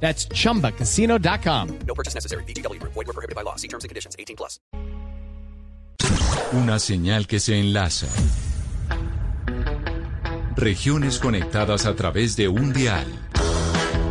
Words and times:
That's 0.00 0.28
chumbacasino.com. 0.28 1.78
No 1.86 1.94
purchase 1.94 2.14
necessary. 2.14 2.44
BGW. 2.44 2.80
Void 2.82 2.94
were 2.94 3.12
prohibited 3.12 3.34
by 3.34 3.42
law. 3.42 3.56
See 3.56 3.68
terms 3.68 3.84
and 3.84 3.88
conditions. 3.88 4.14
18 4.18 4.36
plus. 4.36 4.60
Una 6.52 6.78
señal 6.78 7.26
que 7.26 7.40
se 7.40 7.58
enlaza. 7.58 8.06
Regiones 10.56 11.18
conectadas 11.18 11.86
a 11.86 11.94
través 11.94 12.36
de 12.36 12.48
un 12.48 12.72
dial. 12.72 13.06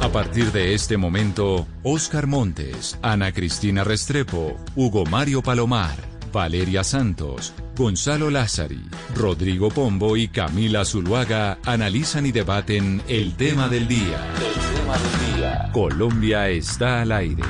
A 0.01 0.09
partir 0.09 0.51
de 0.51 0.75
este 0.75 0.97
momento, 0.97 1.65
Oscar 1.81 2.27
Montes, 2.27 2.99
Ana 3.01 3.31
Cristina 3.31 3.83
Restrepo, 3.83 4.55
Hugo 4.75 5.05
Mario 5.05 5.41
Palomar, 5.41 5.95
Valeria 6.35 6.83
Santos, 6.83 7.53
Gonzalo 7.77 8.29
Lázari, 8.29 8.83
Rodrigo 9.15 9.69
Pombo 9.69 10.17
y 10.17 10.27
Camila 10.27 10.83
Zuluaga 10.83 11.59
analizan 11.63 12.25
y 12.25 12.33
debaten 12.33 13.01
el 13.07 13.37
tema 13.37 13.69
del 13.69 13.87
día. 13.87 14.19
El 14.35 14.75
tema 14.75 14.97
del 14.97 15.37
día. 15.37 15.69
Colombia 15.71 16.49
está 16.49 17.03
al 17.03 17.13
aire. 17.13 17.41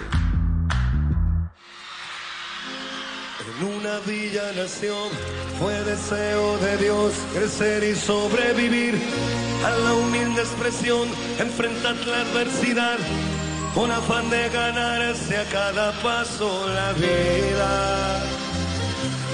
En 3.42 3.66
una 3.66 3.98
villa 4.06 4.52
nación 4.56 5.10
fue 5.60 5.74
deseo 5.84 6.60
de 6.60 6.78
Dios 6.78 7.14
crecer 7.34 7.84
y 7.84 7.96
sobrevivir 7.96 9.02
a 9.66 9.72
la 9.80 9.94
humilde 9.96 10.42
expresión, 10.42 11.10
enfrentar 11.40 11.96
la 12.06 12.22
adversidad 12.22 13.00
con 13.74 13.90
afán 13.92 14.30
de 14.30 14.48
ganarse 14.50 15.38
a 15.38 15.46
cada 15.46 15.92
paso 16.04 16.70
la 16.70 16.94
vida. 16.94 18.45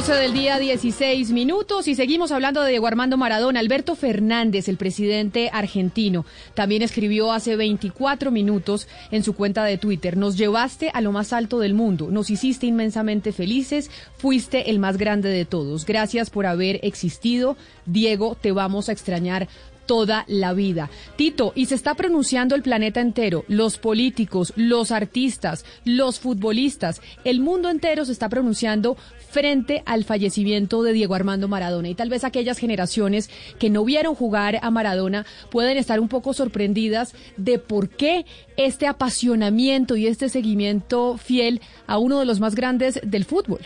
12 0.00 0.14
del 0.14 0.32
día, 0.32 0.58
16 0.58 1.30
minutos 1.30 1.86
y 1.86 1.94
seguimos 1.94 2.32
hablando 2.32 2.62
de 2.62 2.70
Diego 2.70 2.86
Armando 2.86 3.18
Maradona. 3.18 3.60
Alberto 3.60 3.94
Fernández, 3.94 4.66
el 4.70 4.78
presidente 4.78 5.50
argentino, 5.52 6.24
también 6.54 6.80
escribió 6.80 7.32
hace 7.32 7.54
24 7.54 8.30
minutos 8.30 8.88
en 9.10 9.22
su 9.22 9.34
cuenta 9.34 9.62
de 9.62 9.76
Twitter, 9.76 10.16
nos 10.16 10.38
llevaste 10.38 10.90
a 10.94 11.02
lo 11.02 11.12
más 11.12 11.34
alto 11.34 11.58
del 11.58 11.74
mundo, 11.74 12.08
nos 12.10 12.30
hiciste 12.30 12.64
inmensamente 12.64 13.30
felices, 13.32 13.90
fuiste 14.16 14.70
el 14.70 14.78
más 14.78 14.96
grande 14.96 15.28
de 15.28 15.44
todos. 15.44 15.84
Gracias 15.84 16.30
por 16.30 16.46
haber 16.46 16.80
existido. 16.82 17.58
Diego, 17.84 18.38
te 18.40 18.52
vamos 18.52 18.88
a 18.88 18.92
extrañar 18.92 19.48
toda 19.86 20.24
la 20.28 20.52
vida. 20.52 20.90
Tito, 21.16 21.52
y 21.54 21.66
se 21.66 21.74
está 21.74 21.94
pronunciando 21.94 22.54
el 22.54 22.62
planeta 22.62 23.00
entero, 23.00 23.44
los 23.48 23.78
políticos, 23.78 24.52
los 24.56 24.90
artistas, 24.90 25.64
los 25.84 26.20
futbolistas, 26.20 27.00
el 27.24 27.40
mundo 27.40 27.70
entero 27.70 28.04
se 28.04 28.12
está 28.12 28.28
pronunciando 28.28 28.96
frente 29.30 29.82
al 29.86 30.04
fallecimiento 30.04 30.82
de 30.82 30.92
Diego 30.92 31.14
Armando 31.14 31.48
Maradona. 31.48 31.88
Y 31.88 31.94
tal 31.94 32.08
vez 32.08 32.24
aquellas 32.24 32.58
generaciones 32.58 33.30
que 33.58 33.70
no 33.70 33.84
vieron 33.84 34.14
jugar 34.14 34.58
a 34.62 34.70
Maradona 34.70 35.26
pueden 35.50 35.76
estar 35.76 36.00
un 36.00 36.08
poco 36.08 36.34
sorprendidas 36.34 37.14
de 37.36 37.58
por 37.58 37.88
qué 37.88 38.26
este 38.56 38.86
apasionamiento 38.86 39.96
y 39.96 40.06
este 40.06 40.28
seguimiento 40.28 41.16
fiel 41.16 41.60
a 41.86 41.98
uno 41.98 42.18
de 42.18 42.26
los 42.26 42.40
más 42.40 42.54
grandes 42.54 43.00
del 43.04 43.24
fútbol. 43.24 43.60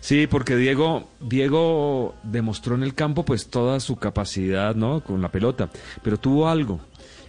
Sí, 0.00 0.26
porque 0.26 0.56
Diego, 0.56 1.08
Diego 1.20 2.14
demostró 2.22 2.74
en 2.74 2.82
el 2.82 2.94
campo 2.94 3.24
pues 3.24 3.48
toda 3.48 3.80
su 3.80 3.96
capacidad, 3.96 4.74
¿no? 4.74 5.04
Con 5.04 5.20
la 5.20 5.30
pelota, 5.30 5.68
pero 6.02 6.18
tuvo 6.18 6.48
algo 6.48 6.80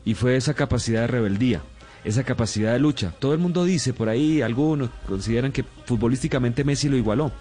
y 0.06 0.14
fue 0.14 0.38
esa 0.38 0.54
capacidad 0.54 1.02
de 1.02 1.08
rebeldía, 1.08 1.62
esa 2.06 2.24
capacidad 2.24 2.72
de 2.72 2.80
lucha. 2.80 3.14
Todo 3.20 3.34
el 3.34 3.40
mundo 3.40 3.66
dice 3.66 3.94
por 3.94 4.08
ahí, 4.08 4.42
algunos 4.42 4.90
consideran 5.06 5.52
que 5.52 5.66
futbolísticamente 5.86 6.64
Messi 6.64 6.88
lo 6.88 6.96
igualó, 6.96 7.34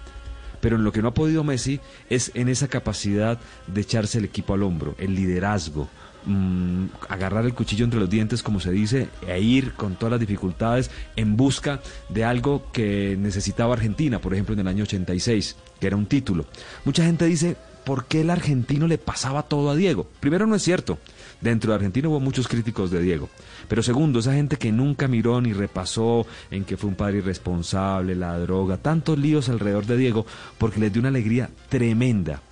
pero 0.60 0.76
en 0.76 0.84
lo 0.84 0.91
que 0.92 1.00
no 1.00 1.08
ha 1.08 1.14
podido 1.14 1.44
Messi 1.44 1.80
es 2.10 2.32
en 2.34 2.48
esa 2.48 2.66
capacidad 2.66 3.38
de 3.68 3.80
echarse 3.80 4.18
el 4.18 4.24
equipo 4.24 4.54
al 4.54 4.64
hombro, 4.64 4.97
el 4.98 5.14
liderazgo, 5.14 5.88
mm, 6.25 6.86
agarrar 7.08 7.44
el 7.44 7.54
cuchillo 7.54 7.84
entre 7.84 8.00
los 8.00 8.10
dientes, 8.10 8.42
como 8.42 8.60
se 8.60 8.70
dice, 8.70 9.08
e 9.26 9.41
ir 9.41 9.75
con 9.75 9.97
todas 9.97 10.12
las 10.12 10.20
dificultades 10.20 10.91
en 11.16 11.36
busca 11.36 11.81
de 12.08 12.25
algo 12.25 12.70
que 12.72 13.16
necesitaba 13.19 13.75
Argentina, 13.75 14.20
por 14.20 14.34
ejemplo, 14.34 14.54
en 14.54 14.60
el 14.60 14.69
año 14.69 14.84
86, 14.84 15.56
que 15.78 15.86
era 15.86 15.97
un 15.97 16.06
título. 16.06 16.47
Mucha 16.84 17.04
gente 17.04 17.26
dice, 17.26 17.56
¿por 17.84 18.06
qué 18.06 18.20
el 18.20 18.30
argentino 18.30 18.86
le 18.86 18.98
pasaba 18.98 19.44
todo 19.44 19.70
a 19.70 19.76
Diego? 19.76 20.06
Primero, 20.20 20.47
no 20.47 20.54
es 20.54 20.62
cierto. 20.62 20.98
Dentro 21.41 21.70
de 21.70 21.76
Argentina 21.76 22.09
hubo 22.09 22.20
muchos 22.20 22.48
críticos 22.48 22.91
de 22.91 23.00
Diego. 23.00 23.28
Pero 23.69 23.82
segundo, 23.82 24.19
esa 24.19 24.34
gente 24.34 24.56
que 24.56 24.72
nunca 24.72 25.09
miró 25.09 25.41
ni 25.41 25.53
repasó 25.53 26.26
en 26.50 26.64
que 26.64 26.76
fue 26.76 26.91
un 26.91 26.97
padre 26.97 27.19
irresponsable, 27.19 28.14
la 28.14 28.38
droga, 28.38 28.76
tantos 28.76 29.19
líos 29.19 29.48
alrededor 29.48 29.86
de 29.86 29.97
Diego, 29.97 30.26
porque 30.59 30.80
les 30.80 30.92
dio 30.92 31.00
una 31.00 31.09
alegría 31.09 31.50
tremenda. 31.69 32.42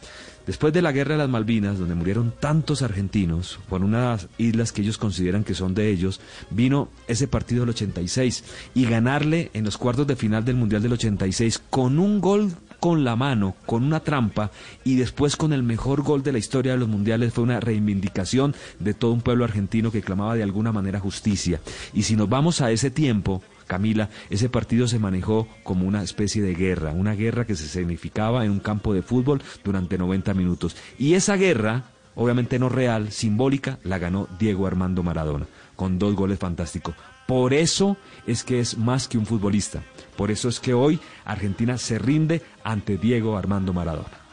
Después 0.48 0.72
de 0.72 0.80
la 0.80 0.92
guerra 0.92 1.12
de 1.12 1.18
las 1.18 1.28
Malvinas, 1.28 1.78
donde 1.78 1.94
murieron 1.94 2.32
tantos 2.40 2.80
argentinos 2.80 3.58
por 3.68 3.84
unas 3.84 4.28
islas 4.38 4.72
que 4.72 4.80
ellos 4.80 4.96
consideran 4.96 5.44
que 5.44 5.52
son 5.52 5.74
de 5.74 5.90
ellos, 5.90 6.22
vino 6.48 6.88
ese 7.06 7.28
partido 7.28 7.60
del 7.60 7.68
86 7.68 8.44
y 8.74 8.86
ganarle 8.86 9.50
en 9.52 9.66
los 9.66 9.76
cuartos 9.76 10.06
de 10.06 10.16
final 10.16 10.46
del 10.46 10.56
Mundial 10.56 10.80
del 10.80 10.94
86 10.94 11.60
con 11.68 11.98
un 11.98 12.22
gol 12.22 12.54
con 12.80 13.04
la 13.04 13.14
mano, 13.14 13.56
con 13.66 13.84
una 13.84 14.00
trampa 14.00 14.50
y 14.84 14.96
después 14.96 15.36
con 15.36 15.52
el 15.52 15.62
mejor 15.62 16.00
gol 16.02 16.22
de 16.22 16.32
la 16.32 16.38
historia 16.38 16.72
de 16.72 16.78
los 16.78 16.88
mundiales 16.88 17.34
fue 17.34 17.44
una 17.44 17.60
reivindicación 17.60 18.54
de 18.78 18.94
todo 18.94 19.12
un 19.12 19.20
pueblo 19.20 19.44
argentino 19.44 19.92
que 19.92 20.00
clamaba 20.00 20.34
de 20.34 20.44
alguna 20.44 20.72
manera 20.72 20.98
justicia. 20.98 21.60
Y 21.92 22.04
si 22.04 22.16
nos 22.16 22.30
vamos 22.30 22.62
a 22.62 22.70
ese 22.70 22.90
tiempo, 22.90 23.42
Camila, 23.68 24.10
ese 24.30 24.48
partido 24.48 24.88
se 24.88 24.98
manejó 24.98 25.46
como 25.62 25.86
una 25.86 26.02
especie 26.02 26.42
de 26.42 26.54
guerra, 26.54 26.90
una 26.90 27.14
guerra 27.14 27.46
que 27.46 27.54
se 27.54 27.68
significaba 27.68 28.44
en 28.44 28.50
un 28.50 28.58
campo 28.58 28.92
de 28.92 29.02
fútbol 29.02 29.40
durante 29.62 29.96
90 29.96 30.34
minutos. 30.34 30.76
Y 30.98 31.14
esa 31.14 31.36
guerra, 31.36 31.84
obviamente 32.16 32.58
no 32.58 32.68
real, 32.68 33.12
simbólica, 33.12 33.78
la 33.84 33.98
ganó 33.98 34.26
Diego 34.40 34.66
Armando 34.66 35.04
Maradona, 35.04 35.46
con 35.76 36.00
dos 36.00 36.16
goles 36.16 36.40
fantásticos. 36.40 36.96
Por 37.28 37.52
eso 37.52 37.98
es 38.26 38.42
que 38.42 38.58
es 38.58 38.76
más 38.78 39.06
que 39.06 39.18
un 39.18 39.26
futbolista. 39.26 39.82
Por 40.16 40.30
eso 40.30 40.48
es 40.48 40.58
que 40.58 40.74
hoy 40.74 40.98
Argentina 41.24 41.76
se 41.76 41.98
rinde 41.98 42.42
ante 42.64 42.96
Diego 42.96 43.36
Armando 43.36 43.72
Maradona. 43.72 44.27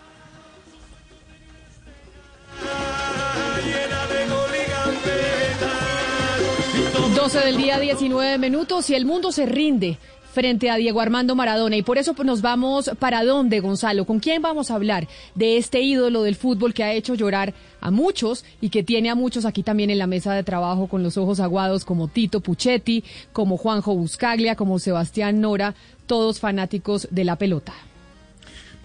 12 7.25 7.39
del 7.39 7.57
día, 7.57 7.79
19 7.79 8.37
minutos 8.37 8.87
y 8.91 8.93
el 8.93 9.03
mundo 9.03 9.31
se 9.31 9.47
rinde 9.47 9.97
frente 10.31 10.69
a 10.69 10.75
Diego 10.75 11.01
Armando 11.01 11.33
Maradona. 11.33 11.75
Y 11.75 11.81
por 11.81 11.97
eso 11.97 12.13
pues, 12.13 12.23
nos 12.23 12.43
vamos 12.43 12.91
para 12.99 13.23
dónde, 13.23 13.61
Gonzalo. 13.61 14.05
¿Con 14.05 14.19
quién 14.19 14.43
vamos 14.43 14.69
a 14.69 14.75
hablar 14.75 15.07
de 15.33 15.57
este 15.57 15.81
ídolo 15.81 16.21
del 16.21 16.35
fútbol 16.35 16.75
que 16.75 16.83
ha 16.83 16.93
hecho 16.93 17.15
llorar 17.15 17.55
a 17.81 17.89
muchos 17.89 18.45
y 18.61 18.69
que 18.69 18.83
tiene 18.83 19.09
a 19.09 19.15
muchos 19.15 19.45
aquí 19.45 19.63
también 19.63 19.89
en 19.89 19.97
la 19.97 20.05
mesa 20.05 20.35
de 20.35 20.43
trabajo 20.43 20.85
con 20.85 21.01
los 21.01 21.17
ojos 21.17 21.39
aguados, 21.39 21.83
como 21.83 22.09
Tito 22.09 22.41
Puchetti, 22.41 23.03
como 23.33 23.57
Juanjo 23.57 23.95
Buscaglia, 23.95 24.55
como 24.55 24.77
Sebastián 24.77 25.41
Nora, 25.41 25.73
todos 26.05 26.39
fanáticos 26.39 27.07
de 27.09 27.23
la 27.23 27.37
pelota? 27.37 27.73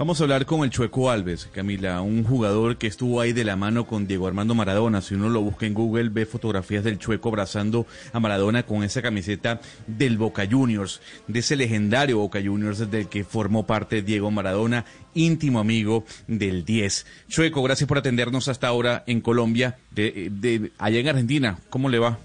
Vamos 0.01 0.19
a 0.19 0.25
hablar 0.25 0.47
con 0.47 0.65
el 0.65 0.71
Chueco 0.71 1.11
Alves, 1.11 1.45
Camila, 1.53 2.01
un 2.01 2.25
jugador 2.25 2.79
que 2.79 2.87
estuvo 2.87 3.21
ahí 3.21 3.35
de 3.35 3.45
la 3.45 3.55
mano 3.55 3.87
con 3.87 4.07
Diego 4.07 4.27
Armando 4.27 4.55
Maradona. 4.55 5.03
Si 5.03 5.15
uno 5.15 5.29
lo 5.29 5.43
busca 5.43 5.67
en 5.67 5.75
Google, 5.75 6.09
ve 6.09 6.25
fotografías 6.25 6.85
del 6.85 6.99
Chueco 6.99 7.29
abrazando 7.29 7.85
a 8.15 8.19
Maradona 8.19 8.63
con 8.63 8.83
esa 8.83 9.03
camiseta 9.03 9.61
del 9.87 10.17
Boca 10.17 10.47
Juniors, 10.51 11.03
de 11.29 11.41
ese 11.41 11.55
legendario 11.55 12.17
Boca 12.17 12.41
Juniors 12.43 12.91
del 12.91 13.11
que 13.11 13.25
formó 13.25 13.67
parte 13.67 14.01
Diego 14.01 14.31
Maradona, 14.31 14.87
íntimo 15.13 15.61
amigo 15.61 16.05
del 16.27 16.65
10. 16.65 17.27
Chueco, 17.29 17.63
gracias 17.63 17.87
por 17.87 17.99
atendernos 17.99 18.49
hasta 18.49 18.69
ahora 18.69 19.05
en 19.07 19.21
Colombia, 19.21 19.77
de, 19.91 20.31
de 20.31 20.73
allá 20.79 20.99
en 20.99 21.09
Argentina. 21.09 21.59
¿Cómo 21.69 21.91
le 21.91 21.99
va? 21.99 22.17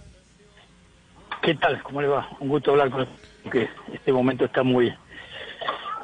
¿Qué 1.42 1.56
tal? 1.56 1.84
¿Cómo 1.84 2.02
le 2.02 2.08
va? 2.08 2.26
Un 2.40 2.48
gusto 2.48 2.72
hablar 2.72 2.90
con 2.90 3.02
usted, 3.02 3.52
que 3.52 3.68
este 3.94 4.14
momento 4.14 4.46
está 4.46 4.64
muy 4.64 4.94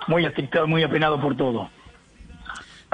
muy 0.08 0.26
estrictado, 0.26 0.68
muy 0.68 0.84
apenado 0.84 1.20
por 1.20 1.36
todo. 1.36 1.70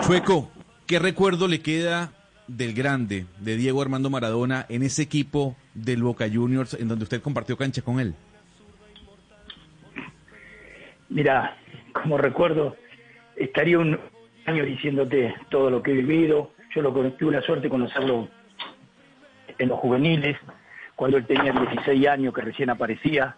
Chueco, 0.01 0.51
¿qué 0.85 0.99
recuerdo 0.99 1.47
le 1.47 1.61
queda 1.61 2.11
del 2.47 2.73
grande, 2.73 3.25
de 3.39 3.57
Diego 3.57 3.81
Armando 3.81 4.09
Maradona, 4.09 4.65
en 4.69 4.83
ese 4.83 5.01
equipo 5.01 5.55
del 5.73 6.03
Boca 6.03 6.27
Juniors 6.31 6.73
en 6.73 6.87
donde 6.87 7.03
usted 7.03 7.21
compartió 7.21 7.57
cancha 7.57 7.81
con 7.81 7.99
él? 7.99 8.15
Mira, 11.09 11.57
como 11.93 12.17
recuerdo, 12.17 12.75
estaría 13.35 13.79
un 13.79 13.99
año 14.45 14.65
diciéndote 14.65 15.35
todo 15.49 15.69
lo 15.69 15.81
que 15.81 15.91
he 15.91 15.95
vivido. 15.95 16.51
Yo 16.75 16.81
lo 16.81 16.91
tuve 16.91 17.31
la 17.31 17.41
suerte 17.41 17.63
de 17.63 17.69
conocerlo 17.69 18.27
en 19.57 19.69
los 19.69 19.79
juveniles, 19.79 20.37
cuando 20.95 21.17
él 21.17 21.25
tenía 21.25 21.51
16 21.51 22.07
años, 22.07 22.33
que 22.33 22.41
recién 22.41 22.69
aparecía, 22.69 23.35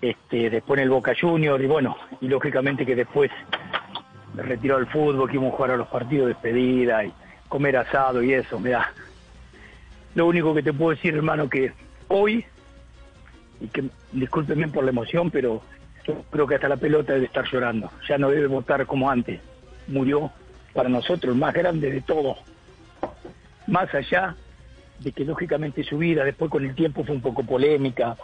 este, 0.00 0.50
después 0.50 0.78
en 0.78 0.84
el 0.84 0.90
Boca 0.90 1.12
Junior, 1.18 1.60
y 1.60 1.66
bueno, 1.66 1.96
y 2.20 2.28
lógicamente 2.28 2.86
que 2.86 2.96
después 2.96 3.30
me 4.34 4.42
retiró 4.42 4.76
del 4.76 4.86
fútbol, 4.86 5.28
que 5.28 5.34
íbamos 5.34 5.52
a 5.52 5.56
jugar 5.56 5.70
a 5.72 5.76
los 5.76 5.88
partidos 5.88 6.28
de 6.28 6.34
despedida 6.34 7.04
y 7.04 7.12
comer 7.48 7.76
asado 7.76 8.22
y 8.22 8.32
eso, 8.32 8.58
me. 8.58 8.72
Lo 10.14 10.26
único 10.26 10.54
que 10.54 10.62
te 10.62 10.72
puedo 10.72 10.90
decir, 10.90 11.14
hermano, 11.14 11.48
que 11.48 11.72
hoy, 12.08 12.44
y 13.60 13.68
que 13.68 13.84
discúlpeme 14.12 14.68
por 14.68 14.84
la 14.84 14.90
emoción, 14.90 15.30
pero 15.30 15.62
yo 16.06 16.22
creo 16.30 16.46
que 16.46 16.54
hasta 16.54 16.68
la 16.68 16.76
pelota 16.76 17.12
debe 17.12 17.26
estar 17.26 17.44
llorando. 17.50 17.90
Ya 18.08 18.18
no 18.18 18.30
debe 18.30 18.46
votar 18.46 18.86
como 18.86 19.10
antes. 19.10 19.40
Murió 19.86 20.30
para 20.72 20.88
nosotros 20.88 21.34
el 21.34 21.40
más 21.40 21.54
grande 21.54 21.90
de 21.90 22.00
todos. 22.00 22.38
Más 23.66 23.94
allá 23.94 24.34
de 24.98 25.12
que 25.12 25.24
lógicamente 25.24 25.84
su 25.84 25.98
vida 25.98 26.24
después 26.24 26.50
con 26.50 26.64
el 26.64 26.74
tiempo 26.74 27.04
fue 27.04 27.14
un 27.14 27.22
poco 27.22 27.42
polémica 27.42 28.16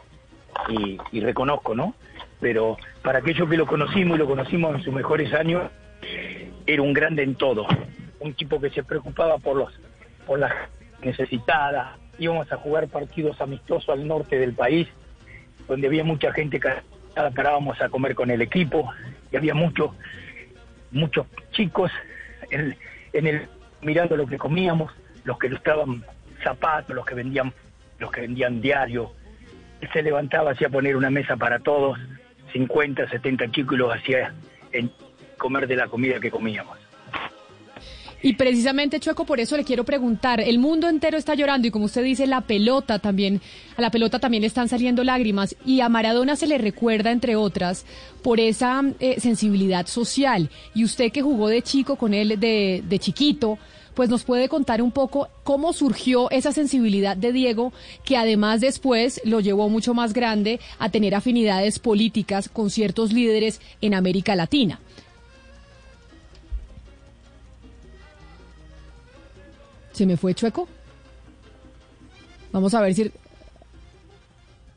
y, 0.68 0.98
y 1.12 1.20
reconozco, 1.20 1.74
¿no? 1.74 1.94
Pero 2.40 2.76
para 3.02 3.20
aquellos 3.20 3.48
que 3.48 3.56
lo 3.56 3.66
conocimos 3.66 4.16
y 4.16 4.18
lo 4.18 4.26
conocimos 4.26 4.74
en 4.74 4.82
sus 4.82 4.92
mejores 4.92 5.32
años, 5.32 5.70
era 6.66 6.82
un 6.82 6.92
grande 6.92 7.22
en 7.22 7.34
todo. 7.34 7.66
Un 8.20 8.34
tipo 8.34 8.60
que 8.60 8.70
se 8.70 8.82
preocupaba 8.82 9.38
por 9.38 9.56
los 9.56 9.72
por 10.26 10.38
las 10.38 10.52
necesitadas. 11.02 11.98
Íbamos 12.18 12.50
a 12.50 12.56
jugar 12.56 12.88
partidos 12.88 13.40
amistosos 13.40 13.88
al 13.90 14.06
norte 14.06 14.38
del 14.38 14.54
país, 14.54 14.88
donde 15.68 15.86
había 15.86 16.04
mucha 16.04 16.32
gente 16.32 16.58
que 16.58 16.70
parábamos 17.14 17.80
a 17.80 17.88
comer 17.88 18.14
con 18.14 18.30
el 18.30 18.42
equipo 18.42 18.90
y 19.30 19.36
había 19.36 19.54
muchos 19.54 19.90
muchos 20.90 21.26
chicos 21.52 21.90
en, 22.50 22.76
el 23.12 23.48
mirando 23.82 24.16
lo 24.16 24.26
que 24.26 24.38
comíamos, 24.38 24.92
los 25.24 25.38
que 25.38 25.46
ilustraban 25.46 26.04
zapatos, 26.42 26.94
los 26.94 27.04
que 27.06 27.14
vendían 27.14 27.52
los 27.98 28.10
que 28.10 28.22
vendían 28.22 28.60
diario. 28.60 29.12
Se 29.92 30.02
levantaba, 30.02 30.52
hacía 30.52 30.68
poner 30.68 30.96
una 30.96 31.10
mesa 31.10 31.36
para 31.36 31.58
todos, 31.58 31.98
50, 32.52 33.08
70 33.08 33.50
chicos 33.50 33.78
hacía 33.94 34.32
en 34.72 34.90
comer 35.38 35.66
de 35.66 35.76
la 35.76 35.88
comida 35.88 36.18
que 36.20 36.30
comíamos. 36.30 36.78
Y 38.22 38.32
precisamente, 38.32 38.98
Chueco, 38.98 39.24
por 39.24 39.40
eso 39.40 39.56
le 39.56 39.64
quiero 39.64 39.84
preguntar, 39.84 40.40
el 40.40 40.58
mundo 40.58 40.88
entero 40.88 41.18
está 41.18 41.34
llorando 41.34 41.68
y 41.68 41.70
como 41.70 41.84
usted 41.84 42.02
dice, 42.02 42.26
la 42.26 42.40
pelota 42.40 42.98
también, 42.98 43.40
a 43.76 43.82
la 43.82 43.90
pelota 43.90 44.18
también 44.18 44.40
le 44.40 44.46
están 44.46 44.68
saliendo 44.68 45.04
lágrimas 45.04 45.54
y 45.64 45.80
a 45.80 45.88
Maradona 45.88 46.34
se 46.34 46.46
le 46.46 46.58
recuerda, 46.58 47.12
entre 47.12 47.36
otras, 47.36 47.84
por 48.22 48.40
esa 48.40 48.82
eh, 49.00 49.20
sensibilidad 49.20 49.86
social. 49.86 50.50
Y 50.74 50.82
usted 50.82 51.12
que 51.12 51.22
jugó 51.22 51.48
de 51.48 51.62
chico 51.62 51.96
con 51.96 52.14
él, 52.14 52.40
de, 52.40 52.82
de 52.84 52.98
chiquito, 52.98 53.58
pues 53.96 54.10
nos 54.10 54.24
puede 54.24 54.50
contar 54.50 54.82
un 54.82 54.92
poco 54.92 55.28
cómo 55.42 55.72
surgió 55.72 56.30
esa 56.30 56.52
sensibilidad 56.52 57.16
de 57.16 57.32
Diego, 57.32 57.72
que 58.04 58.18
además 58.18 58.60
después 58.60 59.22
lo 59.24 59.40
llevó 59.40 59.70
mucho 59.70 59.94
más 59.94 60.12
grande 60.12 60.60
a 60.78 60.90
tener 60.90 61.14
afinidades 61.14 61.78
políticas 61.78 62.50
con 62.50 62.68
ciertos 62.68 63.14
líderes 63.14 63.58
en 63.80 63.94
América 63.94 64.36
Latina. 64.36 64.80
¿Se 69.92 70.04
me 70.04 70.18
fue 70.18 70.34
chueco? 70.34 70.68
Vamos 72.52 72.74
a 72.74 72.82
ver 72.82 72.94
si 72.94 73.10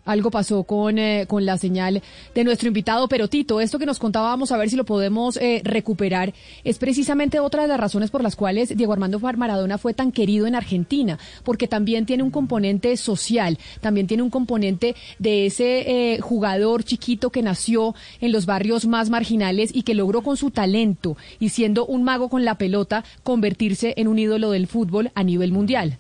algo 0.10 0.32
pasó 0.32 0.64
con, 0.64 0.98
eh, 0.98 1.26
con 1.28 1.46
la 1.46 1.58
señal 1.58 2.02
de 2.34 2.44
nuestro 2.44 2.68
invitado, 2.68 3.08
pero 3.08 3.28
Tito, 3.28 3.62
esto 3.62 3.80
que 3.80 3.86
nos 3.86 4.00
contaba, 4.00 4.30
vamos 4.30 4.52
a 4.52 4.58
ver 4.58 4.70
si 4.70 4.76
lo 4.76 4.86
podemos 4.86 5.38
eh, 5.38 5.62
recuperar, 5.64 6.34
es 6.64 6.80
precisamente 6.80 7.40
otra 7.40 7.62
de 7.62 7.68
las 7.68 7.80
razones 7.80 8.10
por 8.10 8.24
las 8.24 8.36
cuales 8.36 8.76
Diego 8.76 8.94
Armando 8.94 9.20
Maradona 9.20 9.78
fue 9.78 9.94
tan 9.94 10.12
querido 10.12 10.48
en 10.48 10.56
Argentina, 10.56 11.20
porque 11.44 11.68
también 11.68 12.06
tiene 12.06 12.24
un 12.24 12.32
componente 12.32 12.98
social, 12.98 13.60
también 13.82 14.08
tiene 14.08 14.24
un 14.24 14.30
componente 14.30 14.96
de 15.20 15.46
ese 15.46 16.14
eh, 16.14 16.20
jugador 16.22 16.84
chiquito 16.84 17.30
que 17.30 17.44
nació 17.44 17.94
en 18.20 18.32
los 18.32 18.46
barrios 18.46 18.88
más 18.88 19.10
marginales 19.10 19.70
y 19.74 19.84
que 19.84 19.94
logró 19.94 20.22
con 20.22 20.38
su 20.38 20.50
talento 20.50 21.18
y 21.40 21.50
siendo 21.50 21.86
un 21.86 22.04
mago 22.04 22.30
con 22.30 22.46
la 22.46 22.56
pelota 22.56 23.04
convertirse 23.24 23.94
en 23.98 24.08
un 24.08 24.18
ídolo 24.18 24.52
del 24.52 24.68
fútbol 24.68 25.12
a 25.14 25.24
nivel 25.24 25.52
mundial. 25.52 25.98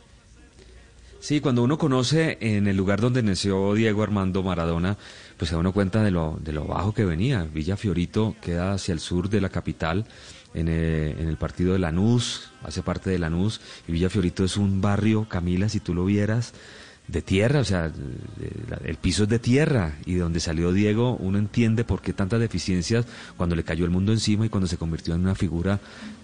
Sí, 1.19 1.41
cuando 1.41 1.63
uno 1.63 1.77
conoce 1.77 2.37
en 2.39 2.67
el 2.67 2.77
lugar 2.77 3.01
donde 3.01 3.21
nació 3.21 3.73
Diego 3.73 4.03
Armando 4.03 4.41
Maradona, 4.41 4.97
pues 5.35 5.49
se 5.49 5.55
da 5.55 5.59
uno 5.59 5.73
cuenta 5.73 6.01
de 6.01 6.11
lo, 6.11 6.39
de 6.41 6.53
lo 6.53 6.65
bajo 6.65 6.93
que 6.93 7.03
venía. 7.03 7.43
Villa 7.43 7.75
Fiorito 7.75 8.37
queda 8.41 8.71
hacia 8.71 8.93
el 8.93 9.01
sur 9.01 9.29
de 9.29 9.41
la 9.41 9.49
capital, 9.49 10.05
en 10.53 10.69
el, 10.69 11.19
en 11.19 11.27
el 11.27 11.35
partido 11.35 11.73
de 11.73 11.79
Lanús, 11.79 12.51
hace 12.63 12.83
parte 12.83 13.09
de 13.09 13.19
Lanús, 13.19 13.59
y 13.85 13.91
Villa 13.91 14.09
Fiorito 14.09 14.45
es 14.45 14.55
un 14.55 14.79
barrio, 14.79 15.27
Camila, 15.27 15.67
si 15.67 15.81
tú 15.81 15.93
lo 15.93 16.05
vieras, 16.05 16.53
de 17.09 17.21
tierra, 17.23 17.59
o 17.59 17.65
sea, 17.65 17.91
el 18.85 18.95
piso 18.97 19.23
es 19.23 19.29
de 19.29 19.39
tierra 19.39 19.95
y 20.05 20.13
de 20.13 20.19
donde 20.19 20.39
salió 20.39 20.71
Diego 20.71 21.15
uno 21.15 21.39
entiende 21.39 21.83
por 21.83 22.01
qué 22.01 22.13
tantas 22.13 22.39
deficiencias 22.39 23.07
cuando 23.35 23.55
le 23.55 23.63
cayó 23.63 23.83
el 23.83 23.89
mundo 23.89 24.11
encima 24.11 24.45
y 24.45 24.49
cuando 24.49 24.67
se 24.67 24.77
convirtió 24.77 25.15
en 25.15 25.21
una 25.21 25.33
figura 25.33 25.79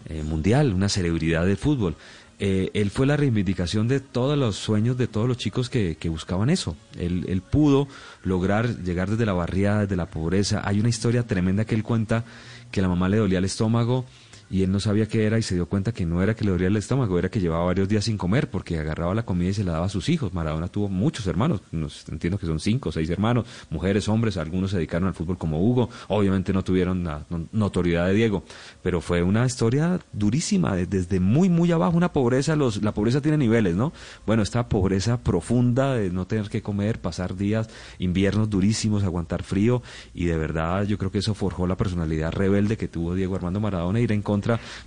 eh, 0.08 0.22
mundial, 0.22 0.74
una 0.74 0.88
celebridad 0.88 1.44
del 1.48 1.58
fútbol. 1.58 1.96
Eh, 2.38 2.70
él 2.74 2.92
fue 2.92 3.06
la 3.06 3.16
reivindicación 3.16 3.88
de 3.88 4.02
todos 4.02 4.38
los 4.38 4.58
sueños 4.58 4.98
de 4.98 5.08
todos 5.08 5.28
los 5.28 5.38
chicos 5.38 5.70
que, 5.70 5.96
que 5.96 6.10
buscaban 6.10 6.50
eso. 6.50 6.76
Él, 7.00 7.26
él, 7.30 7.42
pudo 7.42 7.88
lograr 8.24 8.84
llegar 8.84 9.10
desde 9.10 9.26
la 9.26 9.34
barriada, 9.34 9.82
desde 9.82 9.96
la 9.96 10.08
pobreza. 10.08 10.62
Hay 10.66 10.80
una 10.80 10.90
historia 10.90 11.24
tremenda 11.24 11.64
que 11.64 11.76
él 11.76 11.84
cuenta 11.84 12.26
que 12.72 12.82
la 12.82 12.90
mamá 12.90 13.08
le 13.08 13.18
dolía 13.18 13.40
el 13.40 13.46
estómago 13.46 14.06
y 14.50 14.64
él 14.64 14.72
no 14.72 14.80
sabía 14.80 15.08
qué 15.08 15.26
era 15.26 15.38
y 15.40 15.42
se 15.42 15.56
dio 15.56 15.68
cuenta 15.68 15.92
que 15.92 16.06
no 16.06 16.22
era 16.22 16.36
que 16.36 16.46
le 16.46 16.52
dolía 16.52 16.68
el 16.68 16.78
estómago, 16.78 17.18
era 17.18 17.30
que 17.30 17.40
llevaba 17.40 17.66
varios 17.66 17.88
días 17.88 18.06
sin 18.06 18.18
comer 18.18 18.50
porque 18.50 18.78
agarraba 18.78 19.16
la 19.16 19.26
comida 19.26 19.50
y 19.50 19.54
se 19.54 19.64
la 19.64 19.74
daba 19.74 19.86
a 19.88 19.90
sus 19.90 20.10
hijos. 20.10 20.34
Maradona 20.34 20.68
tuvo 20.68 20.88
muchos 20.88 21.26
hermanos, 21.28 21.62
entiendo 21.72 22.38
que 22.38 22.46
son 22.46 22.60
cinco 22.60 22.90
o 22.90 22.92
seis 22.92 23.10
hermanos, 23.10 23.46
mujeres, 23.70 24.08
hombres, 24.08 24.38
algunos 24.38 24.72
se 24.72 24.78
dedicaron 24.78 25.08
al 25.08 25.14
fútbol 25.14 25.38
como 25.38 25.62
Hugo, 25.62 25.90
obviamente 26.08 26.54
no 26.54 26.64
tuvieron 26.64 27.04
la 27.04 27.26
notoriedad 27.52 28.08
de 28.08 28.14
Diego, 28.14 28.44
pero 28.84 29.02
fue 29.02 29.24
una 29.24 29.46
historia 29.46 30.00
durísima, 30.14 30.76
desde 30.76 31.20
muy, 31.20 31.50
muy 31.50 31.72
abajo, 31.72 31.98
una 31.98 32.14
pobreza, 32.14 32.56
los, 32.56 32.82
la 32.84 32.94
pobreza 32.94 33.22
tiene 33.22 33.38
niveles, 33.38 33.76
¿no? 33.76 33.94
Bueno, 34.26 34.44
esta 34.44 34.70
pobreza 34.70 35.18
profunda 35.18 35.96
de 35.96 36.12
no 36.12 36.28
tener 36.28 36.50
que 36.50 36.62
comer, 36.62 37.00
pasar 37.00 37.36
días, 37.36 37.70
inviernos 38.00 38.50
durísimos, 38.50 39.04
aguantar 39.04 39.44
frío 39.44 39.82
y 40.14 40.26
de 40.26 40.38
verdad 40.38 40.84
yo 40.84 40.98
creo 40.98 41.12
que 41.12 41.20
eso 41.20 41.34
forjó 41.34 41.68
la 41.68 41.78
personalidad 41.78 42.32
rebelde 42.32 42.78
que 42.78 42.88
tuvo 42.88 43.16
Diego 43.16 43.36
Armando 43.36 43.60
Maradona, 43.60 44.00
ir 44.00 44.12
en 44.12 44.22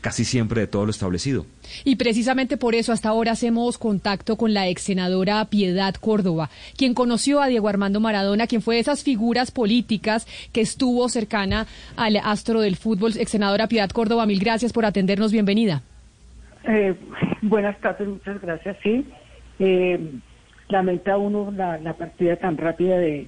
casi 0.00 0.24
siempre 0.24 0.62
de 0.62 0.66
todo 0.66 0.84
lo 0.84 0.90
establecido. 0.90 1.46
Y 1.84 1.96
precisamente 1.96 2.56
por 2.56 2.74
eso 2.74 2.92
hasta 2.92 3.08
ahora 3.08 3.32
hacemos 3.32 3.78
contacto 3.78 4.36
con 4.36 4.54
la 4.54 4.68
ex 4.68 4.82
senadora 4.82 5.44
Piedad 5.46 5.94
Córdoba, 5.94 6.50
quien 6.76 6.94
conoció 6.94 7.42
a 7.42 7.48
Diego 7.48 7.68
Armando 7.68 8.00
Maradona, 8.00 8.46
quien 8.46 8.62
fue 8.62 8.76
de 8.76 8.80
esas 8.80 9.02
figuras 9.02 9.50
políticas 9.50 10.26
que 10.52 10.60
estuvo 10.60 11.08
cercana 11.08 11.66
al 11.96 12.16
astro 12.16 12.60
del 12.60 12.76
fútbol. 12.76 13.12
Ex 13.18 13.30
senadora 13.30 13.68
Piedad 13.68 13.90
Córdoba, 13.90 14.26
mil 14.26 14.40
gracias 14.40 14.72
por 14.72 14.84
atendernos, 14.84 15.32
bienvenida. 15.32 15.82
Eh, 16.64 16.94
buenas 17.42 17.78
tardes, 17.80 18.08
muchas 18.08 18.40
gracias, 18.40 18.76
sí. 18.82 19.06
Eh, 19.58 19.98
lamenta 20.68 21.16
uno 21.16 21.50
la, 21.50 21.78
la, 21.78 21.94
partida 21.94 22.36
tan 22.36 22.56
rápida 22.56 22.98
de, 22.98 23.26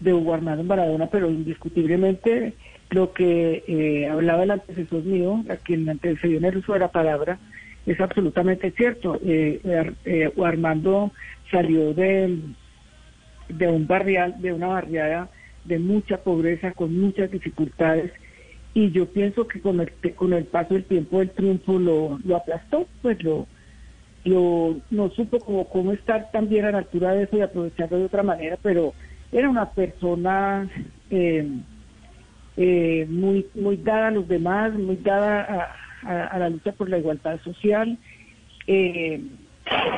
de 0.00 0.12
Hugo 0.12 0.34
Armando 0.34 0.64
Maradona, 0.64 1.06
pero 1.06 1.30
indiscutiblemente 1.30 2.54
lo 2.92 3.12
que 3.12 3.64
eh, 3.66 4.06
hablaba 4.08 4.44
el 4.44 4.50
antecesor 4.50 5.02
mío, 5.04 5.42
a 5.48 5.56
quien 5.56 5.88
antecedió 5.88 6.38
en 6.38 6.44
el 6.44 6.58
uso 6.58 6.74
de 6.74 6.80
la 6.80 6.92
palabra, 6.92 7.38
es 7.86 8.00
absolutamente 8.00 8.70
cierto. 8.72 9.18
Eh, 9.24 9.60
eh, 10.04 10.32
Armando 10.42 11.10
salió 11.50 11.94
de, 11.94 12.38
de 13.48 13.68
un 13.68 13.86
barrial, 13.86 14.40
de 14.40 14.52
una 14.52 14.68
barriada 14.68 15.30
de 15.64 15.78
mucha 15.78 16.18
pobreza, 16.18 16.72
con 16.72 16.98
muchas 16.98 17.30
dificultades, 17.30 18.12
y 18.74 18.90
yo 18.90 19.06
pienso 19.06 19.46
que 19.46 19.60
con 19.60 19.80
el, 19.80 19.92
con 20.14 20.32
el 20.32 20.44
paso 20.44 20.74
del 20.74 20.84
tiempo 20.84 21.20
el 21.20 21.30
triunfo 21.30 21.78
lo, 21.78 22.18
lo 22.24 22.36
aplastó, 22.36 22.86
pues 23.00 23.22
lo, 23.22 23.46
lo 24.24 24.80
no 24.90 25.10
supo 25.10 25.38
como 25.38 25.68
cómo 25.68 25.92
estar 25.92 26.30
también 26.30 26.64
a 26.64 26.72
la 26.72 26.78
altura 26.78 27.12
de 27.12 27.24
eso 27.24 27.36
y 27.36 27.42
aprovecharlo 27.42 27.98
de 27.98 28.04
otra 28.04 28.22
manera, 28.22 28.58
pero 28.62 28.94
era 29.30 29.48
una 29.48 29.70
persona 29.70 30.68
eh, 31.10 31.46
eh, 32.56 33.06
muy, 33.08 33.46
muy 33.54 33.76
dada 33.76 34.08
a 34.08 34.10
los 34.10 34.28
demás, 34.28 34.74
muy 34.74 34.96
dada 34.96 35.74
a, 36.02 36.38
la 36.38 36.50
lucha 36.50 36.72
por 36.72 36.88
la 36.88 36.98
igualdad 36.98 37.40
social. 37.42 37.98
Eh, 38.66 39.20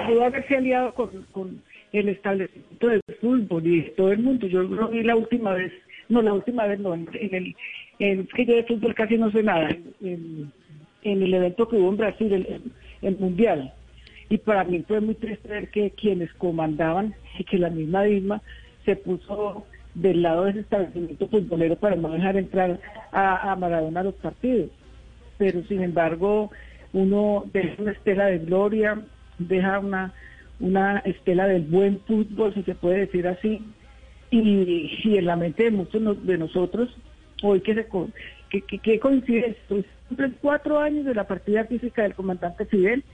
pudo 0.07 0.25
haberse 0.25 0.57
aliado 0.57 0.95
con, 0.95 1.63
el 1.93 2.09
establecimiento 2.09 2.89
del 2.89 3.01
fútbol 3.21 3.67
y 3.67 3.83
todo 3.97 4.13
el 4.13 4.19
mundo. 4.19 4.47
Yo 4.47 4.63
lo 4.63 4.89
vi 4.89 5.03
la 5.03 5.17
última 5.17 5.53
vez 5.53 5.73
no, 6.09 6.21
la 6.23 6.35
última 6.35 6.67
vez 6.67 6.81
no, 6.81 6.95
en, 6.95 7.09
el, 7.13 7.57
en, 7.99 8.27
que 8.27 8.45
yo 8.45 8.55
de 8.57 8.65
fútbol 8.65 8.95
casi 8.95 9.17
no 9.17 9.31
sé 9.31 9.43
nada, 9.43 9.71
en, 10.03 10.53
el 11.03 11.35
evento 11.35 11.69
que 11.69 11.77
hubo 11.77 11.91
en 11.91 11.97
Brasil, 11.97 12.33
el, 12.33 12.61
el 13.03 13.17
Mundial. 13.19 13.73
Y 14.29 14.39
para 14.39 14.65
mí 14.65 14.83
fue 14.87 15.01
muy 15.01 15.15
triste 15.15 15.49
ver 15.49 15.71
que 15.71 15.91
quienes 15.91 16.33
comandaban 16.35 17.15
y 17.39 17.45
que 17.45 17.59
la 17.59 17.71
misma 17.71 18.05
Dilma 18.05 18.43
se 18.85 18.97
puso 18.97 19.67
del 19.95 20.23
lado 20.23 20.45
de 20.45 20.51
ese 20.51 20.61
establecimiento 20.61 21.29
futbolero 21.29 21.77
para 21.77 21.97
no 21.97 22.11
dejar 22.11 22.37
entrar 22.37 22.81
a, 23.13 23.53
a 23.53 23.57
Maradona 23.57 24.03
los 24.03 24.15
partidos. 24.15 24.71
Pero 25.39 25.63
sin 25.65 25.83
embargo, 25.83 26.51
uno 26.93 27.45
deja 27.53 27.83
una 27.83 27.93
estela 27.93 28.27
de 28.27 28.39
gloria, 28.39 29.01
deja 29.39 29.79
una, 29.79 30.13
una 30.61 30.99
estela 30.99 31.47
del 31.47 31.63
buen 31.63 32.01
fútbol, 32.01 32.55
si 32.55 32.63
se 32.63 32.75
puede 32.75 33.01
decir 33.01 33.27
así, 33.27 33.63
y, 34.31 35.01
y 35.05 35.19
en 35.19 35.27
la 35.27 35.37
mente 35.37 35.65
de 35.65 35.71
muchos 35.71 36.27
de 36.27 36.39
nosotros, 36.39 36.97
hoy 37.43 37.61
que 37.61 37.75
se 37.75 37.87
que, 38.51 38.63
que, 38.63 38.79
que 38.79 38.99
coincide 38.99 39.51
esto, 39.51 39.77
cuatro 40.41 40.79
años 40.79 41.05
de 41.05 41.15
la 41.15 41.27
partida 41.27 41.65
física 41.65 42.03
del 42.03 42.15
comandante 42.15 42.67
Fidel, 42.67 43.05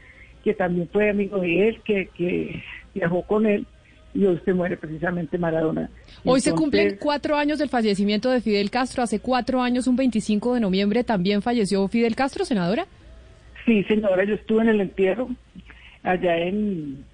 que 0.44 0.54
también 0.54 0.88
fue 0.92 1.10
amigo 1.10 1.38
de 1.38 1.68
él, 1.68 1.80
que, 1.84 2.08
que 2.08 2.62
viajó 2.94 3.22
con 3.22 3.46
él, 3.46 3.66
y 4.14 4.24
hoy 4.24 4.40
se 4.44 4.52
muere 4.52 4.76
precisamente 4.76 5.38
Maradona. 5.38 5.88
Hoy 6.24 6.40
se 6.40 6.52
cumplen 6.52 6.96
cuatro 7.00 7.36
años 7.36 7.58
del 7.58 7.68
fallecimiento 7.68 8.30
de 8.30 8.40
Fidel 8.40 8.70
Castro. 8.70 9.02
Hace 9.02 9.20
cuatro 9.20 9.62
años, 9.62 9.86
un 9.86 9.96
25 9.96 10.54
de 10.54 10.60
noviembre, 10.60 11.04
también 11.04 11.42
falleció 11.42 11.86
Fidel 11.88 12.16
Castro, 12.16 12.44
senadora. 12.44 12.86
Sí, 13.66 13.84
señora, 13.84 14.24
yo 14.24 14.34
estuve 14.34 14.62
en 14.62 14.68
el 14.70 14.80
entierro 14.80 15.28
allá 16.02 16.36
en, 16.38 17.04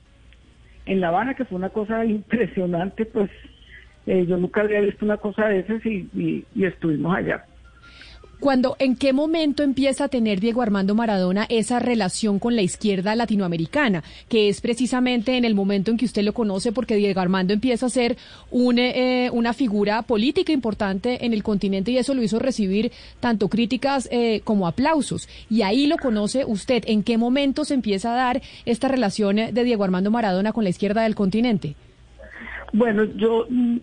en 0.86 1.00
La 1.00 1.08
Habana, 1.08 1.34
que 1.34 1.44
fue 1.44 1.58
una 1.58 1.68
cosa 1.70 2.04
impresionante, 2.04 3.04
pues 3.04 3.30
eh, 4.06 4.24
yo 4.26 4.36
nunca 4.36 4.60
había 4.62 4.80
visto 4.80 5.04
una 5.04 5.16
cosa 5.16 5.48
de 5.48 5.58
esas 5.60 5.84
y, 5.84 6.08
y- 6.14 6.44
y 6.54 6.64
estuvimos 6.64 7.14
allá. 7.16 7.44
Cuando, 8.38 8.76
¿En 8.78 8.96
qué 8.96 9.14
momento 9.14 9.62
empieza 9.62 10.04
a 10.04 10.08
tener 10.08 10.40
Diego 10.40 10.60
Armando 10.60 10.94
Maradona 10.94 11.46
esa 11.48 11.78
relación 11.78 12.38
con 12.38 12.54
la 12.54 12.60
izquierda 12.60 13.16
latinoamericana? 13.16 14.04
Que 14.28 14.50
es 14.50 14.60
precisamente 14.60 15.38
en 15.38 15.46
el 15.46 15.54
momento 15.54 15.90
en 15.90 15.96
que 15.96 16.04
usted 16.04 16.22
lo 16.22 16.34
conoce, 16.34 16.70
porque 16.70 16.96
Diego 16.96 17.20
Armando 17.20 17.54
empieza 17.54 17.86
a 17.86 17.90
ser 17.90 18.16
un, 18.50 18.78
eh, 18.78 19.30
una 19.32 19.54
figura 19.54 20.02
política 20.02 20.52
importante 20.52 21.24
en 21.24 21.32
el 21.32 21.42
continente 21.42 21.90
y 21.90 21.98
eso 21.98 22.14
lo 22.14 22.22
hizo 22.22 22.38
recibir 22.38 22.92
tanto 23.20 23.48
críticas 23.48 24.06
eh, 24.12 24.42
como 24.44 24.66
aplausos. 24.66 25.28
Y 25.48 25.62
ahí 25.62 25.86
lo 25.86 25.96
conoce 25.96 26.44
usted. 26.44 26.84
¿En 26.86 27.02
qué 27.02 27.16
momento 27.16 27.64
se 27.64 27.72
empieza 27.72 28.12
a 28.12 28.16
dar 28.16 28.42
esta 28.66 28.88
relación 28.88 29.38
eh, 29.38 29.52
de 29.52 29.64
Diego 29.64 29.84
Armando 29.84 30.10
Maradona 30.10 30.52
con 30.52 30.64
la 30.64 30.70
izquierda 30.70 31.02
del 31.02 31.14
continente? 31.14 31.74
Bueno, 32.74 33.04
yo, 33.04 33.46
mm, 33.48 33.76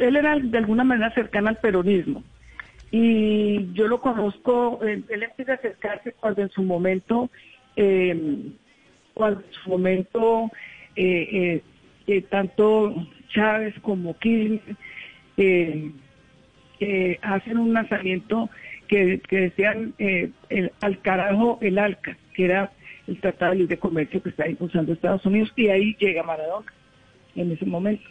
él 0.00 0.16
era 0.16 0.36
de 0.36 0.58
alguna 0.58 0.82
manera 0.82 1.14
cercano 1.14 1.48
al 1.48 1.58
peronismo 1.58 2.24
y 2.96 3.72
yo 3.72 3.88
lo 3.88 4.00
conozco, 4.00 4.78
él 4.82 5.04
empieza 5.08 5.50
a 5.50 5.54
acercarse 5.56 6.12
cuando 6.12 6.42
en 6.42 6.50
su 6.50 6.62
momento, 6.62 7.28
eh, 7.74 8.52
cuando 9.14 9.40
en 9.40 9.52
su 9.52 9.68
momento 9.68 10.48
eh, 10.94 11.28
eh, 11.32 11.62
eh, 12.06 12.22
tanto 12.22 12.94
Chávez 13.30 13.74
como 13.82 14.16
Kirchner 14.16 14.76
eh, 15.36 15.90
eh, 16.78 17.18
hacen 17.20 17.58
un 17.58 17.72
lanzamiento 17.72 18.48
que, 18.86 19.20
que 19.28 19.40
decían 19.40 19.94
el, 19.98 20.32
al 20.80 21.00
carajo 21.00 21.58
el 21.62 21.80
ALCA, 21.80 22.16
que 22.32 22.44
era 22.44 22.70
el 23.08 23.18
Tratado 23.18 23.54
de 23.54 23.58
Libre 23.58 23.76
Comercio 23.76 24.22
que 24.22 24.28
está 24.28 24.48
impulsando 24.48 24.92
Estados 24.92 25.26
Unidos, 25.26 25.52
y 25.56 25.66
ahí 25.66 25.96
llega 25.98 26.22
Maradona 26.22 26.72
en 27.34 27.50
ese 27.50 27.66
momento. 27.66 28.08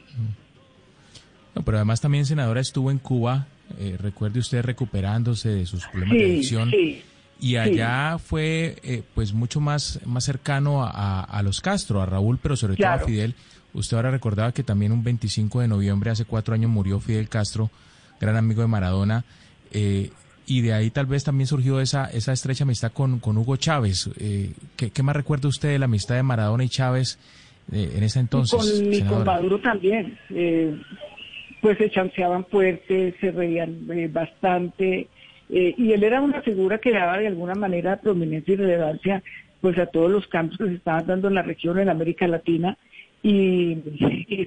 No, 1.55 1.61
pero 1.63 1.77
además 1.77 2.01
también, 2.01 2.25
senadora, 2.25 2.59
estuvo 2.59 2.91
en 2.91 2.97
Cuba, 2.97 3.47
eh, 3.79 3.97
recuerde 3.99 4.39
usted, 4.39 4.61
recuperándose 4.63 5.49
de 5.49 5.65
sus 5.65 5.85
problemas 5.87 6.17
de 6.17 6.25
adicción. 6.25 6.69
sí, 6.71 7.01
Y 7.39 7.55
allá 7.57 8.17
fue 8.19 8.77
eh, 8.83 9.03
pues 9.13 9.33
mucho 9.33 9.59
más, 9.59 9.99
más 10.05 10.23
cercano 10.23 10.83
a, 10.83 11.21
a- 11.23 11.43
los 11.43 11.59
Castro, 11.61 12.01
a 12.01 12.05
Raúl, 12.05 12.39
pero 12.41 12.55
sobre 12.55 12.75
todo 12.75 12.87
a 12.87 12.99
Fidel. 13.05 13.35
Usted 13.73 13.97
ahora 13.97 14.11
recordaba 14.11 14.51
que 14.51 14.63
también 14.63 14.91
un 14.91 15.03
25 15.03 15.59
de 15.61 15.67
noviembre, 15.67 16.11
hace 16.11 16.25
cuatro 16.25 16.53
años, 16.53 16.69
murió 16.69 16.99
Fidel 16.99 17.27
Castro, 17.29 17.69
gran 18.21 18.35
amigo 18.37 18.61
de 18.61 18.67
Maradona. 18.67 19.25
eh, 19.71 20.09
y 20.45 20.59
de 20.59 20.73
ahí 20.73 20.89
tal 20.91 21.05
vez 21.05 21.23
también 21.23 21.47
surgió 21.47 21.79
esa, 21.79 22.03
esa 22.11 22.33
estrecha 22.33 22.65
amistad 22.65 22.91
con, 22.91 23.19
con 23.19 23.37
Hugo 23.37 23.55
Chávez. 23.55 24.09
Eh, 24.19 24.51
¿qué, 24.75 24.91
qué 24.91 25.01
más 25.01 25.15
recuerda 25.15 25.47
usted 25.47 25.69
de 25.69 25.79
la 25.79 25.85
amistad 25.85 26.15
de 26.15 26.23
Maradona 26.23 26.65
y 26.65 26.69
Chávez 26.69 27.17
eh, 27.71 27.93
en 27.95 28.03
ese 28.03 28.19
entonces? 28.19 28.59
y 28.61 28.83
con, 28.83 28.93
y 28.93 28.97
con 28.99 29.07
senadora? 29.07 29.31
Maduro 29.35 29.61
también. 29.61 30.19
eh, 30.31 30.77
pues 31.63 31.77
se 31.77 31.89
chanceaban 31.89 32.45
fuerte, 32.45 33.15
se 33.21 33.31
reían 33.31 33.87
eh, 33.89 34.09
bastante. 34.11 35.07
eh, 35.49 35.73
y 35.77 35.93
él 35.93 36.03
era 36.03 36.19
una 36.19 36.41
figura 36.41 36.77
que 36.77 36.91
daba 36.91 37.17
de 37.17 37.27
alguna 37.27 37.55
manera 37.55 38.01
prominencia 38.01 38.53
y 38.53 38.57
relevancia 38.57 39.23
pues 39.61 39.77
a 39.77 39.85
todos 39.85 40.11
los 40.11 40.27
cambios 40.27 40.57
que 40.57 40.65
se 40.67 40.73
estaban 40.73 41.07
dando 41.07 41.29
en 41.29 41.35
la 41.35 41.41
región, 41.41 41.79
en 41.79 41.87
América 41.87 42.27
Latina. 42.27 42.77
Y, 43.25 43.77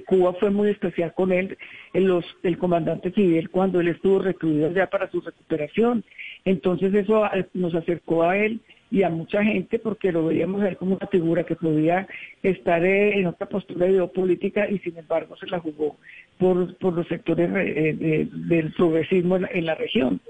Cuba 0.05 0.33
fue 0.33 0.51
muy 0.51 0.69
especial 0.69 1.11
con 1.15 1.31
él, 1.31 1.57
el, 1.93 2.03
los, 2.03 2.23
el 2.43 2.59
comandante 2.59 3.09
Fidel, 3.09 3.49
cuando 3.49 3.79
él 3.79 3.87
estuvo 3.87 4.19
recluido 4.19 4.71
ya 4.71 4.85
para 4.85 5.09
su 5.09 5.19
recuperación. 5.19 6.03
Entonces 6.45 6.93
eso 6.93 7.25
eh, 7.33 7.47
nos 7.55 7.73
acercó 7.73 8.25
a 8.25 8.37
él 8.37 8.61
y 8.89 9.03
a 9.03 9.09
mucha 9.09 9.43
gente 9.43 9.79
porque 9.79 10.11
lo 10.11 10.25
veíamos 10.27 10.63
él 10.63 10.77
como 10.77 10.95
una 10.95 11.07
figura 11.07 11.43
que 11.45 11.55
podía 11.55 12.07
estar 12.41 12.83
eh, 12.85 13.19
en 13.19 13.27
otra 13.27 13.47
postura 13.49 13.87
ideopolítica 13.87 14.69
y 14.69 14.79
sin 14.79 14.97
embargo 14.97 15.35
se 15.37 15.47
la 15.47 15.59
jugó 15.59 15.97
por, 16.37 16.73
por 16.77 16.93
los 16.93 17.07
sectores 17.07 17.49
eh, 17.53 17.95
de- 17.99 18.29
del 18.31 18.71
progresismo 18.73 19.35
en, 19.35 19.41
la- 19.43 19.49
en 19.51 19.65
la 19.65 19.75
región. 19.75 20.21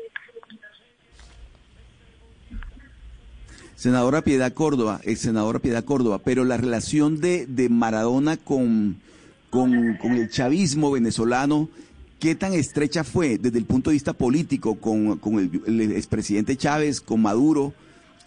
Senadora 3.75 4.23
Piedad 4.23 4.53
Córdoba, 4.53 4.99
ex 5.03 5.19
senadora 5.21 5.59
Piedad 5.59 5.83
Córdoba, 5.83 6.19
pero 6.23 6.43
la 6.43 6.57
relación 6.57 7.21
de, 7.21 7.45
de 7.45 7.69
Maradona 7.69 8.35
con, 8.37 8.95
con, 9.51 9.95
con 9.97 10.13
el 10.13 10.29
chavismo 10.29 10.89
venezolano, 10.91 11.69
¿qué 12.19 12.33
tan 12.33 12.53
estrecha 12.53 13.03
fue 13.03 13.37
desde 13.37 13.59
el 13.59 13.65
punto 13.65 13.91
de 13.91 13.95
vista 13.95 14.13
político 14.13 14.75
con, 14.79 15.19
con 15.19 15.37
el, 15.37 15.61
el 15.67 15.91
expresidente 15.91 16.55
Chávez, 16.55 17.01
con 17.01 17.21
Maduro? 17.21 17.73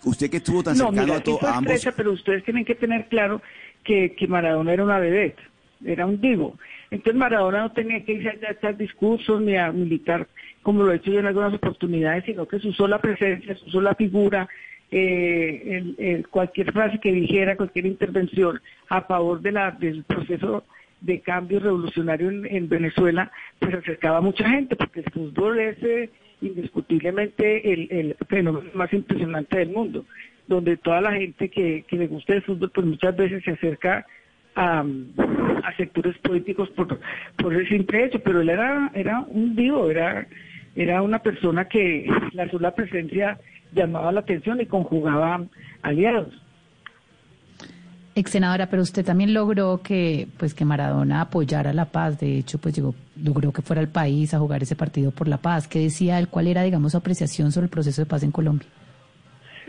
Usted 0.04 0.30
que 0.30 0.38
estuvo 0.38 0.62
tan 0.62 0.76
No, 0.78 0.86
cercano 0.86 1.02
mira, 1.06 1.16
a, 1.18 1.22
to- 1.22 1.38
a 1.46 1.56
ambos. 1.58 1.72
estrecha, 1.74 1.96
pero 1.96 2.12
ustedes 2.12 2.44
tienen 2.44 2.64
que 2.64 2.74
tener 2.74 3.06
claro 3.08 3.42
que, 3.84 4.14
que 4.14 4.26
Maradona 4.26 4.72
era 4.72 4.84
una 4.84 4.98
vedette, 4.98 5.38
era 5.84 6.06
un 6.06 6.20
divo. 6.20 6.58
Entonces 6.90 7.14
Maradona 7.18 7.60
no 7.60 7.72
tenía 7.72 8.04
que 8.04 8.12
irse 8.12 8.28
a 8.46 8.50
echar 8.52 8.76
discursos 8.76 9.40
ni 9.42 9.56
a 9.56 9.70
militar 9.72 10.26
como 10.62 10.82
lo 10.82 10.92
he 10.92 10.96
hecho 10.96 11.10
yo 11.10 11.20
en 11.20 11.26
algunas 11.26 11.54
oportunidades, 11.54 12.24
sino 12.26 12.46
que 12.46 12.58
su 12.58 12.72
sola 12.74 12.98
presencia, 13.00 13.54
su 13.56 13.70
sola 13.70 13.94
figura, 13.94 14.46
eh, 14.90 15.62
el- 15.66 15.94
el- 15.98 16.28
cualquier 16.28 16.72
frase 16.72 16.98
que 17.00 17.12
dijera, 17.12 17.56
cualquier 17.56 17.86
intervención 17.86 18.60
a 18.88 19.02
favor 19.02 19.40
de 19.40 19.52
la, 19.52 19.70
del 19.70 20.04
proceso 20.04 20.64
de 21.00 21.20
cambio 21.20 21.60
revolucionario 21.60 22.28
en, 22.28 22.44
en 22.44 22.68
Venezuela, 22.68 23.30
pues 23.58 23.74
acercaba 23.74 24.18
a 24.18 24.20
mucha 24.20 24.46
gente, 24.50 24.76
porque 24.76 25.00
el 25.00 25.10
fútbol 25.12 25.58
es 25.60 25.82
eh, 25.82 26.10
indiscutiblemente 26.40 27.72
el, 27.72 27.88
el 27.90 28.16
fenómeno 28.28 28.70
más 28.74 28.92
impresionante 28.92 29.58
del 29.58 29.70
mundo, 29.70 30.04
donde 30.46 30.76
toda 30.76 31.00
la 31.00 31.12
gente 31.12 31.48
que, 31.48 31.84
que 31.86 31.96
le 31.96 32.06
gusta 32.06 32.34
el 32.34 32.42
fútbol, 32.42 32.70
pues 32.70 32.86
muchas 32.86 33.16
veces 33.16 33.42
se 33.44 33.52
acerca 33.52 34.06
a, 34.54 34.84
a 35.64 35.76
sectores 35.76 36.16
políticos 36.18 36.68
por, 36.70 36.98
por 37.36 37.54
el 37.54 37.68
simple 37.68 38.04
hecho, 38.04 38.20
pero 38.20 38.40
él 38.40 38.48
era, 38.48 38.90
era 38.94 39.20
un 39.20 39.54
divo, 39.54 39.90
era, 39.90 40.26
era 40.74 41.02
una 41.02 41.20
persona 41.20 41.66
que 41.66 42.06
la 42.32 42.48
sola 42.50 42.74
presencia 42.74 43.38
llamaba 43.72 44.12
la 44.12 44.20
atención 44.20 44.60
y 44.60 44.66
conjugaba 44.66 45.44
aliados. 45.82 46.34
Ex 48.14 48.32
senadora, 48.32 48.68
pero 48.68 48.82
usted 48.82 49.04
también 49.04 49.32
logró 49.32 49.82
que, 49.82 50.26
pues, 50.36 50.52
que 50.52 50.64
Maradona 50.64 51.20
apoyara 51.20 51.72
la 51.72 51.84
paz. 51.86 52.18
De 52.18 52.38
hecho, 52.38 52.58
pues 52.58 52.74
llegó, 52.74 52.94
logró 53.22 53.52
que 53.52 53.62
fuera 53.62 53.80
al 53.80 53.88
país 53.88 54.34
a 54.34 54.38
jugar 54.38 54.62
ese 54.62 54.74
partido 54.74 55.12
por 55.12 55.28
la 55.28 55.36
paz. 55.36 55.68
¿Qué 55.68 55.78
decía 55.78 56.18
él? 56.18 56.28
¿Cuál 56.28 56.48
era, 56.48 56.62
digamos, 56.62 56.92
su 56.92 56.98
apreciación 56.98 57.52
sobre 57.52 57.66
el 57.66 57.70
proceso 57.70 58.02
de 58.02 58.06
paz 58.06 58.24
en 58.24 58.32
Colombia? 58.32 58.68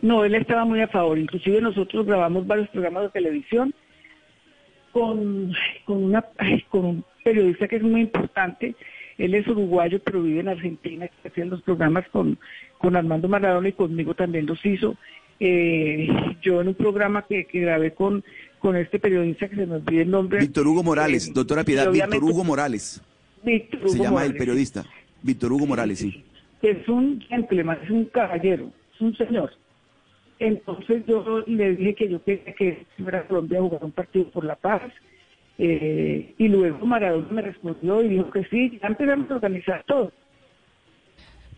No, 0.02 0.26
él 0.26 0.34
estaba 0.34 0.66
muy 0.66 0.82
a 0.82 0.88
favor. 0.88 1.20
Inclusive 1.20 1.62
nosotros 1.62 2.06
grabamos 2.06 2.48
varios 2.48 2.68
programas 2.70 3.04
de 3.04 3.10
televisión 3.10 3.74
con, 4.92 5.54
con, 5.86 6.04
una, 6.04 6.26
con 6.70 6.86
un 6.86 7.06
periodista 7.24 7.68
que 7.68 7.76
es 7.76 7.84
muy 7.84 8.02
importante. 8.02 8.76
Él 9.18 9.36
es 9.36 9.48
uruguayo, 9.48 10.00
pero 10.04 10.24
vive 10.24 10.40
en 10.40 10.50
Argentina, 10.50 11.08
que 11.08 11.46
los 11.46 11.62
programas 11.62 12.08
con, 12.10 12.40
con 12.80 12.96
Armando 12.96 13.28
Maradona 13.28 13.70
y 13.70 13.74
conmigo 13.74 14.16
también 14.16 14.48
los 14.48 14.66
hizo. 14.66 14.96
Eh, 15.40 16.08
yo 16.42 16.62
en 16.62 16.68
un 16.70 16.76
programa 16.76 17.26
que, 17.28 17.46
que 17.46 17.62
grabé 17.62 17.94
con, 17.94 18.24
con 18.60 18.76
este 18.76 19.00
periodista 19.00 19.50
que 19.50 19.56
se 19.56 19.66
me 19.66 19.76
olvida 19.76 20.02
el 20.04 20.12
nombre. 20.12 20.40
Víctor 20.40 20.68
Hugo 20.68 20.84
Morales, 20.84 21.28
eh, 21.28 21.32
doctora 21.34 21.64
Piedad, 21.64 21.92
Víctor 21.92 22.24
Hugo 22.24 22.44
Morales. 22.44 23.02
Víctor 23.44 23.80
Se 23.90 23.96
Hugo 23.96 24.04
llama 24.04 24.26
el 24.26 24.36
periodista. 24.36 24.86
Víctor 25.24 25.52
Hugo 25.54 25.66
Morales, 25.68 26.00
sí. 26.00 26.24
es 26.62 26.88
un 26.88 27.22
gentleman, 27.22 27.80
es 27.84 27.90
un 27.90 28.06
caballero, 28.06 28.72
es 28.94 29.02
un 29.02 29.16
señor. 29.16 29.52
Entonces 30.40 31.04
yo 31.08 31.44
le 31.48 31.76
dije 31.76 31.96
que 31.96 32.10
yo 32.10 32.24
quería 32.24 32.54
que 32.54 32.86
fuera 33.02 33.20
a 33.20 33.28
Colombia 33.28 33.60
a 33.60 33.62
jugar 33.62 33.84
un 33.84 33.92
partido 33.92 34.26
por 34.32 34.44
la 34.46 34.56
paz. 34.56 34.82
eh, 35.58 36.34
y 36.38 36.48
luego 36.48 36.84
Maradona 36.86 37.28
me 37.32 37.42
respondió 37.44 38.02
y 38.04 38.10
dijo 38.10 38.32
que 38.32 38.44
sí, 38.46 38.80
ya 38.82 38.88
empezamos 38.88 39.30
a 39.30 39.36
organizar 39.36 39.84
todo. 39.86 40.12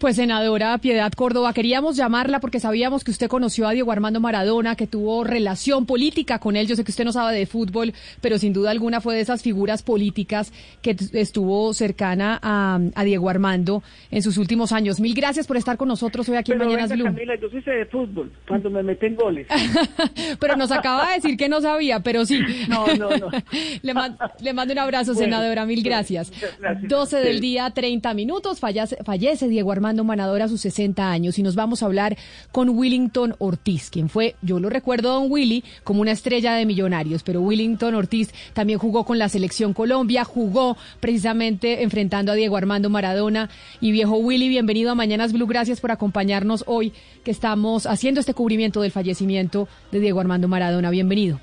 Pues 0.04 0.18
senadora 0.18 0.78
Piedad 0.80 1.14
Córdoba, 1.14 1.54
queríamos 1.54 1.96
llamarla 1.96 2.42
porque 2.42 2.60
sabíamos 2.60 3.06
que 3.06 3.12
usted 3.12 3.30
conoció 3.30 3.70
a 3.70 3.72
Diego 3.72 3.90
Armando 3.90 4.20
Maradona, 4.20 4.76
que 4.76 4.86
tuvo 4.86 5.24
relación 5.24 5.86
política 5.86 6.40
con 6.40 6.58
él. 6.58 6.68
Yo 6.68 6.76
sé 6.76 6.84
que 6.84 6.92
usted 6.92 7.06
no 7.06 7.14
sabe 7.14 7.34
de 7.38 7.46
fútbol, 7.46 7.94
pero 8.20 8.38
sin 8.38 8.52
duda 8.52 8.72
alguna 8.72 9.00
fue 9.00 9.16
de 9.16 9.22
esas 9.22 9.42
figuras 9.42 9.82
políticas 9.82 10.52
que 10.82 10.98
estuvo 11.14 11.74
cercana 11.74 12.38
a, 12.44 12.82
a 12.96 13.04
Diego 13.06 13.30
Armando 13.30 13.82
en 14.12 14.22
sus 14.24 14.38
últimos 14.38 14.74
años. 14.74 15.00
Mil 15.00 15.14
gracias 15.14 15.48
por 15.48 15.56
estar 15.56 15.78
con 15.78 15.88
nosotros 15.88 16.28
hoy 16.28 16.36
aquí 16.36 16.52
Pero 16.52 16.64
en 16.66 16.68
Mañanas 16.72 16.90
venga, 16.90 17.04
Blue. 17.10 17.14
Camila, 17.16 17.36
yo 17.42 17.48
sí 17.50 17.62
sé 17.62 17.72
de 17.72 17.86
fútbol, 17.86 18.30
cuando 18.46 18.70
me 18.70 18.84
meten 18.84 19.16
goles. 19.16 19.48
Pero 20.42 20.58
nos 20.58 20.72
acaba 20.72 21.08
de 21.12 21.16
decir 21.22 21.38
que 21.38 21.48
no 21.48 21.62
sabía, 21.62 22.02
pero 22.02 22.26
sí. 22.26 22.42
No, 22.68 22.88
no, 22.98 23.10
no. 23.16 23.30
le, 23.82 23.94
man- 23.94 24.18
le 24.42 24.52
mando 24.52 24.74
un 24.74 24.80
abrazo, 24.80 25.14
Bueno, 25.14 25.28
senadora. 25.28 25.66
Mil 25.66 25.82
gracias. 25.82 26.30
gracias. 26.60 26.90
12 26.90 27.18
del 27.22 27.40
día, 27.40 27.70
30 27.70 28.14
minutos. 28.14 28.60
Fallece, 28.60 28.98
fallece 29.06 29.48
Diego 29.48 29.72
Armando 29.72 29.93
Maradona 30.02 30.46
a 30.46 30.48
sus 30.48 30.62
60 30.62 31.12
años 31.12 31.38
y 31.38 31.44
nos 31.44 31.56
vamos 31.56 31.84
a 31.84 31.86
hablar 31.86 32.18
con 32.52 32.70
Willington 32.70 33.36
Ortiz, 33.38 33.90
quien 33.92 34.10
fue, 34.10 34.36
yo 34.42 34.60
lo 34.60 34.70
recuerdo, 34.70 35.14
don 35.14 35.32
Willy, 35.32 35.64
como 35.84 36.02
una 36.02 36.12
estrella 36.12 36.54
de 36.56 36.66
millonarios, 36.66 37.22
pero 37.22 37.42
Willington 37.42 37.94
Ortiz 37.94 38.34
también 38.54 38.80
jugó 38.80 39.06
con 39.06 39.20
la 39.20 39.30
selección 39.30 39.74
Colombia, 39.74 40.24
jugó 40.24 40.78
precisamente 41.00 41.84
enfrentando 41.84 42.32
a 42.32 42.36
Diego 42.36 42.58
Armando 42.58 42.90
Maradona. 42.90 43.50
Y 43.80 43.92
viejo 43.92 44.18
Willy, 44.18 44.50
bienvenido 44.50 44.92
a 44.92 44.96
Mañanas 44.96 45.34
Blue. 45.34 45.48
Gracias 45.48 45.82
por 45.82 45.92
acompañarnos 45.92 46.64
hoy 46.68 46.94
que 47.24 47.32
estamos 47.32 47.86
haciendo 47.86 48.20
este 48.20 48.34
cubrimiento 48.34 48.82
del 48.82 48.92
fallecimiento 48.92 49.68
de 49.92 50.00
Diego 50.00 50.20
Armando 50.20 50.48
Maradona. 50.48 50.90
Bienvenido. 50.90 51.40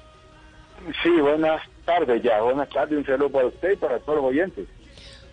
Sí, 1.02 1.11
buenas 1.21 1.62
tardes 1.85 2.23
ya. 2.23 2.40
Buenas 2.40 2.69
tardes, 2.71 2.99
un 2.99 3.04
saludo 3.04 3.30
para 3.30 3.47
usted 3.49 3.73
y 3.73 3.76
para 3.76 3.99
todos 3.99 4.16
los 4.16 4.26
oyentes. 4.26 4.66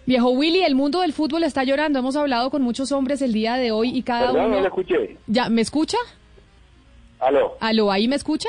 Viejo 0.08 0.30
Willy, 0.32 0.64
el 0.64 0.74
mundo 0.74 1.02
del 1.02 1.12
fútbol 1.14 1.44
está 1.44 1.64
llorando. 1.66 2.00
Hemos 2.00 2.16
hablado 2.16 2.50
con 2.50 2.62
muchos 2.64 2.92
hombres 2.92 3.22
el 3.22 3.34
día 3.34 3.56
de 3.58 3.72
hoy 3.72 3.90
y 3.96 4.02
cada 4.04 4.32
Perdón, 4.32 4.42
no 4.42 4.48
uno. 4.48 4.62
le 4.62 4.68
escuché. 4.68 5.18
¿Ya 5.28 5.50
me 5.50 5.62
escucha? 5.62 5.98
Aló. 7.20 7.58
Aló, 7.60 7.92
ahí 7.92 8.08
me 8.08 8.16
escucha. 8.16 8.48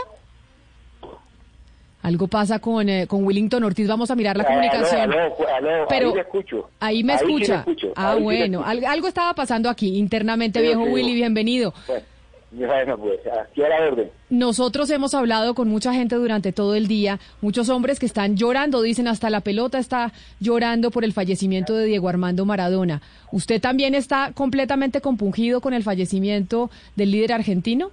Algo 2.00 2.28
pasa 2.28 2.60
con, 2.60 2.88
eh, 2.88 3.06
con 3.08 3.24
Willington 3.24 3.64
Ortiz. 3.64 3.88
Vamos 3.88 4.08
a 4.10 4.14
mirar 4.14 4.36
la 4.36 4.44
Aló, 4.44 4.52
comunicación. 4.54 5.00
aló, 5.12 5.34
aló, 5.52 5.86
Pero 5.88 6.08
ahí 6.10 6.14
le 6.14 6.20
escucho. 6.20 6.70
Ahí 6.78 7.02
me 7.04 7.18
sí 7.18 7.24
le 7.24 7.32
escucha. 7.32 7.58
escucho, 7.58 7.92
ah, 7.96 8.12
ahí 8.12 8.18
sí 8.18 8.22
bueno. 8.22 8.60
escucho. 8.60 8.64
Al- 8.64 8.84
algo 8.84 9.08
estaba 9.08 9.34
pasando 9.34 9.68
aquí 9.68 9.98
internamente, 9.98 10.60
Sí, 10.60 10.64
viejo. 10.66 10.82
Willy. 10.84 11.14
Bienvenido. 11.14 11.74
Bueno, 11.88 12.04
bueno, 12.66 12.96
pues 12.98 13.20
aquí 13.26 13.62
a 13.62 13.68
la 13.68 13.86
orden. 13.86 14.10
Nosotros 14.30 14.90
hemos 14.90 15.14
hablado 15.14 15.54
con 15.54 15.68
mucha 15.68 15.92
gente 15.92 16.16
durante 16.16 16.52
todo 16.52 16.74
el 16.74 16.88
día, 16.88 17.18
muchos 17.40 17.68
hombres 17.68 17.98
que 17.98 18.06
están 18.06 18.36
llorando, 18.36 18.82
dicen 18.82 19.08
hasta 19.08 19.30
la 19.30 19.40
pelota 19.40 19.78
está 19.78 20.12
llorando 20.40 20.90
por 20.90 21.04
el 21.04 21.12
fallecimiento 21.12 21.74
de 21.74 21.86
Diego 21.86 22.08
Armando 22.08 22.44
Maradona. 22.44 23.02
¿Usted 23.32 23.60
también 23.60 23.94
está 23.94 24.32
completamente 24.34 25.00
compungido 25.00 25.60
con 25.60 25.74
el 25.74 25.82
fallecimiento 25.82 26.70
del 26.96 27.10
líder 27.10 27.32
argentino? 27.32 27.90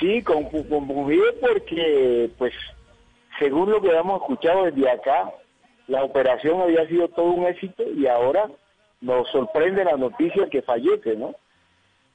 Sí, 0.00 0.22
confundido 0.22 1.24
porque, 1.40 2.30
pues, 2.38 2.52
según 3.38 3.70
lo 3.70 3.80
que 3.80 3.88
hemos 3.88 4.20
escuchado 4.22 4.64
desde 4.64 4.90
acá, 4.90 5.32
la 5.86 6.02
operación 6.02 6.60
había 6.60 6.86
sido 6.88 7.08
todo 7.08 7.26
un 7.26 7.46
éxito 7.46 7.84
y 7.96 8.06
ahora 8.06 8.50
nos 9.00 9.28
sorprende 9.30 9.84
la 9.84 9.96
noticia 9.96 10.48
que 10.50 10.62
fallece, 10.62 11.16
¿no? 11.16 11.34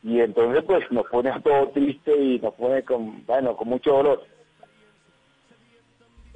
Y 0.04 0.20
entonces, 0.20 0.64
pues, 0.66 0.90
nos 0.92 1.06
pone 1.08 1.30
a 1.30 1.40
todo 1.42 1.70
triste 1.70 2.16
y 2.16 2.40
nos 2.40 2.54
pone 2.54 2.84
con, 2.84 3.26
bueno, 3.26 3.56
con 3.56 3.68
mucho 3.68 3.92
dolor. 3.92 4.24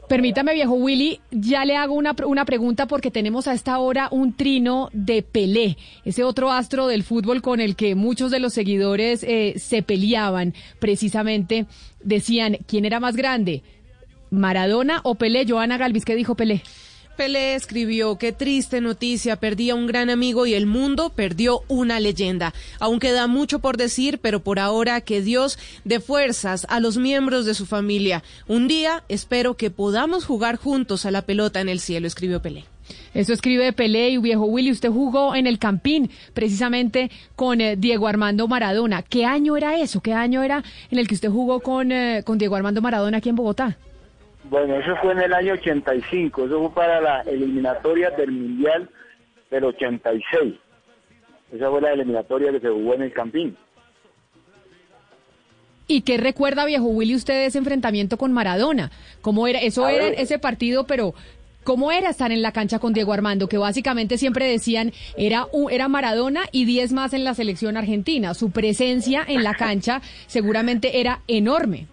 Permítame, 0.07 0.53
viejo 0.53 0.73
Willy, 0.73 1.21
ya 1.31 1.63
le 1.63 1.77
hago 1.77 1.93
una, 1.93 2.13
una 2.25 2.43
pregunta 2.43 2.87
porque 2.87 3.09
tenemos 3.09 3.47
a 3.47 3.53
esta 3.53 3.79
hora 3.79 4.09
un 4.11 4.33
trino 4.33 4.89
de 4.91 5.23
Pelé, 5.23 5.77
ese 6.03 6.25
otro 6.25 6.51
astro 6.51 6.87
del 6.87 7.03
fútbol 7.03 7.41
con 7.41 7.61
el 7.61 7.77
que 7.77 7.95
muchos 7.95 8.29
de 8.29 8.39
los 8.39 8.53
seguidores 8.53 9.23
eh, 9.23 9.53
se 9.57 9.81
peleaban. 9.81 10.53
Precisamente 10.79 11.67
decían, 12.03 12.57
¿quién 12.67 12.83
era 12.83 12.99
más 12.99 13.15
grande? 13.15 13.63
¿Maradona 14.29 14.99
o 15.03 15.15
Pelé? 15.15 15.45
Joana 15.47 15.77
Galvis, 15.77 16.03
¿qué 16.03 16.15
dijo 16.15 16.35
Pelé? 16.35 16.63
Pelé 17.15 17.55
escribió, 17.55 18.17
qué 18.17 18.31
triste 18.31 18.81
noticia, 18.81 19.35
perdí 19.35 19.69
a 19.69 19.75
un 19.75 19.87
gran 19.87 20.09
amigo 20.09 20.45
y 20.45 20.53
el 20.53 20.65
mundo 20.65 21.11
perdió 21.15 21.61
una 21.67 21.99
leyenda. 21.99 22.53
Aún 22.79 22.99
queda 22.99 23.27
mucho 23.27 23.59
por 23.59 23.77
decir, 23.77 24.19
pero 24.19 24.41
por 24.41 24.59
ahora 24.59 25.01
que 25.01 25.21
Dios 25.21 25.59
dé 25.83 25.99
fuerzas 25.99 26.65
a 26.69 26.79
los 26.79 26.97
miembros 26.97 27.45
de 27.45 27.53
su 27.53 27.65
familia. 27.65 28.23
Un 28.47 28.67
día 28.67 29.03
espero 29.09 29.55
que 29.55 29.69
podamos 29.69 30.25
jugar 30.25 30.57
juntos 30.57 31.05
a 31.05 31.11
la 31.11 31.21
pelota 31.21 31.61
en 31.61 31.69
el 31.69 31.79
cielo, 31.79 32.07
escribió 32.07 32.41
Pelé. 32.41 32.65
Eso 33.13 33.31
escribe 33.31 33.71
Pelé 33.73 34.09
y 34.09 34.17
viejo 34.17 34.45
Willy. 34.45 34.71
Usted 34.71 34.89
jugó 34.89 35.35
en 35.35 35.47
el 35.47 35.59
Campín, 35.59 36.09
precisamente 36.33 37.11
con 37.35 37.61
eh, 37.61 37.75
Diego 37.75 38.07
Armando 38.07 38.47
Maradona. 38.47 39.03
¿Qué 39.03 39.25
año 39.25 39.55
era 39.55 39.77
eso? 39.77 40.01
¿Qué 40.01 40.13
año 40.13 40.41
era 40.41 40.63
en 40.89 40.99
el 40.99 41.07
que 41.07 41.15
usted 41.15 41.29
jugó 41.29 41.59
con, 41.59 41.91
eh, 41.91 42.23
con 42.25 42.37
Diego 42.37 42.55
Armando 42.55 42.81
Maradona 42.81 43.17
aquí 43.17 43.29
en 43.29 43.35
Bogotá? 43.35 43.77
Bueno, 44.49 44.75
eso 44.75 44.95
fue 45.01 45.13
en 45.13 45.19
el 45.19 45.33
año 45.33 45.53
85, 45.53 46.45
eso 46.45 46.59
fue 46.59 46.73
para 46.73 46.99
la 47.01 47.21
eliminatoria 47.21 48.09
del 48.11 48.31
Mundial 48.31 48.89
del 49.49 49.63
86. 49.63 50.55
Esa 51.53 51.69
fue 51.69 51.81
la 51.81 51.93
eliminatoria 51.93 52.51
que 52.51 52.59
se 52.59 52.69
jugó 52.69 52.93
en 52.95 53.03
el 53.03 53.13
Campín. 53.13 53.55
¿Y 55.87 56.01
qué 56.01 56.17
recuerda, 56.17 56.65
viejo 56.65 56.85
Willy, 56.85 57.15
usted 57.15 57.33
de 57.33 57.45
ese 57.47 57.57
enfrentamiento 57.57 58.17
con 58.17 58.31
Maradona? 58.31 58.91
¿Cómo 59.21 59.47
era? 59.47 59.59
Eso 59.59 59.85
A 59.85 59.91
era 59.93 60.05
ver. 60.05 60.15
ese 60.17 60.39
partido, 60.39 60.87
pero 60.87 61.13
¿cómo 61.63 61.91
era 61.91 62.09
estar 62.09 62.31
en 62.31 62.41
la 62.41 62.51
cancha 62.53 62.79
con 62.79 62.93
Diego 62.93 63.13
Armando? 63.13 63.47
Que 63.47 63.57
básicamente 63.57 64.17
siempre 64.17 64.47
decían 64.47 64.93
era, 65.17 65.47
era 65.69 65.87
Maradona 65.89 66.43
y 66.51 66.65
10 66.65 66.93
más 66.93 67.13
en 67.13 67.23
la 67.23 67.33
selección 67.33 67.77
argentina. 67.77 68.33
Su 68.33 68.51
presencia 68.51 69.23
en 69.27 69.43
la 69.43 69.53
cancha 69.55 70.01
seguramente 70.27 70.99
era 71.01 71.19
enorme. 71.27 71.87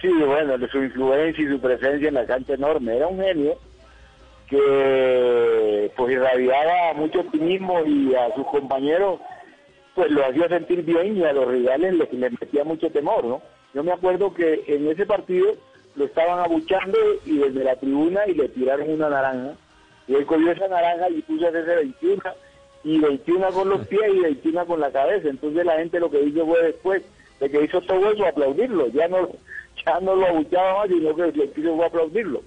Sí, 0.00 0.08
bueno, 0.08 0.56
su 0.68 0.82
influencia 0.82 1.44
y 1.44 1.48
su 1.48 1.60
presencia 1.60 2.08
en 2.08 2.14
la 2.14 2.26
cancha 2.26 2.54
enorme. 2.54 2.96
Era 2.96 3.06
un 3.06 3.20
genio 3.20 3.58
que 4.48 5.92
pues 5.96 6.12
irradiaba 6.12 6.94
mucho 6.94 7.20
optimismo 7.20 7.84
y 7.84 8.14
a 8.14 8.34
sus 8.34 8.46
compañeros 8.46 9.20
pues 9.94 10.10
lo 10.10 10.24
hacía 10.24 10.48
sentir 10.48 10.82
bien 10.82 11.16
y 11.16 11.24
a 11.24 11.32
los 11.32 11.46
rivales 11.46 11.94
les, 11.94 12.12
les 12.12 12.32
metía 12.40 12.64
mucho 12.64 12.90
temor, 12.90 13.24
¿no? 13.24 13.42
Yo 13.74 13.84
me 13.84 13.92
acuerdo 13.92 14.34
que 14.34 14.64
en 14.66 14.88
ese 14.88 15.06
partido 15.06 15.54
lo 15.94 16.04
estaban 16.06 16.40
abuchando 16.40 16.98
y 17.24 17.38
desde 17.38 17.62
la 17.62 17.76
tribuna 17.76 18.26
y 18.26 18.34
le 18.34 18.48
tiraron 18.48 18.90
una 18.90 19.10
naranja 19.10 19.54
y 20.08 20.14
él 20.14 20.26
cogió 20.26 20.50
esa 20.50 20.66
naranja 20.66 21.08
y 21.10 21.22
puso 21.22 21.46
hacerse 21.46 21.76
21 21.76 22.22
y 22.82 22.98
21 22.98 23.48
con 23.52 23.68
los 23.68 23.86
pies 23.86 24.02
y 24.12 24.20
21 24.20 24.66
con 24.66 24.80
la 24.80 24.90
cabeza. 24.90 25.28
Entonces 25.28 25.64
la 25.64 25.76
gente 25.76 26.00
lo 26.00 26.10
que 26.10 26.22
hizo 26.22 26.46
fue 26.46 26.62
después 26.62 27.02
de 27.38 27.50
que 27.50 27.64
hizo 27.64 27.80
todo 27.82 28.10
eso 28.10 28.26
aplaudirlo. 28.26 28.88
Ya 28.88 29.06
no 29.06 29.28
ya 29.84 30.00
no 30.00 30.14
lo 30.14 30.26
abuchaba 30.26 30.78
más, 30.80 30.88
sino 30.88 31.14
que 31.14 31.32
que 31.32 31.60
hizo 31.60 31.76
fue 31.76 31.86
aplaudirlo. 31.86 32.42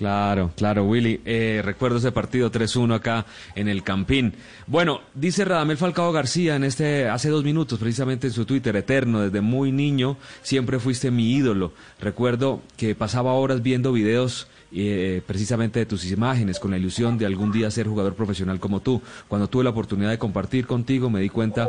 Claro, 0.00 0.50
claro, 0.56 0.84
Willy. 0.86 1.20
Eh, 1.26 1.60
recuerdo 1.62 1.98
ese 1.98 2.10
partido 2.10 2.50
3-1 2.50 2.94
acá 2.94 3.26
en 3.54 3.68
el 3.68 3.82
Campín. 3.82 4.32
Bueno, 4.66 5.02
dice 5.12 5.44
Radamel 5.44 5.76
Falcao 5.76 6.10
García 6.10 6.56
en 6.56 6.64
este 6.64 7.06
hace 7.06 7.28
dos 7.28 7.44
minutos, 7.44 7.78
precisamente 7.78 8.28
en 8.28 8.32
su 8.32 8.46
Twitter, 8.46 8.74
eterno, 8.76 9.20
desde 9.20 9.42
muy 9.42 9.72
niño 9.72 10.16
siempre 10.40 10.78
fuiste 10.78 11.10
mi 11.10 11.34
ídolo. 11.34 11.72
Recuerdo 12.00 12.62
que 12.78 12.94
pasaba 12.94 13.34
horas 13.34 13.62
viendo 13.62 13.92
videos 13.92 14.48
eh, 14.72 15.20
precisamente 15.26 15.80
de 15.80 15.86
tus 15.86 16.10
imágenes 16.10 16.58
con 16.58 16.70
la 16.70 16.78
ilusión 16.78 17.18
de 17.18 17.26
algún 17.26 17.52
día 17.52 17.70
ser 17.70 17.86
jugador 17.86 18.14
profesional 18.14 18.58
como 18.58 18.80
tú. 18.80 19.02
Cuando 19.28 19.48
tuve 19.48 19.64
la 19.64 19.70
oportunidad 19.70 20.08
de 20.08 20.18
compartir 20.18 20.66
contigo 20.66 21.10
me 21.10 21.20
di 21.20 21.28
cuenta 21.28 21.68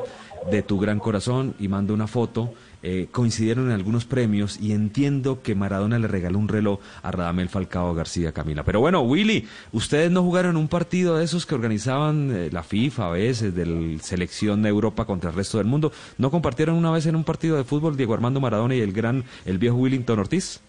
de 0.49 0.61
tu 0.61 0.79
gran 0.79 0.99
corazón 0.99 1.53
y 1.59 1.67
mando 1.67 1.93
una 1.93 2.07
foto. 2.07 2.53
Eh, 2.83 3.07
coincidieron 3.11 3.67
en 3.67 3.73
algunos 3.73 4.05
premios 4.05 4.59
y 4.59 4.71
entiendo 4.71 5.41
que 5.43 5.53
Maradona 5.53 5.99
le 5.99 6.07
regaló 6.07 6.39
un 6.39 6.47
reloj 6.47 6.79
a 7.03 7.11
Radamel 7.11 7.47
Falcao 7.47 7.93
García 7.93 8.31
Camila. 8.31 8.63
Pero 8.63 8.79
bueno, 8.79 9.01
Willy, 9.01 9.47
ustedes 9.71 10.09
no 10.09 10.23
jugaron 10.23 10.57
un 10.57 10.67
partido 10.67 11.17
de 11.17 11.25
esos 11.25 11.45
que 11.45 11.53
organizaban 11.53 12.31
eh, 12.35 12.49
la 12.51 12.63
FIFA 12.63 13.07
a 13.07 13.11
veces, 13.11 13.55
de 13.55 13.65
la 13.65 13.99
selección 13.99 14.63
de 14.63 14.69
Europa 14.69 15.05
contra 15.05 15.29
el 15.29 15.35
resto 15.35 15.59
del 15.59 15.67
mundo. 15.67 15.91
¿No 16.17 16.31
compartieron 16.31 16.75
una 16.75 16.91
vez 16.91 17.05
en 17.05 17.15
un 17.15 17.23
partido 17.23 17.55
de 17.55 17.63
fútbol 17.63 17.95
Diego 17.97 18.15
Armando 18.15 18.39
Maradona 18.39 18.75
y 18.75 18.81
el 18.81 18.93
gran, 18.93 19.23
el 19.45 19.59
viejo 19.59 19.75
Willington 19.75 20.17
Ortiz? 20.17 20.61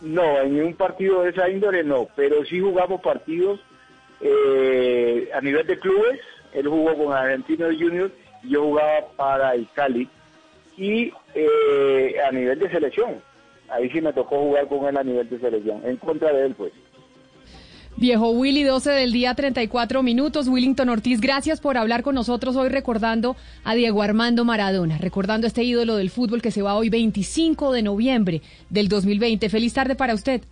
No, 0.00 0.40
en 0.40 0.62
un 0.62 0.74
partido 0.74 1.22
de 1.22 1.30
esa 1.30 1.50
índole 1.50 1.82
no, 1.82 2.06
pero 2.14 2.44
sí 2.44 2.60
jugamos 2.60 3.00
partidos 3.00 3.58
eh, 4.20 5.28
a 5.34 5.40
nivel 5.40 5.66
de 5.66 5.78
clubes. 5.78 6.20
Él 6.52 6.68
jugó 6.68 6.96
con 6.96 7.12
Argentinos 7.12 7.74
Juniors 7.78 8.12
y 8.44 8.50
yo 8.50 8.62
jugaba 8.62 9.08
para 9.16 9.54
el 9.54 9.68
Cali. 9.74 10.08
Y 10.78 11.12
eh, 11.34 12.14
a 12.26 12.30
nivel 12.30 12.58
de 12.58 12.70
selección, 12.70 13.16
ahí 13.68 13.90
sí 13.90 14.00
me 14.00 14.12
tocó 14.12 14.38
jugar 14.38 14.68
con 14.68 14.86
él 14.86 14.96
a 14.96 15.02
nivel 15.02 15.28
de 15.28 15.38
selección, 15.38 15.82
en 15.84 15.96
contra 15.96 16.32
de 16.32 16.46
él 16.46 16.54
pues. 16.54 16.72
Viejo 17.96 18.30
Willy, 18.30 18.62
12 18.62 18.92
del 18.92 19.10
día, 19.10 19.34
34 19.34 20.04
minutos. 20.04 20.46
Willington 20.46 20.88
Ortiz, 20.88 21.20
gracias 21.20 21.60
por 21.60 21.76
hablar 21.76 22.04
con 22.04 22.14
nosotros 22.14 22.54
hoy 22.54 22.68
recordando 22.68 23.34
a 23.64 23.74
Diego 23.74 24.02
Armando 24.02 24.44
Maradona, 24.44 24.98
recordando 24.98 25.48
este 25.48 25.64
ídolo 25.64 25.96
del 25.96 26.10
fútbol 26.10 26.40
que 26.40 26.52
se 26.52 26.62
va 26.62 26.76
hoy 26.76 26.90
25 26.90 27.72
de 27.72 27.82
noviembre 27.82 28.40
del 28.70 28.88
2020. 28.88 29.48
Feliz 29.48 29.74
tarde 29.74 29.96
para 29.96 30.14
usted. 30.14 30.42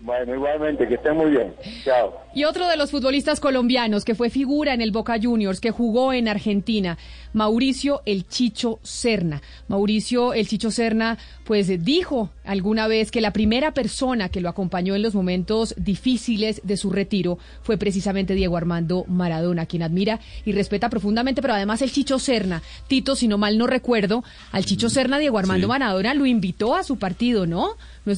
Bueno, 0.00 0.34
igualmente, 0.34 0.88
que 0.88 0.94
estén 0.94 1.16
muy 1.16 1.30
bien. 1.30 1.54
Chao. 1.84 2.25
Y 2.36 2.44
otro 2.44 2.68
de 2.68 2.76
los 2.76 2.90
futbolistas 2.90 3.40
colombianos 3.40 4.04
que 4.04 4.14
fue 4.14 4.28
figura 4.28 4.74
en 4.74 4.82
el 4.82 4.90
Boca 4.90 5.16
Juniors, 5.18 5.58
que 5.58 5.70
jugó 5.70 6.12
en 6.12 6.28
Argentina, 6.28 6.98
Mauricio 7.32 8.02
El 8.04 8.28
Chicho 8.28 8.78
Serna. 8.82 9.40
Mauricio 9.68 10.34
El 10.34 10.46
Chicho 10.46 10.70
Serna, 10.70 11.16
pues 11.44 11.82
dijo 11.82 12.28
alguna 12.44 12.88
vez 12.88 13.10
que 13.10 13.22
la 13.22 13.32
primera 13.32 13.72
persona 13.72 14.28
que 14.28 14.42
lo 14.42 14.50
acompañó 14.50 14.94
en 14.94 15.00
los 15.00 15.14
momentos 15.14 15.74
difíciles 15.78 16.60
de 16.62 16.76
su 16.76 16.90
retiro 16.90 17.38
fue 17.62 17.78
precisamente 17.78 18.34
Diego 18.34 18.58
Armando 18.58 19.06
Maradona, 19.08 19.64
quien 19.64 19.82
admira 19.82 20.20
y 20.44 20.52
respeta 20.52 20.90
profundamente, 20.90 21.40
pero 21.40 21.54
además 21.54 21.80
el 21.80 21.90
Chicho 21.90 22.18
Serna, 22.18 22.62
Tito, 22.86 23.16
si 23.16 23.28
no 23.28 23.38
mal 23.38 23.56
no 23.56 23.66
recuerdo, 23.66 24.22
al 24.52 24.66
Chicho 24.66 24.90
Serna, 24.90 25.16
Diego 25.18 25.38
Armando 25.38 25.68
Maradona 25.68 26.12
lo 26.12 26.26
invitó 26.26 26.74
a 26.74 26.84
su 26.84 26.98
partido, 26.98 27.46
¿no? 27.46 27.70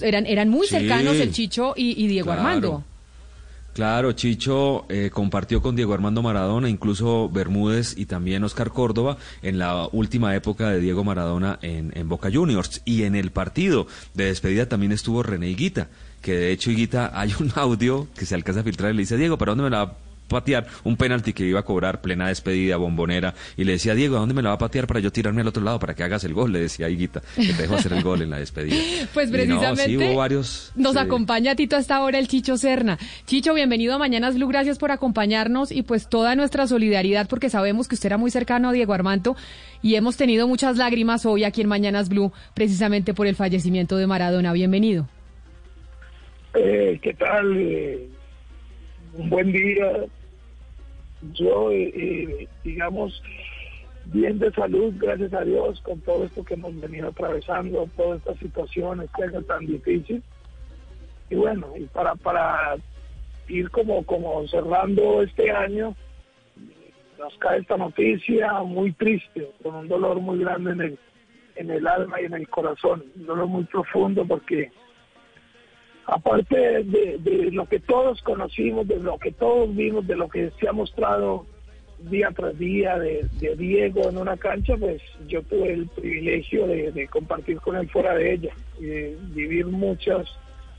Eran, 0.03 0.27
eran 0.27 0.49
muy 0.49 0.67
Sí. 0.67 0.75
cercanos 0.75 1.19
el 1.21 1.31
Chicho 1.31 1.75
y, 1.77 1.91
y 2.03 2.09
Diego 2.09 2.27
Claro. 2.33 2.41
Armando. 2.41 2.85
Claro, 3.75 4.11
Chicho 4.13 4.87
eh, 4.89 5.11
compartió 5.13 5.63
con 5.63 5.77
Diego 5.77 5.95
Armando 5.95 6.21
Maradona, 6.21 6.69
incluso 6.69 7.29
Bermúdez 7.29 7.97
y 7.97 8.07
también 8.07 8.43
Oscar 8.43 8.71
Córdoba 8.71 9.19
en 9.43 9.59
la 9.59 9.89
última 9.93 10.35
época 10.35 10.71
de 10.71 10.81
Diego 10.81 11.05
Maradona 11.05 11.61
en, 11.63 11.93
en 11.95 12.09
Boca 12.09 12.29
Juniors. 12.33 12.83
Y 12.85 13.05
en 13.05 13.15
el 13.15 13.31
partido 13.31 13.87
de 14.15 14.25
despedida 14.25 14.67
también 14.67 14.91
estuvo 14.91 15.23
René 15.23 15.51
Higuita, 15.51 15.89
que 16.23 16.35
de 16.35 16.51
hecho 16.51 16.73
Higuita 16.73 17.13
hay 17.21 17.33
un 17.39 17.53
audio 17.55 18.09
que 18.17 18.27
se 18.27 18.35
alcanza 18.35 18.63
a 18.63 18.65
filtrar 18.65 18.93
y 18.93 18.95
le 18.95 19.03
dice, 19.03 19.17
Diego, 19.17 19.39
¿para 19.39 19.53
dónde 19.53 19.65
me 19.65 19.71
la 19.71 19.97
patear? 20.29 20.67
Un 20.85 20.97
penalti 20.97 21.33
que 21.33 21.45
iba 21.45 21.61
a 21.61 21.65
cobrar 21.65 22.01
plena 22.01 22.29
despedida, 22.29 22.77
bombonera. 22.77 23.35
Y 23.57 23.65
le 23.65 23.73
decía, 23.73 23.95
Diego, 23.95 24.17
¿a 24.17 24.21
dónde 24.21 24.35
me 24.35 24.43
la 24.43 24.51
va 24.51 24.55
a 24.57 24.59
patear 24.59 24.87
para 24.87 25.01
yo 25.01 25.11
tirarme 25.11 25.41
al 25.41 25.49
otro 25.49 25.63
lado 25.63 25.79
para 25.79 25.95
que 25.95 26.03
hagas 26.03 26.25
el 26.25 26.35
gol? 26.35 26.53
Le 26.53 26.61
decía 26.61 26.87
a 26.87 26.91
Higuita, 26.91 27.23
que 27.35 27.53
te 27.53 27.63
dejo 27.63 27.75
hacer 27.75 27.93
el 27.93 28.03
gol 28.03 28.23
en 28.23 28.31
la 28.31 28.39
despedida. 28.39 28.77
Pues 29.15 29.31
no, 29.31 29.37
precisamente 29.37 29.87
sí, 29.87 29.97
hubo 29.97 30.17
varios... 30.17 30.73
nos 30.77 30.93
sí. 30.93 30.99
acompaña 30.99 31.55
Tito 31.57 31.77
hasta 31.77 31.97
ahora 31.97 32.19
el 32.19 32.29
Chicho 32.29 32.57
Serna. 32.57 32.99
Chicho, 33.27 33.55
bienvenido 33.55 33.95
a 33.95 33.99
Mañanas 33.99 34.35
Blue, 34.35 34.47
gracias 34.47 34.79
por 34.79 34.93
acompañarnos 34.93 35.73
y 35.73 35.83
pues 35.83 36.09
toda 36.09 36.35
nuestra 36.35 36.67
solidaridad 36.67 37.29
porque 37.29 37.51
sabemos 37.51 37.89
que 37.89 37.95
usted 37.95 38.09
era 38.09 38.19
muy 38.19 38.31
cercano 38.31 38.69
a 38.69 38.73
Diego 38.73 38.93
Armando 38.93 39.37
y 39.83 39.95
hemos 39.95 40.17
tenido 40.17 40.47
muchas 40.47 40.77
lágrimas 40.77 41.27
hoy 41.27 41.45
aquí 41.45 41.63
en 41.63 41.69
Mañanas 41.69 42.09
Blue 42.09 42.33
precisamente 42.55 43.15
por 43.15 43.27
el 43.27 43.35
fallecimiento 43.35 43.97
de 43.97 44.07
Maradona. 44.07 44.53
Bienvenido. 44.53 45.09
Eh, 46.55 46.99
¿Qué 47.03 47.15
tal? 47.15 47.57
Eh, 47.57 48.09
un 49.15 49.31
buen 49.31 49.53
día. 49.53 49.87
Yo, 51.35 51.71
eh, 51.71 51.93
eh, 51.95 52.49
digamos, 52.65 53.23
bien 54.07 54.39
de 54.39 54.53
salud, 54.53 54.95
gracias 54.97 55.33
a 55.35 55.45
Dios, 55.45 55.81
con 55.83 56.01
todo 56.01 56.25
esto 56.25 56.45
que 56.45 56.55
hemos 56.55 56.79
venido 56.81 57.09
atravesando, 57.09 57.89
todas 57.97 58.19
estas 58.19 58.39
situaciones 58.39 59.11
que 59.17 59.25
es 59.25 59.47
tan 59.47 59.67
difícil. 59.67 60.23
Y 61.31 61.35
bueno, 61.35 61.73
y 61.77 61.85
para, 61.85 62.15
para 62.15 62.77
ir 63.49 63.71
como, 63.71 64.05
como 64.05 64.47
cerrando 64.49 65.23
este 65.23 65.51
año, 65.51 65.95
nos 67.19 67.37
cae 67.39 67.59
esta 67.59 67.77
noticia 67.77 68.53
muy 68.63 68.93
triste, 68.93 69.51
con 69.63 69.75
un 69.75 69.89
dolor 69.89 70.21
muy 70.21 70.39
grande 70.39 70.73
en 70.73 70.81
el, 70.81 70.99
en 71.57 71.71
el 71.71 71.87
alma 71.87 72.21
y 72.21 72.27
en 72.27 72.35
el 72.35 72.49
corazón, 72.49 73.05
un 73.17 73.27
dolor 73.27 73.47
muy 73.47 73.65
profundo 73.65 74.25
porque 74.25 74.71
aparte 76.09 76.57
de, 76.85 77.19
de 77.19 77.51
lo 77.53 77.67
que 77.67 77.79
todos 77.81 78.23
conocimos, 78.23 78.89
de 78.89 78.99
lo 78.99 79.19
que 79.19 79.31
todos 79.31 79.75
vimos, 79.77 80.07
de 80.07 80.17
lo 80.17 80.29
que 80.29 80.51
se 80.59 80.69
ha 80.69 80.73
mostrado 80.73 81.47
día 81.99 82.31
tras 82.35 82.59
día 82.59 82.99
de, 82.99 83.29
Diego 83.57 84.09
en 84.09 84.17
una 84.17 84.37
cancha, 84.37 84.77
pues 84.77 85.03
yo 85.27 85.43
tuve 85.43 85.75
el 85.75 85.87
privilegio 85.89 86.67
de, 86.67 87.09
compartir 87.09 87.61
con 87.61 87.77
él 87.77 87.89
fuera 87.91 88.15
de 88.15 88.35
ella, 88.35 88.55
vivir 88.79 89.67
muchas 89.67 90.27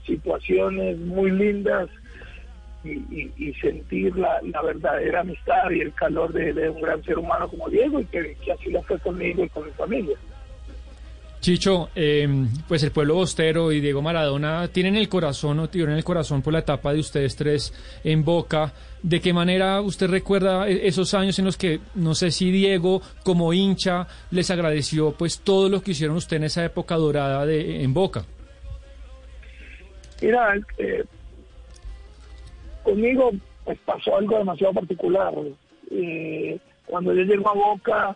situaciones 0.06 0.98
muy 0.98 1.30
lindas 1.30 1.90
y, 2.84 3.54
sentir 3.62 4.16
la, 4.16 4.42
verdadera 4.64 5.20
amistad 5.20 5.70
y 5.70 5.82
el 5.82 5.94
calor 5.94 6.34
de, 6.34 6.54
de 6.54 6.70
un 6.70 6.82
gran 6.82 7.04
ser 7.04 7.20
humano 7.20 7.50
como 7.50 7.70
Diego 7.70 8.00
y 8.00 8.06
que, 8.06 8.36
que 8.44 8.52
así 8.52 8.72
lo 8.72 8.82
fue 8.84 8.98
conmigo 9.00 9.44
y 9.44 9.50
con 9.50 9.66
mi 9.66 9.72
familia. 9.72 10.18
Chicho, 11.40 11.90
eh, 11.96 12.28
pues 12.68 12.84
el 12.84 12.92
pueblo 12.92 13.16
bostero 13.16 13.72
y 13.72 13.80
Diego 13.80 14.02
Maradona 14.02 14.68
tienen 14.68 14.98
el 14.98 15.08
corazón 15.08 15.60
o 15.60 15.70
tuvieron 15.70 15.96
el 15.96 16.04
corazón 16.04 16.42
por 16.42 16.52
la 16.52 16.60
etapa 16.60 16.92
de 16.92 17.00
ustedes 17.00 17.36
tres 17.38 17.74
en 18.04 18.26
Boca. 18.26 18.74
¿De 19.02 19.22
qué 19.22 19.32
manera 19.32 19.80
usted 19.80 20.10
recuerda 20.10 20.68
e- 20.68 20.86
esos 20.86 21.14
años 21.14 21.40
en 21.40 21.46
los 21.46 21.56
que, 21.56 21.80
no 21.96 22.14
sé 22.14 22.32
si 22.32 22.52
Diego 22.52 23.02
como 23.24 23.54
hincha 23.54 24.06
les 24.32 24.52
agradeció 24.52 25.14
pues 25.14 25.40
todo 25.40 25.70
lo 25.70 25.82
que 25.82 25.92
hicieron 25.92 26.18
usted 26.18 26.38
en 26.38 26.44
esa 26.44 26.66
época 26.66 26.96
dorada 26.98 27.46
de, 27.46 27.84
en 27.84 27.94
Boca? 27.94 28.26
Mira, 30.22 30.56
eh, 30.78 31.06
conmigo 32.84 33.32
pues 33.64 33.80
pasó 33.86 34.18
algo 34.18 34.38
demasiado 34.40 34.74
particular. 34.74 35.34
Eh, 35.90 36.60
cuando 36.86 37.14
yo 37.14 37.22
llego 37.24 37.48
a 37.50 37.54
Boca, 37.54 38.16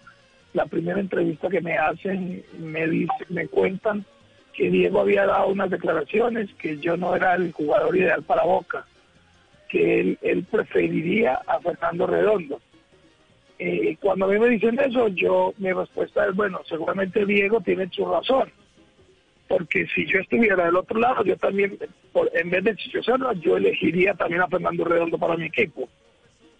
la 0.54 0.66
primera 0.66 1.00
entrevista 1.00 1.50
que 1.50 1.62
me 1.62 1.78
hacen, 1.78 2.44
me 2.60 2.88
dice, 2.88 3.14
me 3.30 3.48
cuentan 3.48 4.06
que 4.54 4.70
Diego 4.70 5.02
había 5.02 5.26
dado 5.26 5.48
unas 5.48 5.70
declaraciones 5.70 6.50
que 6.56 6.78
yo 6.78 6.96
no 6.96 7.16
era 7.16 7.36
el 7.36 7.52
jugador 7.52 7.96
ideal 7.98 8.22
para 8.24 8.44
Boca, 8.44 8.86
que 9.70 10.00
él, 10.00 10.18
él 10.22 10.44
preferiría 10.50 11.40
a 11.48 11.60
Fernando 11.60 12.06
Redondo. 12.06 12.62
Eh, 13.58 13.98
cuando 14.00 14.26
a 14.26 14.28
mí 14.30 14.40
me 14.40 14.50
dicen 14.50 14.80
eso, 14.80 15.08
yo 15.10 15.54
mi 15.58 15.72
respuesta 15.72 16.28
es 16.28 16.36
bueno, 16.36 16.62
seguramente 16.68 17.26
Diego 17.26 17.62
tiene 17.62 17.90
su 17.92 18.06
razón 18.06 18.52
porque 19.48 19.86
si 19.94 20.06
yo 20.08 20.20
estuviera 20.20 20.66
del 20.66 20.76
otro 20.78 21.00
lado, 21.00 21.24
yo 21.24 21.38
también, 21.38 21.78
por- 22.12 22.32
en 22.34 22.50
vez 22.50 22.64
de 22.64 22.76
Chicho 22.76 23.02
yo 23.40 23.58
elegiría 23.58 24.14
también 24.16 24.42
a 24.42 24.48
Fernando 24.48 24.84
Redondo 24.84 25.18
para 25.20 25.38
mi 25.38 25.46
equipo. 25.46 25.88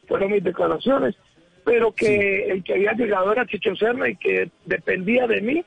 Fueron 0.08 0.32
mis 0.32 0.44
declaraciones, 0.44 1.16
pero 1.64 1.92
que 1.92 2.46
el 2.52 2.64
que 2.64 2.74
había 2.74 2.94
llegado 2.94 3.32
era 3.32 3.46
Chicho 3.46 3.76
Serna 3.76 4.10
y 4.10 4.16
que 4.16 4.50
dependía 4.66 5.28
de 5.28 5.42
mí 5.42 5.64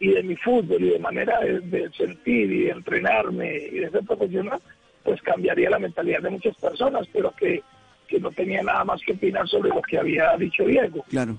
y 0.00 0.08
de 0.08 0.22
mi 0.22 0.36
fútbol 0.36 0.82
y 0.84 0.90
de 0.90 0.98
manera 0.98 1.40
de, 1.40 1.60
de 1.60 1.90
sentir 1.92 2.52
y 2.52 2.64
de 2.64 2.70
entrenarme 2.70 3.56
y 3.56 3.78
de 3.78 3.90
ser 3.90 4.04
profesional, 4.04 4.60
pues 5.02 5.22
cambiaría 5.22 5.70
la 5.70 5.78
mentalidad 5.78 6.20
de 6.20 6.30
muchas 6.30 6.54
personas, 6.56 7.06
pero 7.12 7.32
que, 7.32 7.62
que 8.06 8.20
no 8.20 8.30
tenía 8.30 8.62
nada 8.62 8.84
más 8.84 9.00
que 9.02 9.12
opinar 9.12 9.48
sobre 9.48 9.70
lo 9.70 9.80
que 9.82 9.98
había 9.98 10.36
dicho 10.36 10.64
Diego. 10.64 11.04
Claro. 11.08 11.36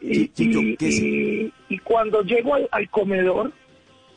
Y, 0.00 0.30
y- 0.36 0.76
y- 0.80 1.52
y 1.70 1.78
cuando 1.78 2.22
llego 2.22 2.54
al, 2.54 2.68
al 2.72 2.90
comedor 2.90 3.52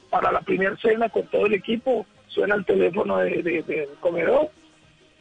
para 0.10 0.32
la 0.32 0.42
primera 0.42 0.76
cena 0.78 1.08
con 1.08 1.26
todo 1.28 1.46
el 1.46 1.54
equipo, 1.54 2.06
suena 2.28 2.56
el 2.56 2.66
teléfono 2.66 3.18
de- 3.20 3.42
de- 3.42 3.64
del 3.64 3.88
comedor 4.02 4.50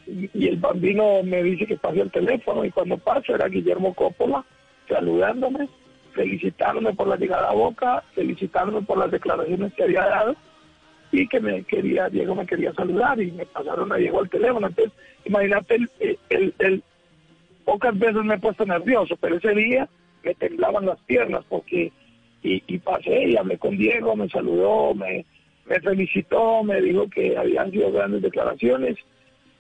y, 0.07 0.47
el 0.49 0.57
bambino 0.57 1.23
me 1.25 1.43
dice 1.43 1.67
que 1.67 1.77
pase 1.77 2.01
el 2.01 2.11
teléfono 2.11 2.65
y 2.65 2.71
cuando 2.71 2.97
pasa 2.99 3.35
era 3.35 3.49
Guillermo 3.49 3.95
Coppola 3.95 4.45
saludándome, 4.89 5.69
felicitándome 6.15 6.95
por 6.95 7.09
la 7.09 7.17
llegada 7.17 7.51
a 7.51 7.55
Boca, 7.55 8.05
felicitándome 8.15 8.83
por 8.87 8.99
las 8.99 9.11
declaraciones 9.11 9.73
que 9.75 9.83
había 9.85 10.05
dado 10.07 10.37
y 11.13 11.27
que 11.29 11.41
me 11.41 11.63
quería, 11.65 12.09
Diego 12.09 12.35
me 12.35 12.47
quería 12.47 12.73
saludar 12.75 13.21
y 13.21 13.33
me 13.33 13.47
pasaron 13.47 13.93
a 13.93 13.97
Diego 13.97 14.21
al 14.21 14.31
teléfono. 14.31 14.67
Entonces, 14.69 14.93
imagínate, 15.25 15.75
el, 15.77 16.19
el- 16.31 16.55
el- 16.59 16.83
pocas 17.65 17.99
veces 17.99 18.23
me 18.23 18.37
he 18.37 18.39
puesto 18.39 18.65
nervioso, 18.65 19.17
pero 19.17 19.37
ese 19.37 19.53
día 19.55 19.89
me 20.23 20.35
temblaban 20.35 20.87
las 20.87 21.01
piernas 21.01 21.45
porque 21.49 21.93
y, 22.43 22.63
y 22.67 22.79
pasé 22.79 23.25
y 23.29 23.37
hablé 23.37 23.59
con 23.59 23.77
Diego, 23.77 24.15
me 24.15 24.29
saludó, 24.29 24.95
me, 24.95 25.25
me 25.67 25.81
felicitó, 25.81 26.63
me 26.63 26.81
dijo 26.81 27.09
que 27.09 27.37
habían 27.37 27.73
sido 27.73 27.91
grandes 27.91 28.23
declaraciones 28.23 28.97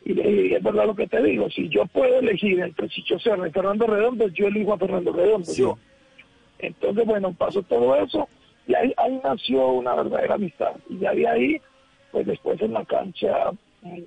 y 0.06 0.14
le 0.14 0.22
dije, 0.22 0.46
"Y 0.46 0.54
es 0.54 0.62
verdad 0.62 0.86
lo 0.86 0.94
que 0.94 1.08
te 1.08 1.20
digo, 1.20 1.50
si 1.50 1.68
yo 1.68 1.84
puedo 1.86 2.20
elegir 2.20 2.60
entre 2.60 2.88
Chicho 2.88 3.18
Serra 3.18 3.48
y 3.48 3.50
Fernando 3.50 3.86
Redondo, 3.88 4.28
yo 4.28 4.46
elijo 4.46 4.72
a 4.72 4.78
Fernando 4.78 5.12
Redondo, 5.12 5.52
yo. 5.52 5.76
Entonces, 6.60 7.04
bueno, 7.04 7.34
pasó 7.34 7.60
todo 7.64 7.94
eso 7.96 8.28
y 8.68 8.74
ahí, 8.74 8.92
ahí 8.96 9.20
nació 9.24 9.66
una 9.72 9.96
verdadera 9.96 10.34
amistad. 10.36 10.76
Y 10.88 10.98
ya 11.00 11.12
de 11.12 11.26
ahí, 11.28 11.60
pues 12.12 12.24
después 12.24 12.60
en 12.62 12.72
la 12.72 12.84
cancha 12.84 13.50
mm, 13.82 13.98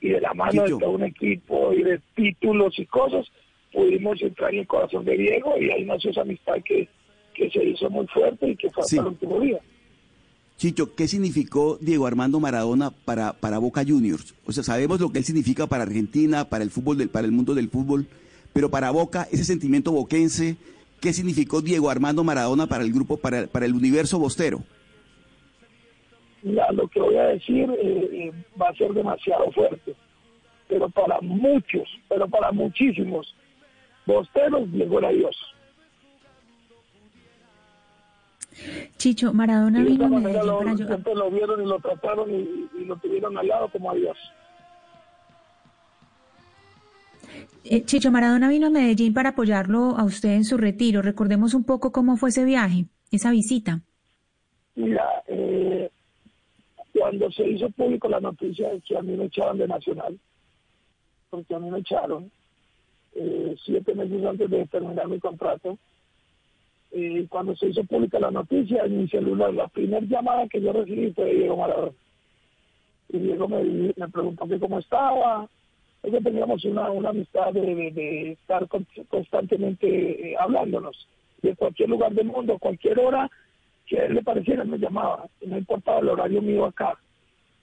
y 0.00 0.08
de 0.10 0.20
la 0.20 0.32
mano 0.32 0.62
de 0.62 0.70
todo 0.78 0.90
un 0.90 1.02
equipo 1.04 1.72
y 1.72 1.82
de 1.82 2.00
títulos 2.14 2.78
y 2.78 2.86
cosas, 2.86 3.26
pudimos 3.72 4.22
entrar 4.22 4.54
en 4.54 4.60
el 4.60 4.66
corazón 4.68 5.04
de 5.04 5.16
Diego 5.16 5.58
y 5.58 5.70
ahí 5.70 5.84
nació 5.84 6.12
esa 6.12 6.20
amistad 6.22 6.54
que, 6.64 6.88
que 7.34 7.50
se 7.50 7.64
hizo 7.64 7.90
muy 7.90 8.06
fuerte 8.06 8.48
y 8.48 8.56
que 8.56 8.70
fue 8.70 8.84
Sí. 8.84 8.96
hasta 8.96 9.08
el 9.08 9.14
último 9.14 9.40
día. 9.40 9.58
Chicho, 10.56 10.94
¿qué 10.94 11.06
significó 11.06 11.76
Diego 11.82 12.06
Armando 12.06 12.40
Maradona 12.40 12.90
para, 12.90 13.34
para 13.34 13.58
Boca 13.58 13.84
Juniors? 13.86 14.34
O 14.46 14.52
sea, 14.52 14.62
sabemos 14.62 15.00
lo 15.00 15.10
que 15.10 15.18
él 15.18 15.24
significa 15.24 15.66
para 15.66 15.82
Argentina, 15.82 16.48
para 16.48 16.64
el 16.64 16.70
fútbol, 16.70 16.96
del, 16.96 17.10
para 17.10 17.26
el 17.26 17.32
mundo 17.32 17.54
del 17.54 17.68
fútbol, 17.68 18.06
pero 18.54 18.70
para 18.70 18.90
Boca, 18.90 19.28
ese 19.30 19.44
sentimiento 19.44 19.92
boquense, 19.92 20.56
¿qué 21.02 21.12
significó 21.12 21.60
Diego 21.60 21.90
Armando 21.90 22.24
Maradona 22.24 22.66
para 22.66 22.84
el 22.84 22.92
grupo, 22.92 23.18
para, 23.18 23.46
para 23.48 23.66
el 23.66 23.74
universo 23.74 24.18
bostero? 24.18 24.62
Mira, 26.42 26.72
lo 26.72 26.88
que 26.88 27.00
voy 27.00 27.16
a 27.16 27.26
decir 27.26 27.70
eh, 27.70 28.08
eh, 28.12 28.32
va 28.58 28.70
a 28.70 28.74
ser 28.76 28.94
demasiado 28.94 29.52
fuerte, 29.52 29.94
pero 30.68 30.88
para 30.88 31.20
muchos, 31.20 31.86
pero 32.08 32.26
para 32.28 32.50
muchísimos 32.50 33.34
bosteros, 34.06 34.72
Diego 34.72 35.00
era 35.00 35.10
Dios. 35.10 35.36
Chicho, 38.96 39.32
Maradona 39.32 39.82
vino 39.82 40.06
a 40.06 40.08
Medellín 40.08 40.46
lo, 40.46 40.58
para 40.58 40.70
ayudar. 40.72 40.88
siempre 40.88 41.14
lo 41.14 41.30
vieron 41.30 41.62
y 41.62 41.66
lo 41.66 41.78
trataron 41.78 42.30
y, 42.30 42.68
y 42.80 42.84
lo 42.84 42.96
tuvieron 42.96 43.36
al 43.36 43.46
lado 43.46 43.68
como 43.70 43.90
a 43.90 43.94
Dios. 43.94 44.16
Eh, 47.64 47.84
Chicho 47.84 48.10
Maradona 48.12 48.48
vino 48.48 48.68
a 48.68 48.70
Medellín 48.70 49.12
para 49.12 49.30
apoyarlo 49.30 49.96
a 49.98 50.04
usted 50.04 50.30
en 50.30 50.44
su 50.44 50.56
retiro. 50.56 51.02
Recordemos 51.02 51.52
un 51.52 51.64
poco 51.64 51.90
cómo 51.90 52.16
fue 52.16 52.28
ese 52.28 52.44
viaje, 52.44 52.86
esa 53.10 53.30
visita. 53.30 53.80
Mira, 54.76 55.04
eh, 55.26 55.90
cuando 56.92 57.30
se 57.32 57.48
hizo 57.48 57.68
público 57.70 58.08
la 58.08 58.20
noticia 58.20 58.70
de 58.70 58.80
que 58.80 58.96
a 58.96 59.02
mí 59.02 59.16
me 59.16 59.24
echaban 59.24 59.58
de 59.58 59.66
Nacional, 59.66 60.18
porque 61.28 61.54
a 61.54 61.58
mí 61.58 61.70
me 61.70 61.80
echaron 61.80 62.30
eh, 63.14 63.56
siete 63.64 63.94
meses 63.94 64.24
antes 64.24 64.48
de 64.48 64.66
terminar 64.66 65.08
mi 65.08 65.18
contrato, 65.18 65.78
eh, 66.98 67.26
cuando 67.28 67.54
se 67.56 67.68
hizo 67.68 67.84
pública 67.84 68.18
la 68.18 68.30
noticia 68.30 68.84
en 68.84 68.98
mi 69.02 69.08
celular, 69.08 69.52
la 69.52 69.68
primera 69.68 70.04
llamada 70.06 70.48
que 70.48 70.60
yo 70.60 70.72
recibí 70.72 71.12
fue 71.12 71.26
de 71.26 71.34
Diego 71.34 71.56
Maradona. 71.58 71.92
Y 73.10 73.18
Diego 73.18 73.48
me, 73.48 73.92
preguntó 74.08 74.48
que 74.48 74.58
cómo 74.58 74.78
estaba, 74.78 75.46
es 76.02 76.10
que 76.10 76.20
teníamos 76.20 76.64
una, 76.64 76.90
una 76.90 77.10
amistad 77.10 77.52
de, 77.52 77.90
de- 77.92 78.32
estar 78.32 78.66
con- 78.68 78.86
constantemente 79.08 80.30
eh, 80.32 80.36
hablándonos. 80.38 81.06
De 81.42 81.54
cualquier 81.54 81.90
lugar 81.90 82.12
del 82.14 82.26
mundo, 82.26 82.58
cualquier 82.58 82.98
hora 82.98 83.30
que 83.86 84.00
a 84.00 84.06
él 84.06 84.14
le 84.14 84.22
pareciera, 84.22 84.64
me 84.64 84.78
llamaba. 84.78 85.26
No 85.44 85.58
importaba 85.58 86.00
el 86.00 86.08
horario 86.08 86.40
mío 86.42 86.64
acá. 86.64 86.98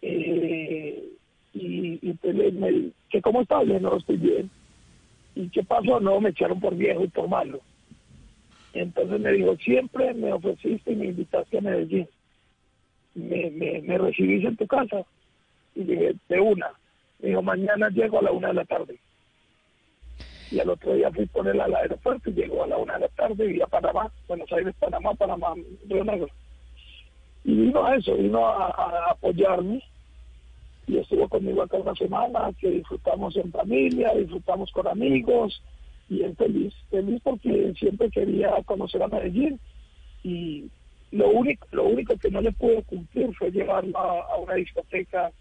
Eh, 0.01 1.09
y 1.53 2.13
pues 2.13 2.35
me, 2.35 2.91
que 3.09 3.21
cómo 3.21 3.41
estaba, 3.41 3.63
yo 3.63 3.79
no 3.79 3.97
estoy 3.97 4.17
bien. 4.17 4.49
¿Y 5.35 5.49
qué 5.49 5.63
pasó? 5.63 5.99
No, 5.99 6.21
me 6.21 6.29
echaron 6.29 6.59
por 6.59 6.75
viejo 6.75 7.03
y 7.03 7.07
por 7.07 7.27
malo. 7.27 7.59
Entonces 8.73 9.19
me 9.19 9.31
dijo, 9.31 9.55
siempre 9.57 10.13
me 10.13 10.33
ofreciste 10.33 10.91
y 10.91 10.95
me 10.95 11.05
invitaste 11.07 11.57
a 11.57 11.62
Medellín. 11.62 12.07
Me, 13.15 13.51
me, 13.51 13.81
me 13.81 13.97
recibís 13.97 14.43
en 14.45 14.57
tu 14.57 14.67
casa. 14.67 15.05
Y 15.75 15.83
dije, 15.83 16.15
de 16.29 16.39
una. 16.39 16.71
Me 17.19 17.29
dijo, 17.29 17.41
mañana 17.41 17.89
llego 17.89 18.19
a 18.19 18.23
la 18.23 18.31
una 18.31 18.49
de 18.49 18.53
la 18.55 18.65
tarde. 18.65 18.99
Y 20.51 20.59
al 20.59 20.69
otro 20.69 20.93
día 20.93 21.12
fui 21.12 21.25
por 21.27 21.47
él 21.47 21.59
al 21.62 21.73
aeropuerto 21.73 22.29
y 22.29 22.33
llegó 22.33 22.63
a 22.63 22.67
la 22.67 22.77
una 22.77 22.93
de 22.95 23.01
la 23.01 23.07
tarde 23.09 23.55
y 23.55 23.62
a 23.62 23.67
Panamá, 23.67 24.12
Buenos 24.27 24.51
Aires, 24.51 24.75
Panamá, 24.79 25.13
Panamá, 25.13 25.53
Río 25.88 26.03
Negro. 26.03 26.27
Y 27.43 27.55
vino 27.55 27.86
a 27.86 27.95
eso, 27.95 28.15
vino 28.15 28.47
a, 28.47 28.67
a 28.67 29.12
apoyarme 29.12 29.81
y 30.88 30.97
estuvo 30.97 31.27
conmigo 31.29 31.62
acá 31.62 31.77
una 31.77 31.95
semana, 31.95 32.51
que 32.59 32.69
disfrutamos 32.69 33.36
en 33.38 33.51
familia, 33.51 34.13
disfrutamos 34.15 34.71
con 34.71 34.88
amigos 34.88 35.62
y 36.13 36.23
él 36.23 36.36
feliz, 36.36 36.73
feliz 36.89 37.21
porque 37.23 37.73
siempre 37.78 38.10
quería 38.10 38.52
conocer 38.65 39.02
a 39.02 39.08
Medellín. 39.08 39.60
Y 40.23 40.69
lo 41.12 41.30
único, 41.30 41.67
lo 41.71 41.86
único 41.86 42.17
que 42.17 42.32
no 42.32 42.41
le 42.41 42.52
pude 42.52 42.82
cumplir 42.84 43.34
fue 43.36 43.52
llevarlo 43.52 43.97
a, 43.97 44.38
una 44.38 44.56
discoteca 44.56 45.32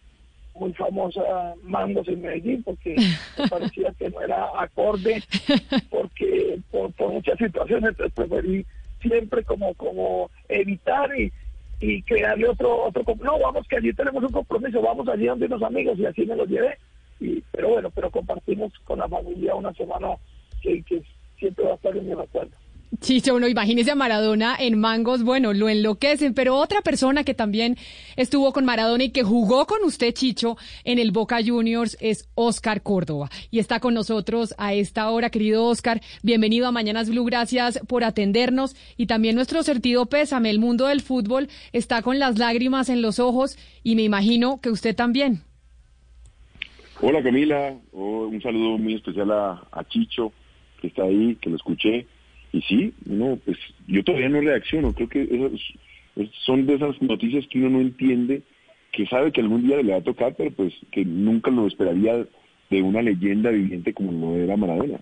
muy 0.55 0.73
famosa, 0.75 1.55
Mangos 1.63 2.07
en 2.09 2.21
Medellín, 2.21 2.63
porque 2.63 2.95
me 3.39 3.49
parecía 3.49 3.93
que 3.99 4.11
no 4.11 4.21
era 4.21 4.49
acorde, 4.61 5.23
porque 5.91 6.59
por, 6.71 6.93
muchas 7.11 7.39
situaciones. 7.39 7.91
Entonces 7.91 8.13
preferí 8.15 8.67
siempre 9.01 9.43
como 9.45 9.75
como 9.75 10.31
evitar 10.49 11.11
y, 11.19 11.33
y 11.81 12.03
crearle 12.03 12.49
otro 12.49 12.85
otro 12.85 13.03
no 13.21 13.39
vamos 13.41 13.67
que 13.67 13.77
allí 13.77 13.93
tenemos 13.93 14.23
un 14.23 14.31
compromiso 14.31 14.81
vamos 14.81 15.09
allí 15.09 15.27
donde 15.27 15.47
unos 15.47 15.63
amigos 15.63 15.99
y 15.99 16.07
así 16.07 16.27
me 16.27 16.37
los 16.37 16.49
llevé. 16.49 16.77
Y 17.19 17.43
pero 17.51 17.71
bueno 17.71 17.91
pero 17.91 18.11
compartimos 18.11 18.73
con 18.85 18.99
la 18.99 19.09
familia 19.09 19.55
una 19.55 19.73
semana 19.73 20.17
que, 20.63 20.83
que 20.83 21.03
siempre 21.39 21.65
va 21.65 21.73
a 21.73 21.75
estar 21.75 21.97
en 21.97 22.09
Chicho, 23.01 23.35
uno 23.35 23.49
imagínese 23.49 23.91
a 23.91 23.95
Maradona 23.95 24.55
en 24.59 24.79
Mangos, 24.79 25.25
bueno, 25.25 25.55
lo 25.55 25.71
enloquecen, 25.71 26.35
pero 26.35 26.57
otra 26.57 26.83
persona 26.83 27.25
que 27.25 27.33
también 27.33 27.77
estuvo 28.17 28.53
con 28.53 28.67
Maradona 28.67 29.05
y 29.05 29.11
que 29.11 29.23
jugó 29.23 29.67
con 29.67 29.83
usted, 29.83 30.13
Chicho, 30.13 30.57
en 30.85 30.99
el 30.99 31.11
Boca 31.11 31.39
Juniors 31.45 31.97
es 32.01 32.29
Oscar 32.35 32.83
Córdoba. 32.83 33.31
Y 33.51 33.61
está 33.61 33.81
con 33.81 33.95
nosotros 33.95 34.55
a 34.59 34.75
esta 34.75 35.11
hora, 35.11 35.31
querido 35.31 35.65
Oscar. 35.65 36.03
Bienvenido 36.23 36.67
a 36.67 36.71
Mañanas 36.71 37.09
Blue, 37.09 37.25
gracias 37.25 37.81
por 37.89 38.05
atendernos. 38.05 38.77
Y 38.99 39.07
también 39.07 39.37
nuestro 39.37 39.63
sentido 39.63 40.07
pésame, 40.07 40.51
el 40.51 40.59
mundo 40.59 40.87
del 40.87 41.01
fútbol 41.01 41.49
está 41.73 42.03
con 42.03 42.19
las 42.19 42.39
lágrimas 42.39 42.91
en 42.91 43.01
los 43.01 43.19
ojos 43.19 43.57
y 43.83 43.97
me 43.97 44.03
imagino 44.03 44.61
que 44.61 44.71
usted 44.71 44.95
también. 44.95 45.41
Hola 47.01 47.23
Camila, 47.23 47.75
Oh, 47.93 48.27
un 48.27 48.41
saludo 48.41 48.79
muy 48.79 48.95
especial 48.95 49.31
a, 49.33 49.67
a 49.73 49.85
Chicho, 49.89 50.33
que 50.83 50.89
está 50.89 51.05
ahí, 51.05 51.39
que 51.41 51.49
lo 51.49 51.57
escuché. 51.57 52.07
Y 52.53 52.61
sí, 52.63 52.93
no, 53.07 53.39
pues 53.43 53.57
yo 53.87 54.05
todavía 54.05 54.29
no 54.29 54.41
reacciono, 54.43 54.93
creo 54.93 55.09
que 55.09 55.27
son 56.45 56.67
de 56.67 56.75
esas 56.75 57.01
noticias 57.01 57.47
que 57.47 57.59
uno 57.59 57.71
no 57.71 57.81
entiende, 57.81 58.43
que 58.93 59.07
sabe 59.07 59.33
que 59.33 59.41
algún 59.41 59.67
día 59.67 59.81
le 59.81 59.93
va 59.93 59.99
a 59.99 60.03
tocar, 60.03 60.35
pero 60.37 60.51
pues 60.51 60.75
que 60.91 61.05
nunca 61.05 61.51
lo 61.51 61.67
esperaría 61.67 62.27
de 62.69 62.83
una 62.83 63.01
leyenda 63.01 63.51
viviente 63.51 63.95
como 63.95 64.13
lo 64.13 64.37
era 64.37 64.57
Maradona. 64.57 65.01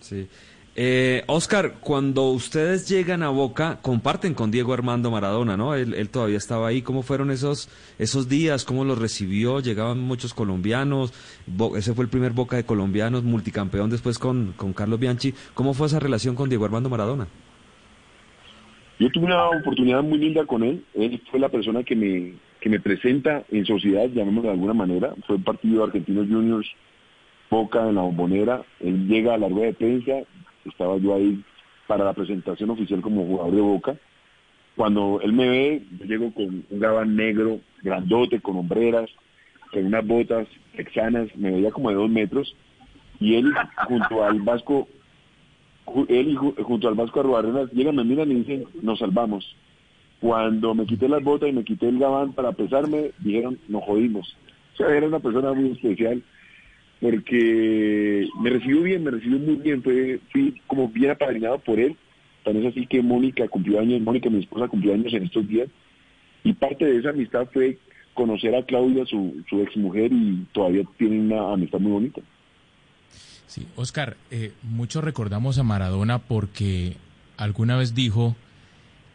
Sí. 0.00 0.28
Eh, 0.76 1.24
Oscar, 1.26 1.74
cuando 1.80 2.30
ustedes 2.30 2.88
llegan 2.88 3.22
a 3.22 3.28
Boca, 3.28 3.80
comparten 3.82 4.34
con 4.34 4.50
Diego 4.50 4.72
Armando 4.72 5.10
Maradona, 5.10 5.56
¿no? 5.56 5.74
Él, 5.74 5.94
él 5.94 6.08
todavía 6.08 6.38
estaba 6.38 6.68
ahí. 6.68 6.80
¿Cómo 6.80 7.02
fueron 7.02 7.30
esos, 7.30 7.68
esos 7.98 8.28
días? 8.28 8.64
¿Cómo 8.64 8.84
los 8.84 8.98
recibió? 8.98 9.60
Llegaban 9.60 9.98
muchos 9.98 10.32
colombianos. 10.32 11.12
Ese 11.76 11.92
fue 11.92 12.04
el 12.04 12.10
primer 12.10 12.32
Boca 12.32 12.56
de 12.56 12.64
colombianos, 12.64 13.24
multicampeón 13.24 13.90
después 13.90 14.18
con, 14.18 14.54
con 14.56 14.72
Carlos 14.72 15.00
Bianchi. 15.00 15.34
¿Cómo 15.54 15.74
fue 15.74 15.88
esa 15.88 15.98
relación 15.98 16.36
con 16.36 16.48
Diego 16.48 16.64
Armando 16.64 16.88
Maradona? 16.88 17.26
Yo 19.00 19.10
tuve 19.10 19.26
una 19.26 19.48
oportunidad 19.48 20.02
muy 20.02 20.18
linda 20.18 20.46
con 20.46 20.62
él. 20.62 20.84
Él 20.94 21.20
fue 21.30 21.40
la 21.40 21.48
persona 21.48 21.82
que 21.82 21.96
me, 21.96 22.34
que 22.60 22.68
me 22.68 22.78
presenta 22.78 23.42
en 23.50 23.66
sociedad, 23.66 24.08
llamémoslo 24.08 24.48
de 24.48 24.54
alguna 24.54 24.74
manera. 24.74 25.14
Fue 25.26 25.36
el 25.36 25.42
partido 25.42 25.78
de 25.78 25.84
Argentinos 25.84 26.28
Juniors, 26.28 26.68
Boca 27.50 27.88
en 27.88 27.96
la 27.96 28.02
bombonera. 28.02 28.62
Él 28.78 29.08
llega 29.08 29.34
a 29.34 29.38
la 29.38 29.48
rueda 29.48 29.66
de 29.66 29.74
prensa. 29.74 30.12
Estaba 30.64 30.96
yo 30.98 31.14
ahí 31.14 31.42
para 31.86 32.04
la 32.04 32.12
presentación 32.12 32.70
oficial 32.70 33.00
como 33.00 33.24
jugador 33.24 33.54
de 33.54 33.60
Boca. 33.60 33.96
Cuando 34.76 35.20
él 35.22 35.32
me 35.32 35.48
ve, 35.48 35.82
yo 35.98 36.04
llego 36.06 36.32
con 36.32 36.64
un 36.68 36.80
gabán 36.80 37.16
negro, 37.16 37.60
grandote, 37.82 38.40
con 38.40 38.56
hombreras, 38.56 39.10
con 39.72 39.86
unas 39.86 40.06
botas 40.06 40.46
texanas, 40.76 41.28
me 41.36 41.50
veía 41.50 41.70
como 41.70 41.90
de 41.90 41.96
dos 41.96 42.10
metros. 42.10 42.54
Y 43.18 43.34
él, 43.34 43.52
junto 43.88 44.24
al 44.24 44.40
Vasco 44.40 44.88
él 46.08 46.30
y 46.30 46.36
ju- 46.36 46.62
junto 46.62 46.88
al 46.88 46.94
Vasco 46.94 47.20
Arruarenas 47.20 47.72
llegan, 47.72 47.96
me 47.96 48.04
miran 48.04 48.30
y 48.30 48.36
dicen, 48.36 48.64
nos 48.82 49.00
salvamos. 49.00 49.56
Cuando 50.20 50.74
me 50.74 50.86
quité 50.86 51.08
las 51.08 51.22
botas 51.22 51.48
y 51.48 51.52
me 51.52 51.64
quité 51.64 51.88
el 51.88 51.98
gabán 51.98 52.32
para 52.32 52.52
pesarme, 52.52 53.10
dijeron, 53.18 53.58
nos 53.68 53.82
jodimos. 53.84 54.36
O 54.74 54.76
sea, 54.76 54.94
era 54.96 55.06
una 55.08 55.18
persona 55.18 55.52
muy 55.52 55.72
especial 55.72 56.22
porque 57.00 58.28
me 58.40 58.50
recibió 58.50 58.82
bien, 58.82 59.04
me 59.04 59.10
recibió 59.10 59.38
muy 59.38 59.56
bien, 59.56 59.82
fue, 59.82 60.20
fui 60.30 60.60
como 60.66 60.88
bien 60.88 61.10
apadrinado 61.10 61.58
por 61.58 61.80
él. 61.80 61.96
Tan 62.44 62.56
es 62.56 62.66
así 62.66 62.86
que 62.86 63.02
Mónica 63.02 63.48
cumplió 63.48 63.80
años, 63.80 64.00
Mónica, 64.00 64.30
mi 64.30 64.40
esposa, 64.40 64.68
cumplió 64.68 64.94
años 64.94 65.12
en 65.12 65.24
estos 65.24 65.46
días. 65.48 65.68
Y 66.44 66.52
parte 66.52 66.84
de 66.84 66.98
esa 66.98 67.10
amistad 67.10 67.48
fue 67.52 67.78
conocer 68.14 68.54
a 68.54 68.64
Claudia, 68.64 69.04
su, 69.06 69.42
su 69.48 69.60
ex 69.62 69.76
mujer, 69.76 70.12
y 70.12 70.46
todavía 70.52 70.82
tienen 70.98 71.32
una 71.32 71.52
amistad 71.52 71.78
muy 71.78 71.92
bonita. 71.92 72.20
Sí, 73.46 73.66
Oscar, 73.76 74.16
eh, 74.30 74.52
muchos 74.62 75.02
recordamos 75.02 75.58
a 75.58 75.62
Maradona 75.62 76.18
porque 76.18 76.96
alguna 77.36 77.76
vez 77.76 77.94
dijo 77.94 78.36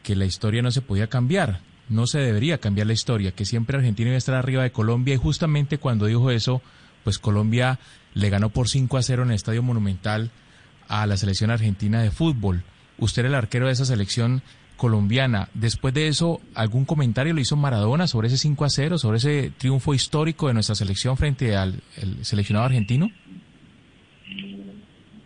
que 0.03 0.15
la 0.15 0.25
historia 0.25 0.61
no 0.61 0.71
se 0.71 0.81
podía 0.81 1.07
cambiar, 1.07 1.61
no 1.87 2.05
se 2.05 2.19
debería 2.19 2.57
cambiar 2.57 2.87
la 2.87 2.93
historia, 2.93 3.31
que 3.31 3.45
siempre 3.45 3.77
Argentina 3.77 4.09
iba 4.09 4.15
a 4.15 4.17
estar 4.17 4.35
arriba 4.35 4.63
de 4.63 4.71
Colombia 4.71 5.13
y 5.13 5.17
justamente 5.17 5.77
cuando 5.77 6.07
dijo 6.07 6.31
eso, 6.31 6.61
pues 7.05 7.19
Colombia 7.19 7.79
le 8.15 8.29
ganó 8.29 8.49
por 8.49 8.67
5 8.67 8.97
a 8.97 9.01
0 9.01 9.23
en 9.23 9.29
el 9.29 9.35
Estadio 9.35 9.63
Monumental 9.63 10.31
a 10.89 11.05
la 11.05 11.15
selección 11.15 11.51
argentina 11.51 12.01
de 12.01 12.11
fútbol. 12.11 12.63
Usted 12.97 13.21
era 13.21 13.29
el 13.29 13.35
arquero 13.35 13.67
de 13.67 13.73
esa 13.73 13.85
selección 13.85 14.41
colombiana. 14.75 15.47
Después 15.53 15.93
de 15.93 16.07
eso, 16.07 16.41
¿algún 16.55 16.85
comentario 16.85 17.33
le 17.33 17.41
hizo 17.41 17.55
Maradona 17.55 18.07
sobre 18.07 18.27
ese 18.27 18.37
5 18.37 18.65
a 18.65 18.69
0, 18.69 18.97
sobre 18.97 19.17
ese 19.17 19.51
triunfo 19.57 19.93
histórico 19.93 20.47
de 20.47 20.55
nuestra 20.55 20.75
selección 20.75 21.15
frente 21.15 21.55
al 21.55 21.75
el 22.01 22.25
seleccionado 22.25 22.65
argentino? 22.65 23.11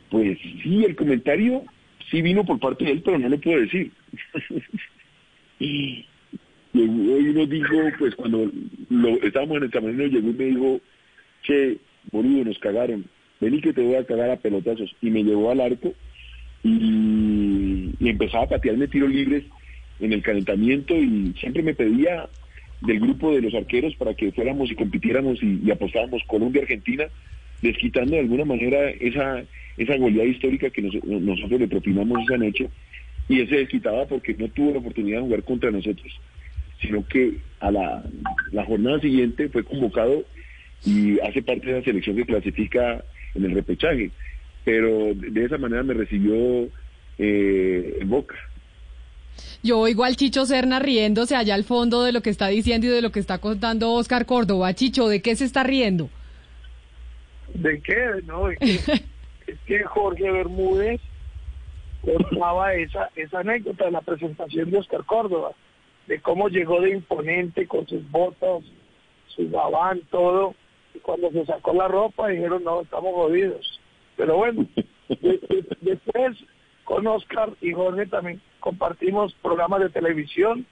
Pues 0.09 0.37
sí, 0.61 0.83
el 0.83 0.95
comentario 0.97 1.63
sí 2.11 2.21
vino 2.21 2.43
por 2.43 2.59
parte 2.59 2.83
de 2.83 2.91
él, 2.91 3.01
pero 3.03 3.17
no 3.19 3.29
lo 3.29 3.39
puedo 3.39 3.61
decir. 3.61 3.91
y 5.59 6.05
llegó 6.73 7.19
y 7.19 7.29
uno 7.29 7.45
dijo, 7.45 7.75
pues 7.97 8.15
cuando 8.15 8.51
lo, 8.89 9.21
estábamos 9.23 9.57
en 9.57 9.63
el 9.63 9.71
camerino, 9.71 10.05
llegó 10.07 10.29
y 10.29 10.33
me 10.33 10.43
dijo, 10.45 10.81
che, 11.43 11.77
boludo, 12.11 12.45
nos 12.45 12.59
cagaron, 12.59 13.05
vení 13.39 13.61
que 13.61 13.73
te 13.73 13.81
voy 13.81 13.95
a 13.95 14.05
cagar 14.05 14.29
a 14.29 14.37
pelotazos. 14.37 14.95
Y 15.01 15.09
me 15.09 15.23
llevó 15.23 15.51
al 15.51 15.61
arco 15.61 15.93
y, 16.63 17.91
empezaba 17.99 18.43
a 18.45 18.49
patearme 18.49 18.87
tiros 18.87 19.09
libres 19.09 19.43
en 19.99 20.13
el 20.13 20.21
calentamiento 20.21 20.95
y 20.95 21.33
siempre 21.39 21.61
me 21.63 21.73
pedía 21.73 22.29
del 22.81 22.99
grupo 22.99 23.33
de 23.33 23.41
los 23.41 23.53
arqueros 23.53 23.95
para 23.95 24.13
que 24.13 24.31
fuéramos 24.31 24.71
y 24.71 24.75
compitiéramos 24.75 25.41
y, 25.43 25.59
y 25.63 25.71
apostábamos 25.71 26.23
Colombia-Argentina, 26.27 27.05
desquitando 27.61 28.15
de 28.15 28.21
alguna 28.21 28.45
manera 28.45 28.89
esa 28.89 29.43
esa 29.79 29.95
goleada 29.95 30.29
histórica 30.29 30.69
que 30.69 30.81
nos- 30.81 31.03
nosotros 31.03 31.59
le 31.59 31.67
propinamos 31.67 32.19
esa 32.23 32.37
noche 32.37 32.69
y 33.29 33.39
él 33.39 33.49
se 33.49 33.55
desquitaba 33.57 34.05
porque 34.05 34.33
no 34.33 34.49
tuvo 34.49 34.73
la 34.73 34.79
oportunidad 34.79 35.17
de 35.19 35.23
jugar 35.23 35.43
contra 35.43 35.71
nosotros, 35.71 36.11
sino 36.81 37.07
que 37.07 37.37
a 37.59 37.71
la, 37.71 38.03
la 38.51 38.65
jornada 38.65 38.99
siguiente 38.99 39.47
fue 39.49 39.63
convocado 39.63 40.25
y 40.85 41.19
hace 41.19 41.41
parte 41.41 41.67
de 41.67 41.79
la 41.79 41.83
selección 41.83 42.15
que 42.15 42.25
clasifica 42.25 43.03
en 43.35 43.45
el 43.45 43.51
repechaje. 43.53 44.11
Pero 44.63 45.13
de 45.13 45.45
esa 45.45 45.57
manera 45.57 45.83
me 45.83 45.93
recibió 45.93 46.69
eh, 47.17 47.97
en 47.99 48.09
Boca. 48.09 48.35
Yo 49.63 49.79
oigo 49.79 50.03
al 50.03 50.15
Chicho 50.15 50.45
Serna 50.45 50.79
riéndose 50.79 51.35
allá 51.35 51.55
al 51.55 51.63
fondo 51.63 52.03
de 52.03 52.11
lo 52.11 52.21
que 52.21 52.29
está 52.29 52.47
diciendo 52.47 52.87
y 52.87 52.89
de 52.89 53.01
lo 53.01 53.11
que 53.11 53.19
está 53.19 53.39
contando 53.39 53.93
Oscar 53.93 54.25
Córdoba. 54.25 54.73
Chicho, 54.73 55.07
¿de 55.07 55.21
qué 55.21 55.35
se 55.35 55.45
está 55.45 55.63
riendo? 55.63 56.09
¿De 57.53 57.81
qué? 57.81 58.21
No, 58.25 58.49
es 58.49 58.59
que, 58.59 58.93
es 59.47 59.59
que 59.65 59.83
Jorge 59.83 60.31
Bermúdez 60.31 61.01
contaba 62.01 62.73
esa, 62.75 63.09
esa 63.15 63.39
anécdota 63.39 63.85
de 63.85 63.91
la 63.91 64.01
presentación 64.01 64.71
de 64.71 64.77
Oscar 64.77 65.03
Córdoba, 65.05 65.51
de 66.07 66.19
cómo 66.21 66.47
llegó 66.47 66.81
de 66.81 66.91
imponente 66.91 67.67
con 67.67 67.87
sus 67.87 68.09
botas, 68.09 68.63
su 69.27 69.49
gabán, 69.49 70.01
todo, 70.09 70.55
y 70.99 71.01
cuando 71.01 71.31
se 71.31 71.45
sacó 71.45 71.73
la 71.73 71.87
ropa 71.87 72.27
dijeron, 72.27 72.63
no, 72.63 72.81
estamos 72.81 73.13
jodidos. 73.13 73.79
Pero 74.17 74.37
bueno, 74.37 74.65
de- 75.07 75.17
de- 75.17 75.77
después 75.81 76.37
con 76.83 77.07
Oscar 77.07 77.51
y 77.61 77.71
Jorge 77.71 78.05
también 78.07 78.41
compartimos 78.59 79.33
programas 79.41 79.79
de 79.81 79.89
televisión, 79.89 80.65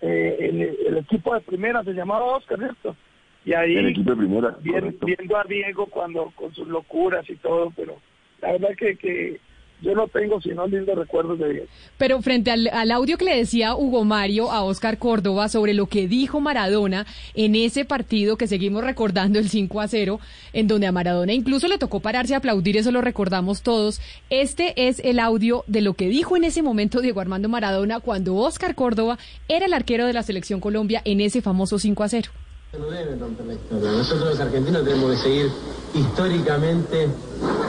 eh, 0.00 0.36
el, 0.40 0.86
el 0.86 0.98
equipo 0.98 1.34
de 1.34 1.40
primera 1.40 1.82
se 1.84 1.92
llamaba 1.92 2.24
Oscar, 2.36 2.58
¿cierto? 2.58 2.96
Y 3.44 3.52
ahí 3.52 3.76
El 3.76 3.88
equipo 3.88 4.10
de 4.10 4.16
primera, 4.16 4.56
vi- 4.60 4.70
correcto. 4.72 5.06
viendo 5.06 5.36
a 5.36 5.44
Diego 5.44 5.86
cuando 5.86 6.32
con 6.36 6.54
sus 6.54 6.68
locuras 6.68 7.28
y 7.30 7.36
todo, 7.36 7.72
pero 7.76 7.96
la 8.40 8.52
verdad 8.52 8.70
que, 8.76 8.96
que 8.96 9.40
yo 9.80 9.94
no 9.94 10.08
tengo 10.08 10.40
sino 10.40 10.66
lindos 10.66 10.96
recuerdos 10.96 11.38
de 11.38 11.52
Diego. 11.52 11.66
Pero 11.96 12.20
frente 12.20 12.50
al, 12.50 12.68
al 12.68 12.90
audio 12.90 13.16
que 13.16 13.24
le 13.24 13.36
decía 13.36 13.74
Hugo 13.74 14.04
Mario 14.04 14.50
a 14.50 14.62
Oscar 14.64 14.98
Córdoba 14.98 15.48
sobre 15.48 15.74
lo 15.74 15.86
que 15.86 16.08
dijo 16.08 16.40
Maradona 16.40 17.06
en 17.34 17.54
ese 17.54 17.84
partido 17.84 18.36
que 18.36 18.46
seguimos 18.46 18.82
recordando 18.82 19.38
el 19.38 19.48
5 19.48 19.80
a 19.80 19.88
0, 19.88 20.20
en 20.52 20.66
donde 20.66 20.86
a 20.86 20.92
Maradona 20.92 21.32
incluso 21.32 21.68
le 21.68 21.78
tocó 21.78 22.00
pararse 22.00 22.34
a 22.34 22.38
aplaudir, 22.38 22.76
eso 22.76 22.90
lo 22.90 23.00
recordamos 23.00 23.62
todos. 23.62 24.00
Este 24.30 24.88
es 24.88 25.00
el 25.00 25.18
audio 25.18 25.64
de 25.66 25.80
lo 25.80 25.94
que 25.94 26.08
dijo 26.08 26.36
en 26.36 26.44
ese 26.44 26.62
momento 26.62 27.00
Diego 27.00 27.20
Armando 27.20 27.48
Maradona 27.48 28.00
cuando 28.00 28.36
Oscar 28.36 28.74
Córdoba 28.74 29.18
era 29.48 29.66
el 29.66 29.74
arquero 29.74 30.06
de 30.06 30.12
la 30.12 30.22
selección 30.22 30.60
Colombia 30.60 31.02
en 31.04 31.20
ese 31.20 31.42
famoso 31.42 31.78
5 31.78 32.02
a 32.02 32.08
0. 32.08 32.30
No 32.76 32.90
deben 32.90 33.18
romper 33.18 33.46
la 33.46 33.54
historia. 33.54 33.90
Nosotros 33.92 34.28
los 34.30 34.40
argentinos 34.40 34.84
tenemos 34.84 35.10
que 35.12 35.16
seguir 35.22 35.50
históricamente 35.94 37.08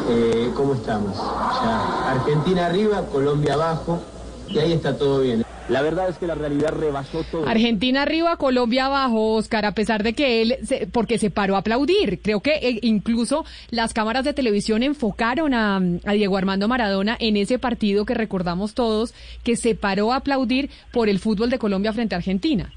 eh, 0.10 0.50
cómo 0.56 0.74
estamos. 0.74 1.18
O 1.18 1.62
sea, 1.62 2.12
Argentina 2.12 2.66
arriba, 2.66 3.06
Colombia 3.12 3.54
abajo, 3.54 4.02
y 4.50 4.60
ahí 4.60 4.74
está 4.74 4.98
todo 4.98 5.22
bien. 5.22 5.44
La 5.70 5.82
verdad 5.84 6.10
es 6.10 6.18
que 6.18 6.26
la 6.28 6.36
realidad 6.36 6.74
rebasó 6.74 7.24
todo. 7.32 7.48
Argentina 7.48 8.02
arriba, 8.02 8.36
Colombia 8.38 8.88
abajo, 8.88 9.36
Oscar, 9.36 9.66
a 9.66 9.74
pesar 9.74 10.04
de 10.04 10.14
que 10.14 10.42
él, 10.42 10.58
se- 10.64 10.88
porque 10.88 11.18
se 11.20 11.30
paró 11.30 11.56
a 11.56 11.60
aplaudir. 11.60 12.20
Creo 12.22 12.42
que 12.42 12.56
eh, 12.56 12.80
incluso 12.82 13.46
las 13.70 13.94
cámaras 13.94 14.26
de 14.26 14.34
televisión 14.34 14.82
enfocaron 14.84 15.54
a, 15.54 15.78
a 15.78 16.12
Diego 16.14 16.36
Armando 16.38 16.68
Maradona 16.68 17.16
en 17.20 17.38
ese 17.38 17.58
partido 17.60 18.04
que 18.06 18.16
recordamos 18.16 18.74
todos, 18.74 19.14
que 19.44 19.56
se 19.56 19.76
paró 19.76 20.12
a 20.12 20.18
aplaudir 20.18 20.72
por 20.92 21.08
el 21.08 21.20
fútbol 21.20 21.50
de 21.52 21.60
Colombia 21.60 21.94
frente 21.94 22.16
a 22.16 22.18
Argentina. 22.18 22.74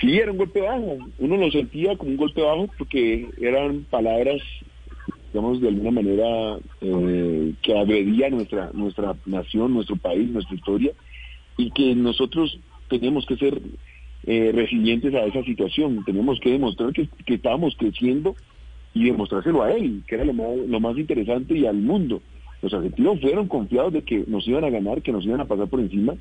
Sí, 0.00 0.18
era 0.18 0.30
un 0.30 0.38
golpe 0.38 0.60
bajo. 0.60 0.98
Uno 1.18 1.36
lo 1.36 1.50
sentía 1.50 1.96
como 1.96 2.10
un 2.10 2.16
golpe 2.16 2.42
bajo 2.42 2.68
porque 2.76 3.28
eran 3.40 3.86
palabras, 3.90 4.42
digamos, 5.32 5.60
de 5.60 5.68
alguna 5.68 5.90
manera 5.90 6.58
eh, 6.80 7.54
que 7.62 7.78
agredía 7.78 8.28
nuestra, 8.28 8.70
nuestra 8.72 9.16
nación, 9.24 9.74
nuestro 9.74 9.96
país, 9.96 10.28
nuestra 10.28 10.54
historia, 10.54 10.92
y 11.56 11.70
que 11.70 11.94
nosotros 11.94 12.58
teníamos 12.88 13.24
que 13.26 13.36
ser 13.36 13.60
eh, 14.26 14.52
resilientes 14.54 15.14
a 15.14 15.24
esa 15.24 15.42
situación. 15.44 16.04
Teníamos 16.04 16.40
que 16.40 16.50
demostrar 16.50 16.92
que, 16.92 17.08
que 17.24 17.34
estábamos 17.34 17.74
creciendo 17.76 18.36
y 18.92 19.04
demostrárselo 19.04 19.62
a 19.62 19.72
él, 19.72 20.02
que 20.06 20.14
era 20.14 20.24
lo 20.24 20.32
más, 20.32 20.56
lo 20.68 20.80
más 20.80 20.96
interesante, 20.96 21.56
y 21.56 21.66
al 21.66 21.76
mundo. 21.76 22.20
Los 22.62 22.72
argentinos 22.72 23.20
fueron 23.20 23.48
confiados 23.48 23.92
de 23.92 24.02
que 24.02 24.24
nos 24.26 24.46
iban 24.48 24.64
a 24.64 24.70
ganar, 24.70 25.02
que 25.02 25.12
nos 25.12 25.24
iban 25.24 25.40
a 25.40 25.44
pasar 25.44 25.68
por 25.68 25.80
encima, 25.80 26.14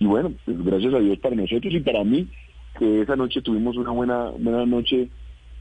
y 0.00 0.06
bueno, 0.06 0.32
pues 0.44 0.64
gracias 0.64 0.94
a 0.94 1.00
Dios 1.00 1.18
para 1.18 1.36
nosotros 1.36 1.72
y 1.72 1.80
para 1.80 2.04
mí, 2.04 2.28
que 2.78 3.02
esa 3.02 3.16
noche 3.16 3.42
tuvimos 3.42 3.76
una 3.76 3.90
buena, 3.90 4.30
buena 4.38 4.64
noche 4.66 5.08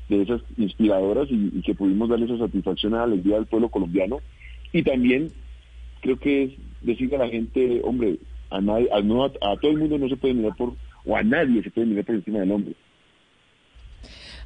de 0.10 0.22
esas 0.22 0.42
inspiradoras 0.58 1.28
y, 1.30 1.62
que 1.62 1.76
pudimos 1.76 2.10
darle 2.10 2.26
esa 2.26 2.38
satisfacción 2.38 2.94
a 2.94 2.98
la 2.98 3.04
alegría 3.04 3.36
del 3.36 3.46
pueblo 3.46 3.70
colombiano. 3.70 4.20
Y 4.72 4.84
también 4.84 5.32
creo 6.02 6.18
que 6.18 6.44
es 6.44 6.52
decirle 6.82 7.18
a 7.18 7.20
la 7.20 7.30
gente, 7.30 7.82
hombre, 7.84 8.18
a, 8.50 8.62
nadie, 8.62 8.88
a, 8.92 9.02
no, 9.02 9.26
a 9.26 9.32
todo 9.62 9.72
el 9.72 9.78
mundo 9.78 9.98
no 9.98 10.08
se 10.08 10.18
puede 10.18 10.34
mirar 10.34 10.56
por, 10.56 10.74
o 11.06 11.16
a 11.16 11.24
nadie 11.24 11.64
se 11.64 11.72
puede 11.72 11.88
mirar 11.88 12.06
por 12.06 12.16
encima 12.16 12.40
del 12.40 12.52
hombre. 12.52 12.74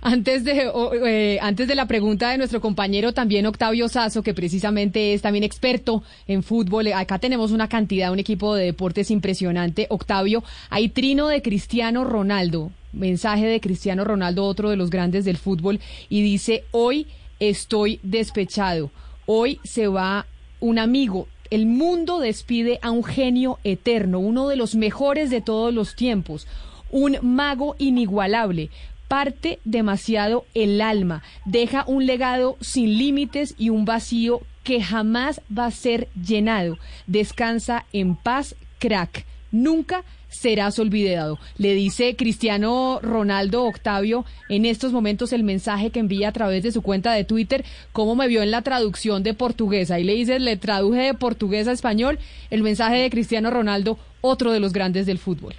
Antes 0.04 0.44
de, 0.44 0.72
eh, 1.06 1.38
antes 1.44 1.68
de 1.68 1.76
la 1.76 1.86
pregunta 1.86 2.32
de 2.32 2.40
nuestro 2.40 2.60
compañero 2.60 3.14
también 3.14 3.46
Octavio 3.46 3.88
Sazo, 3.88 4.24
que 4.24 4.34
precisamente 4.34 5.14
es 5.14 5.22
también 5.22 5.44
experto 5.44 6.02
en 6.26 6.42
fútbol, 6.42 6.92
acá 6.92 7.20
tenemos 7.20 7.52
una 7.52 7.70
cantidad, 7.70 8.12
un 8.12 8.18
equipo 8.18 8.56
de 8.56 8.66
deportes 8.66 9.12
impresionante. 9.12 9.86
Octavio, 9.92 10.44
hay 10.72 10.90
trino 10.90 11.28
de 11.28 11.44
Cristiano 11.44 12.04
Ronaldo, 12.04 12.72
mensaje 12.94 13.46
de 13.46 13.62
Cristiano 13.62 14.04
Ronaldo, 14.04 14.46
otro 14.46 14.72
de 14.72 14.76
los 14.76 14.90
grandes 14.90 15.24
del 15.24 15.38
fútbol, 15.38 15.80
y 16.10 16.24
dice, 16.24 16.64
hoy 16.72 17.06
estoy 17.40 18.00
despechado, 18.02 18.90
hoy 19.28 19.60
se 19.64 19.86
va 19.86 20.26
un 20.60 20.80
amigo. 20.80 21.28
El 21.52 21.68
mundo 21.68 22.20
despide 22.20 22.80
a 22.82 22.90
un 22.90 23.04
genio 23.04 23.60
eterno, 23.64 24.18
uno 24.18 24.48
de 24.48 24.56
los 24.56 24.74
mejores 24.74 25.30
de 25.30 25.42
todos 25.42 25.72
los 25.72 25.96
tiempos, 25.96 26.48
un 26.90 27.18
mago 27.22 27.76
inigualable 27.78 28.70
parte 29.12 29.60
demasiado 29.66 30.46
el 30.54 30.80
alma, 30.80 31.22
deja 31.44 31.84
un 31.86 32.06
legado 32.06 32.56
sin 32.62 32.98
límites 32.98 33.56
y 33.58 33.68
un 33.68 33.84
vacío 33.84 34.40
que 34.64 34.82
jamás 34.82 35.42
va 35.52 35.66
a 35.66 35.72
ser 35.72 36.08
llenado. 36.16 36.78
Descansa 37.08 37.86
en 37.92 38.16
paz, 38.16 38.56
crack. 38.80 39.26
Nunca 39.52 40.06
serás 40.30 40.80
olvidado. 40.80 41.40
Le 41.58 41.74
dice 41.74 42.16
Cristiano 42.16 43.00
Ronaldo 43.02 43.66
Octavio 43.66 44.24
en 44.48 44.66
estos 44.66 44.94
momentos 44.94 45.34
el 45.34 45.44
mensaje 45.44 45.90
que 45.90 46.00
envía 46.00 46.30
a 46.30 46.32
través 46.32 46.64
de 46.64 46.72
su 46.72 46.82
cuenta 46.82 47.12
de 47.12 47.26
Twitter, 47.26 47.66
cómo 47.92 48.16
me 48.16 48.30
vio 48.30 48.42
en 48.42 48.52
la 48.52 48.62
traducción 48.62 49.24
de 49.24 49.34
portuguesa. 49.34 49.96
Ahí 49.96 50.06
le 50.06 50.16
dice, 50.16 50.40
le 50.40 50.56
traduje 50.56 51.02
de 51.02 51.14
portugués 51.16 51.68
a 51.68 51.74
español 51.74 52.18
el 52.50 52.64
mensaje 52.64 52.96
de 52.96 53.10
Cristiano 53.10 53.52
Ronaldo, 53.52 54.00
otro 54.22 54.54
de 54.54 54.62
los 54.62 54.72
grandes 54.72 55.06
del 55.06 55.20
fútbol. 55.20 55.56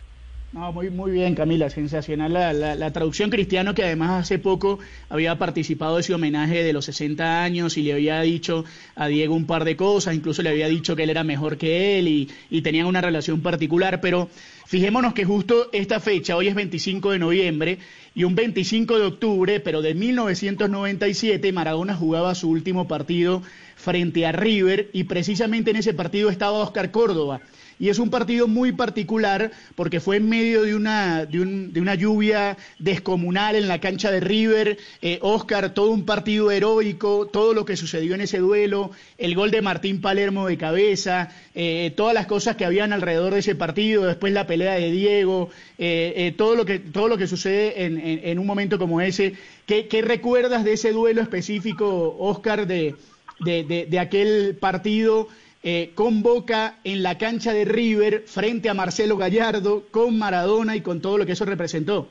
No, 0.52 0.70
muy, 0.70 0.90
muy 0.90 1.12
bien, 1.12 1.34
Camila, 1.34 1.70
sensacional 1.70 2.34
la, 2.34 2.52
la, 2.52 2.74
la 2.74 2.92
traducción 2.92 3.30
cristiano 3.30 3.74
que 3.74 3.84
además 3.84 4.24
hace 4.24 4.38
poco 4.38 4.80
había 5.08 5.38
participado 5.38 5.94
de 5.94 6.02
ese 6.02 6.12
homenaje 6.12 6.62
de 6.62 6.74
los 6.74 6.84
60 6.84 7.42
años 7.42 7.78
y 7.78 7.82
le 7.82 7.94
había 7.94 8.20
dicho 8.20 8.66
a 8.94 9.06
Diego 9.06 9.34
un 9.34 9.46
par 9.46 9.64
de 9.64 9.76
cosas, 9.76 10.14
incluso 10.14 10.42
le 10.42 10.50
había 10.50 10.68
dicho 10.68 10.94
que 10.94 11.04
él 11.04 11.10
era 11.10 11.24
mejor 11.24 11.56
que 11.56 11.98
él 11.98 12.06
y, 12.06 12.28
y 12.50 12.60
tenían 12.60 12.86
una 12.86 13.00
relación 13.00 13.40
particular, 13.40 14.02
pero 14.02 14.28
fijémonos 14.66 15.14
que 15.14 15.24
justo 15.24 15.70
esta 15.72 16.00
fecha, 16.00 16.36
hoy 16.36 16.48
es 16.48 16.54
25 16.54 17.12
de 17.12 17.18
noviembre 17.18 17.78
y 18.14 18.24
un 18.24 18.34
25 18.34 18.98
de 18.98 19.06
octubre, 19.06 19.60
pero 19.60 19.80
de 19.80 19.94
1997, 19.94 21.50
Maradona 21.52 21.96
jugaba 21.96 22.34
su 22.34 22.50
último 22.50 22.86
partido 22.86 23.42
frente 23.76 24.26
a 24.26 24.32
River 24.32 24.90
y 24.92 25.04
precisamente 25.04 25.70
en 25.70 25.76
ese 25.76 25.94
partido 25.94 26.28
estaba 26.28 26.58
Oscar 26.58 26.90
Córdoba. 26.90 27.40
Y 27.82 27.88
es 27.88 27.98
un 27.98 28.10
partido 28.10 28.46
muy 28.46 28.70
particular 28.70 29.50
porque 29.74 29.98
fue 29.98 30.18
en 30.18 30.28
medio 30.28 30.62
de 30.62 30.76
una, 30.76 31.26
de 31.26 31.40
un- 31.40 31.72
de 31.72 31.80
una 31.80 31.96
lluvia 31.96 32.56
descomunal 32.78 33.56
en 33.56 33.66
la 33.66 33.80
cancha 33.80 34.12
de 34.12 34.20
River. 34.20 34.78
Eh, 35.02 35.18
Oscar, 35.20 35.74
todo 35.74 35.90
un 35.90 36.04
partido 36.06 36.52
heroico, 36.52 37.26
todo 37.26 37.54
lo 37.54 37.64
que 37.64 37.76
sucedió 37.76 38.14
en 38.14 38.20
ese 38.20 38.38
duelo, 38.38 38.92
el 39.18 39.34
gol 39.34 39.50
de 39.50 39.62
Martín 39.62 40.00
Palermo 40.00 40.46
de 40.46 40.56
cabeza, 40.58 41.30
eh, 41.56 41.92
todas 41.96 42.14
las 42.14 42.26
cosas 42.28 42.54
que 42.54 42.64
habían 42.64 42.92
alrededor 42.92 43.32
de 43.32 43.40
ese 43.40 43.56
partido, 43.56 44.04
después 44.04 44.32
la 44.32 44.46
pelea 44.46 44.74
de 44.74 44.92
Diego, 44.92 45.50
eh, 45.76 46.12
eh, 46.16 46.34
todo, 46.36 46.54
lo 46.54 46.64
que, 46.64 46.78
todo 46.78 47.08
lo 47.08 47.18
que 47.18 47.26
sucede 47.26 47.84
en, 47.84 47.98
en- 47.98 48.20
en 48.22 48.38
un 48.38 48.46
momento 48.46 48.78
como 48.78 49.00
ese. 49.00 49.34
¿Qué, 49.66 49.88
recuerdas 50.06 50.62
de 50.62 50.74
ese 50.74 50.92
duelo 50.92 51.20
específico, 51.20 52.14
Oscar, 52.20 52.68
de- 52.68 52.94
de 53.40 53.98
aquel 53.98 54.56
partido? 54.60 55.26
Eh, 55.62 55.92
con 55.94 56.22
Boca 56.22 56.78
en 56.82 57.02
la 57.02 57.18
cancha 57.18 57.52
de 57.52 57.64
River 57.64 58.24
frente 58.26 58.68
a 58.68 58.74
Marcelo 58.74 59.16
Gallardo, 59.16 59.86
con 59.90 60.18
Maradona 60.18 60.74
y 60.74 60.80
con 60.80 61.00
todo 61.00 61.18
lo 61.18 61.26
que 61.26 61.32
eso 61.32 61.44
representó. 61.44 62.08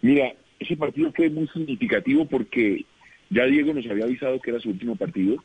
Mira, 0.00 0.34
ese 0.58 0.76
partido 0.76 1.12
fue 1.12 1.28
muy 1.30 1.46
significativo 1.48 2.26
porque 2.26 2.84
ya 3.30 3.44
Diego 3.44 3.74
nos 3.74 3.86
había 3.86 4.04
avisado 4.04 4.40
que 4.40 4.50
era 4.50 4.60
su 4.60 4.70
último 4.70 4.96
partido. 4.96 5.36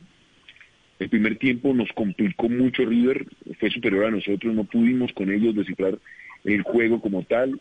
El 0.98 1.08
primer 1.08 1.36
tiempo 1.36 1.72
nos 1.72 1.90
complicó 1.92 2.48
mucho 2.48 2.84
River, 2.84 3.26
fue 3.58 3.70
superior 3.70 4.06
a 4.06 4.10
nosotros, 4.10 4.54
no 4.54 4.64
pudimos 4.64 5.12
con 5.12 5.30
ellos 5.30 5.54
descifrar 5.54 5.98
el 6.44 6.62
juego 6.62 7.00
como 7.00 7.22
tal. 7.22 7.60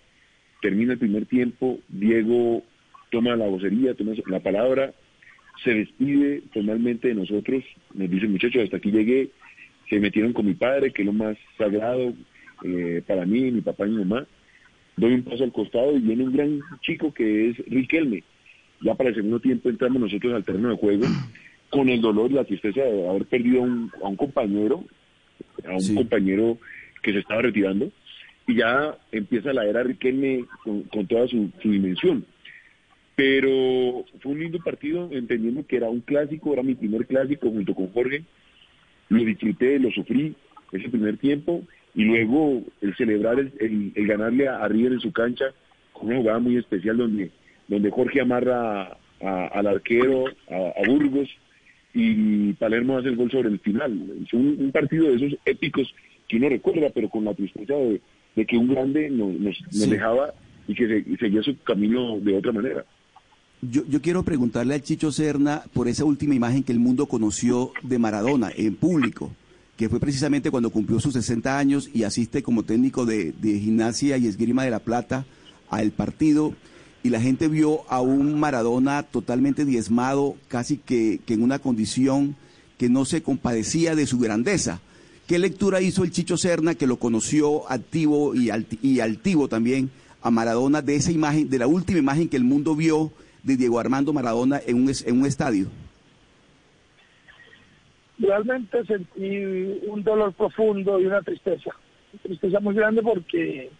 Termina 0.61 0.93
el 0.93 0.99
primer 0.99 1.25
tiempo, 1.25 1.79
Diego 1.87 2.63
toma 3.11 3.35
la 3.35 3.47
vocería, 3.47 3.93
toma 3.93 4.13
la 4.27 4.41
palabra, 4.41 4.93
se 5.63 5.73
despide 5.73 6.41
formalmente 6.53 7.09
de 7.09 7.15
nosotros, 7.15 7.63
nos 7.93 8.09
dice 8.09 8.27
muchachos, 8.27 8.63
hasta 8.63 8.77
aquí 8.77 8.91
llegué, 8.91 9.29
se 9.89 9.99
metieron 9.99 10.33
con 10.33 10.45
mi 10.45 10.53
padre, 10.53 10.91
que 10.91 11.01
es 11.01 11.05
lo 11.05 11.13
más 11.13 11.37
sagrado 11.57 12.13
eh, 12.63 13.01
para 13.05 13.25
mí, 13.25 13.51
mi 13.51 13.61
papá 13.61 13.87
y 13.87 13.91
mi 13.91 14.05
mamá, 14.05 14.27
doy 14.95 15.13
un 15.13 15.23
paso 15.23 15.43
al 15.43 15.51
costado 15.51 15.95
y 15.95 15.99
viene 15.99 16.23
un 16.23 16.33
gran 16.35 16.59
chico 16.81 17.13
que 17.13 17.49
es 17.49 17.57
Riquelme. 17.67 18.23
Ya 18.81 18.95
para 18.95 19.09
el 19.09 19.15
segundo 19.15 19.39
tiempo 19.39 19.69
entramos 19.69 20.01
nosotros 20.01 20.33
al 20.33 20.43
terreno 20.43 20.69
de 20.69 20.77
juego 20.77 21.05
con 21.69 21.89
el 21.89 22.01
dolor 22.01 22.31
y 22.31 22.35
la 22.35 22.45
tristeza 22.45 22.81
de 22.81 23.07
haber 23.07 23.25
perdido 23.25 23.61
a 23.61 23.63
un, 23.63 23.91
a 24.03 24.07
un 24.07 24.15
compañero, 24.15 24.83
a 25.65 25.75
un 25.75 25.95
compañero 25.95 26.57
que 27.01 27.13
se 27.13 27.19
estaba 27.19 27.41
retirando, 27.41 27.91
y 28.47 28.55
ya 28.55 28.97
empieza 29.11 29.53
la 29.53 29.65
era 29.65 29.83
Riquelme 29.83 30.45
con, 30.63 30.83
con 30.83 31.07
toda 31.07 31.27
su, 31.27 31.49
su 31.61 31.71
dimensión. 31.71 32.25
Pero 33.19 34.05
fue 34.21 34.31
un 34.31 34.39
lindo 34.39 34.59
partido, 34.59 35.09
entendiendo 35.11 35.67
que 35.67 35.75
era 35.75 35.89
un 35.89 35.99
clásico, 35.99 36.53
era 36.53 36.63
mi 36.63 36.73
primer 36.73 37.05
clásico 37.05 37.49
junto 37.49 37.75
con 37.75 37.91
Jorge. 37.91 38.23
Lo 39.09 39.21
disfruté, 39.25 39.77
lo 39.77 39.91
sufrí 39.91 40.33
ese 40.71 40.87
primer 40.87 41.17
tiempo 41.17 41.63
y 41.93 42.05
luego 42.05 42.61
el 42.81 42.95
celebrar, 42.95 43.37
el, 43.39 43.51
el- 43.59 43.91
el 43.95 44.07
ganarle 44.07 44.47
a, 44.47 44.63
a 44.63 44.67
River 44.69 44.93
en 44.93 44.99
su 45.01 45.11
cancha 45.11 45.47
con 45.91 46.07
una 46.07 46.17
jugada 46.19 46.39
muy 46.39 46.55
especial 46.55 46.95
donde, 46.95 47.29
donde 47.67 47.89
Jorge 47.89 48.21
amarra 48.21 48.97
a- 49.21 49.47
al 49.47 49.67
arquero, 49.67 50.25
a, 50.49 50.55
a 50.81 50.87
Burgos 50.87 51.27
y 51.93 52.53
Palermo 52.53 52.97
hace 52.99 53.09
el 53.09 53.17
gol 53.17 53.29
sobre 53.31 53.49
el 53.49 53.59
final. 53.59 53.99
Es 54.25 54.31
un, 54.33 54.55
un 54.59 54.71
partido 54.71 55.07
de 55.09 55.15
esos 55.15 55.37
épicos 55.43 55.93
que 56.29 56.37
uno 56.37 56.47
recuerda, 56.47 56.89
pero 56.95 57.09
con 57.09 57.25
la 57.25 57.33
tristeza 57.33 57.73
de, 57.73 57.99
de 58.35 58.45
que 58.45 58.55
un 58.57 58.69
grande 58.73 59.09
nos, 59.09 59.33
nos, 59.39 59.61
nos 59.73 59.89
dejaba 59.89 60.33
y 60.69 60.73
que 60.73 60.87
se- 60.87 61.17
seguía 61.17 61.43
su 61.43 61.57
camino 61.63 62.17
de 62.21 62.37
otra 62.37 62.53
manera. 62.53 62.85
Yo, 63.61 63.83
yo 63.87 64.01
quiero 64.01 64.23
preguntarle 64.23 64.73
al 64.73 64.83
Chicho 64.83 65.11
Serna 65.11 65.63
por 65.73 65.87
esa 65.87 66.05
última 66.05 66.33
imagen 66.35 66.63
que 66.63 66.71
el 66.71 66.79
mundo 66.79 67.07
conoció 67.07 67.71
de 67.83 67.99
Maradona 67.99 68.51
en 68.55 68.75
público, 68.75 69.31
que 69.75 69.89
fue 69.89 69.99
precisamente 69.99 70.49
cuando 70.49 70.69
cumplió 70.69 70.99
sus 70.99 71.13
60 71.13 71.57
años 71.57 71.89
y 71.93 72.03
asiste 72.03 72.41
como 72.41 72.63
técnico 72.63 73.05
de, 73.05 73.33
de 73.33 73.59
gimnasia 73.59 74.17
y 74.17 74.27
esgrima 74.27 74.63
de 74.63 74.71
la 74.71 74.79
plata 74.79 75.25
al 75.69 75.91
partido 75.91 76.53
y 77.03 77.09
la 77.09 77.19
gente 77.21 77.47
vio 77.49 77.81
a 77.89 78.01
un 78.01 78.39
Maradona 78.39 79.03
totalmente 79.03 79.65
diezmado, 79.65 80.35
casi 80.47 80.77
que, 80.77 81.19
que 81.25 81.33
en 81.33 81.43
una 81.43 81.59
condición 81.59 82.35
que 82.77 82.89
no 82.89 83.03
se 83.05 83.21
compadecía 83.23 83.93
de 83.95 84.05
su 84.07 84.19
grandeza. 84.19 84.79
¿Qué 85.27 85.37
lectura 85.37 85.81
hizo 85.81 86.03
el 86.03 86.11
Chicho 86.11 86.37
Serna, 86.37 86.75
que 86.75 86.87
lo 86.87 86.97
conoció 86.97 87.69
activo 87.71 88.35
y, 88.35 88.49
alti- 88.49 88.79
y 88.81 88.99
altivo 89.01 89.47
también 89.49 89.91
a 90.21 90.31
Maradona, 90.31 90.81
de 90.81 90.95
esa 90.95 91.11
imagen, 91.11 91.49
de 91.49 91.59
la 91.59 91.67
última 91.67 91.99
imagen 91.99 92.27
que 92.29 92.35
el 92.37 92.43
mundo 92.45 92.75
vio 92.75 93.11
de 93.43 93.57
Diego 93.57 93.79
Armando 93.79 94.13
Maradona 94.13 94.59
en 94.65 94.75
un, 94.75 94.91
en 95.05 95.19
un 95.19 95.25
estadio? 95.25 95.67
realmente 98.19 98.85
sentí 98.85 99.79
un 99.87 100.03
dolor 100.03 100.33
profundo 100.33 100.99
y 100.99 101.05
una 101.05 101.21
tristeza, 101.21 101.71
tristeza 102.21 102.59
muy 102.59 102.75
grande 102.75 103.01
porque 103.01 103.71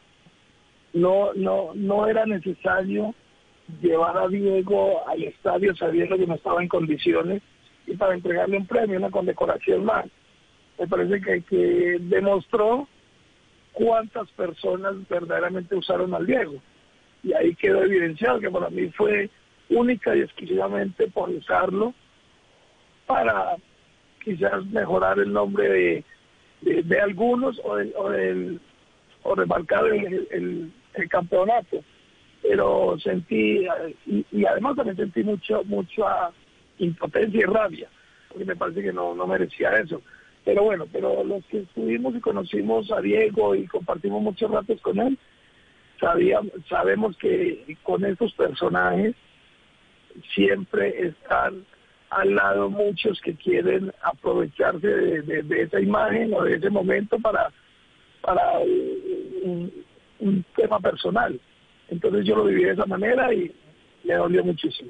no 0.94 1.34
no 1.34 1.72
no 1.76 2.08
era 2.08 2.26
necesario 2.26 3.14
llevar 3.82 4.18
a 4.18 4.28
Diego 4.28 5.08
al 5.08 5.24
estadio 5.24 5.76
sabiendo 5.76 6.18
que 6.18 6.26
no 6.26 6.36
estaba 6.36 6.62
en 6.62 6.68
condiciones 6.68 7.42
y 7.86 7.96
para 7.96 8.14
entregarle 8.14 8.58
un 8.58 8.66
premio, 8.66 8.98
una 8.98 9.12
condecoración 9.12 9.86
más. 9.86 10.06
Me 10.80 10.88
parece 10.88 11.22
que, 11.22 11.42
que 11.42 11.98
demostró 12.00 12.88
cuántas 13.74 14.30
personas 14.32 14.96
verdaderamente 15.10 15.76
usaron 15.76 16.14
al 16.14 16.26
Diego. 16.26 16.56
Y 17.24 17.34
ahí 17.34 17.54
quedó 17.56 17.84
evidenciado 17.84 18.40
que 18.40 18.50
para 18.50 18.70
mí 18.70 18.90
fue 18.90 19.30
única 19.70 20.16
y 20.16 20.22
exclusivamente 20.22 21.08
por 21.08 21.30
usarlo 21.30 21.94
para 23.06 23.56
quizás 24.24 24.66
mejorar 24.68 25.20
el 25.20 25.32
nombre 25.32 25.70
de, 25.70 26.04
de, 26.62 26.84
de 26.84 27.00
algunos 27.02 27.60
o, 27.64 27.76
del- 27.76 27.94
o, 27.98 28.10
del, 28.10 28.60
o 29.24 29.36
remarcar 29.36 29.86
el, 29.88 30.28
el- 30.32 30.72
campeonato. 31.10 31.82
Pero 32.42 32.98
sentí, 33.00 33.68
y, 34.06 34.26
y 34.32 34.46
además 34.46 34.76
también 34.76 34.98
sentí 34.98 35.24
mucho 35.24 35.64
mucha 35.66 36.32
impotencia 36.78 37.40
y 37.40 37.44
rabia, 37.44 37.90
porque 38.30 38.46
me 38.46 38.56
parece 38.56 38.82
que 38.82 38.94
no, 38.94 39.14
no 39.14 39.28
merecía 39.28 39.72
eso. 39.78 40.02
Pero 40.46 40.64
bueno, 40.64 40.86
pero 40.92 41.24
los 41.24 41.44
que 41.46 41.60
estuvimos 41.60 42.16
y 42.16 42.20
conocimos 42.22 42.92
a 42.92 43.02
Diego 43.02 43.56
y 43.56 43.66
compartimos 43.68 44.22
muchos 44.22 44.50
ratos 44.52 44.80
con 44.82 45.00
él, 45.00 45.18
sabíamos, 46.00 46.52
sabemos 46.70 47.18
que 47.18 47.76
con 47.84 48.06
estos 48.06 48.34
personajes 48.34 49.16
siempre 50.34 51.08
están 51.08 51.66
al 52.10 52.36
lado 52.36 52.70
muchos 52.70 53.20
que 53.22 53.36
quieren 53.36 53.92
aprovecharse 54.02 54.88
de, 54.88 55.62
esa 55.62 55.80
imagen 55.80 56.34
o 56.34 56.44
de 56.44 56.56
ese 56.56 56.70
momento 56.70 57.20
para, 57.20 57.52
para 58.22 58.60
un, 58.60 59.72
un 60.20 60.46
tema 60.56 60.80
personal. 60.80 61.40
Entonces 61.90 62.26
yo 62.26 62.36
lo 62.36 62.46
viví 62.46 62.64
de 62.64 62.72
esa 62.72 62.86
manera 62.86 63.34
y 63.34 63.52
me 64.04 64.16
dolió 64.16 64.44
muchísimo. 64.44 64.90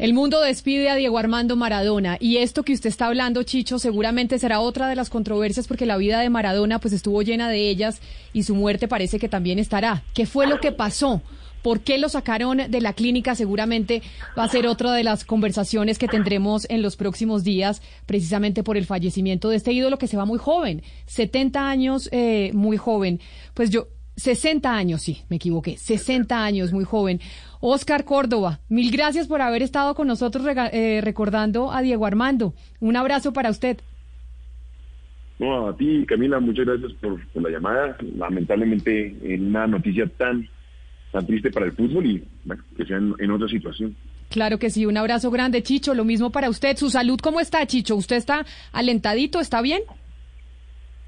El 0.00 0.14
mundo 0.14 0.40
despide 0.40 0.88
a 0.88 0.94
Diego 0.94 1.18
Armando 1.18 1.56
Maradona 1.56 2.16
y 2.20 2.38
esto 2.38 2.62
que 2.62 2.72
usted 2.72 2.88
está 2.88 3.08
hablando, 3.08 3.42
Chicho, 3.42 3.78
seguramente 3.78 4.38
será 4.38 4.60
otra 4.60 4.88
de 4.88 4.96
las 4.96 5.10
controversias 5.10 5.68
porque 5.68 5.84
la 5.84 5.98
vida 5.98 6.20
de 6.20 6.30
Maradona 6.30 6.78
pues 6.78 6.94
estuvo 6.94 7.20
llena 7.20 7.50
de 7.50 7.68
ellas 7.68 8.00
y 8.32 8.44
su 8.44 8.54
muerte 8.54 8.88
parece 8.88 9.18
que 9.18 9.28
también 9.28 9.58
estará. 9.58 10.02
¿Qué 10.14 10.24
fue 10.24 10.46
lo 10.46 10.58
que 10.58 10.72
pasó? 10.72 11.20
¿Por 11.62 11.80
qué 11.80 11.98
lo 11.98 12.08
sacaron 12.08 12.58
de 12.68 12.80
la 12.80 12.92
clínica? 12.92 13.34
Seguramente 13.34 14.02
va 14.38 14.44
a 14.44 14.48
ser 14.48 14.66
otra 14.66 14.92
de 14.92 15.04
las 15.04 15.24
conversaciones 15.24 15.98
que 15.98 16.08
tendremos 16.08 16.68
en 16.70 16.82
los 16.82 16.96
próximos 16.96 17.44
días, 17.44 17.82
precisamente 18.06 18.62
por 18.62 18.76
el 18.76 18.86
fallecimiento 18.86 19.50
de 19.50 19.56
este 19.56 19.72
ídolo 19.72 19.98
que 19.98 20.06
se 20.06 20.16
va 20.16 20.24
muy 20.24 20.38
joven, 20.38 20.82
70 21.06 21.68
años, 21.68 22.08
eh, 22.12 22.50
muy 22.54 22.76
joven. 22.76 23.20
Pues 23.54 23.70
yo, 23.70 23.88
60 24.16 24.74
años, 24.74 25.02
sí, 25.02 25.22
me 25.28 25.36
equivoqué, 25.36 25.76
60 25.76 26.44
años, 26.44 26.72
muy 26.72 26.84
joven. 26.84 27.20
Oscar 27.60 28.04
Córdoba, 28.04 28.60
mil 28.68 28.90
gracias 28.90 29.26
por 29.28 29.42
haber 29.42 29.62
estado 29.62 29.94
con 29.94 30.06
nosotros 30.06 30.46
eh, 30.72 31.00
recordando 31.02 31.72
a 31.72 31.82
Diego 31.82 32.06
Armando. 32.06 32.54
Un 32.80 32.96
abrazo 32.96 33.32
para 33.32 33.50
usted. 33.50 33.78
No, 35.38 35.68
a 35.68 35.76
ti, 35.76 36.04
Camila, 36.06 36.38
muchas 36.38 36.66
gracias 36.66 36.92
por, 37.00 37.26
por 37.28 37.42
la 37.42 37.48
llamada. 37.48 37.96
Lamentablemente, 38.16 39.16
en 39.22 39.46
una 39.46 39.66
noticia 39.66 40.06
tan, 40.06 40.46
tan 41.12 41.26
triste 41.26 41.50
para 41.50 41.66
el 41.66 41.72
fútbol 41.72 42.06
y 42.06 42.24
bueno, 42.44 42.62
que 42.76 42.84
sea 42.84 42.98
en, 42.98 43.14
en 43.18 43.30
otra 43.30 43.48
situación. 43.48 43.96
Claro 44.28 44.58
que 44.58 44.70
sí, 44.70 44.86
un 44.86 44.96
abrazo 44.96 45.30
grande, 45.30 45.62
Chicho. 45.62 45.94
Lo 45.94 46.04
mismo 46.04 46.30
para 46.30 46.48
usted. 46.48 46.76
¿Su 46.76 46.88
salud 46.88 47.18
cómo 47.20 47.40
está, 47.40 47.66
Chicho? 47.66 47.96
¿Usted 47.96 48.16
está 48.16 48.46
alentadito? 48.72 49.40
¿Está 49.40 49.60
bien? 49.60 49.82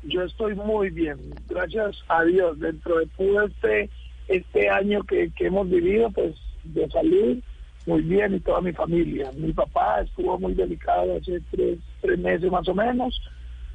Yo 0.04 0.22
estoy 0.22 0.56
muy 0.56 0.90
bien, 0.90 1.16
gracias 1.48 2.02
a 2.08 2.24
Dios, 2.24 2.58
dentro 2.58 2.98
de 2.98 3.06
todo 3.16 3.42
este, 3.42 3.88
este 4.26 4.68
año 4.68 5.04
que, 5.04 5.30
que 5.36 5.46
hemos 5.46 5.70
vivido, 5.70 6.10
pues 6.10 6.34
de 6.64 6.88
salud, 6.90 7.38
muy 7.86 8.02
bien 8.02 8.34
y 8.34 8.40
toda 8.40 8.60
mi 8.60 8.72
familia. 8.72 9.30
Mi 9.36 9.52
papá 9.52 10.00
estuvo 10.00 10.36
muy 10.40 10.54
delicado 10.54 11.16
hace 11.16 11.40
tres, 11.52 11.78
tres 12.00 12.18
meses 12.18 12.50
más 12.50 12.66
o 12.66 12.74
menos, 12.74 13.16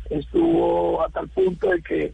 estuvo 0.10 1.02
a 1.02 1.08
tal 1.08 1.30
punto 1.30 1.70
de 1.70 1.82
que 1.82 2.14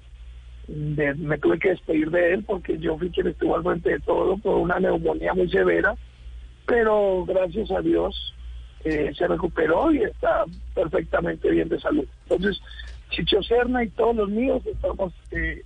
de- 0.68 1.14
me 1.16 1.38
tuve 1.38 1.60
que 1.60 1.70
despedir 1.70 2.10
de 2.12 2.34
él 2.34 2.44
porque 2.44 2.78
yo 2.80 2.98
fui 2.98 3.10
quien 3.10 3.28
estuvo 3.28 3.56
al 3.56 3.64
frente 3.64 3.90
de 3.92 4.00
todo 4.00 4.38
por 4.38 4.56
una 4.58 4.80
neumonía 4.80 5.34
muy 5.34 5.50
severa, 5.50 5.96
pero 6.66 7.26
gracias 7.26 7.70
a 7.72 7.82
Dios 7.82 8.34
eh, 8.86 9.12
se 9.18 9.28
recuperó 9.28 9.92
y 9.94 10.04
está 10.04 10.44
perfectamente 10.74 11.50
bien 11.50 11.70
de 11.70 11.80
salud. 11.80 12.06
Entonces, 12.30 12.62
Chicho 13.12 13.42
Serna 13.44 13.84
y 13.84 13.90
todos 13.90 14.16
los 14.16 14.30
míos 14.30 14.62
estamos 14.66 15.14
eh, 15.32 15.62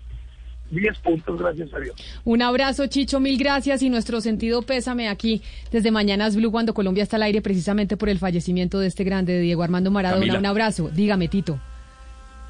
10 0.69 0.99
puntos, 0.99 1.39
gracias 1.39 1.73
a 1.73 1.79
Dios. 1.79 1.95
Un 2.25 2.41
abrazo, 2.41 2.87
Chicho, 2.87 3.19
mil 3.19 3.37
gracias 3.39 3.81
y 3.81 3.89
nuestro 3.89 4.19
sentido 4.21 4.61
pésame 4.63 5.07
aquí 5.07 5.41
desde 5.71 5.91
Mañanas 5.91 6.35
Blue 6.35 6.51
cuando 6.51 6.73
Colombia 6.73 7.03
está 7.03 7.15
al 7.15 7.23
aire 7.23 7.41
precisamente 7.41 7.95
por 7.97 8.09
el 8.09 8.19
fallecimiento 8.19 8.79
de 8.79 8.87
este 8.87 9.03
grande 9.03 9.39
Diego 9.39 9.63
Armando 9.63 9.89
Maradona. 9.91 10.19
Camila. 10.21 10.39
Un 10.39 10.45
abrazo. 10.45 10.89
Dígame, 10.93 11.27
Tito. 11.27 11.59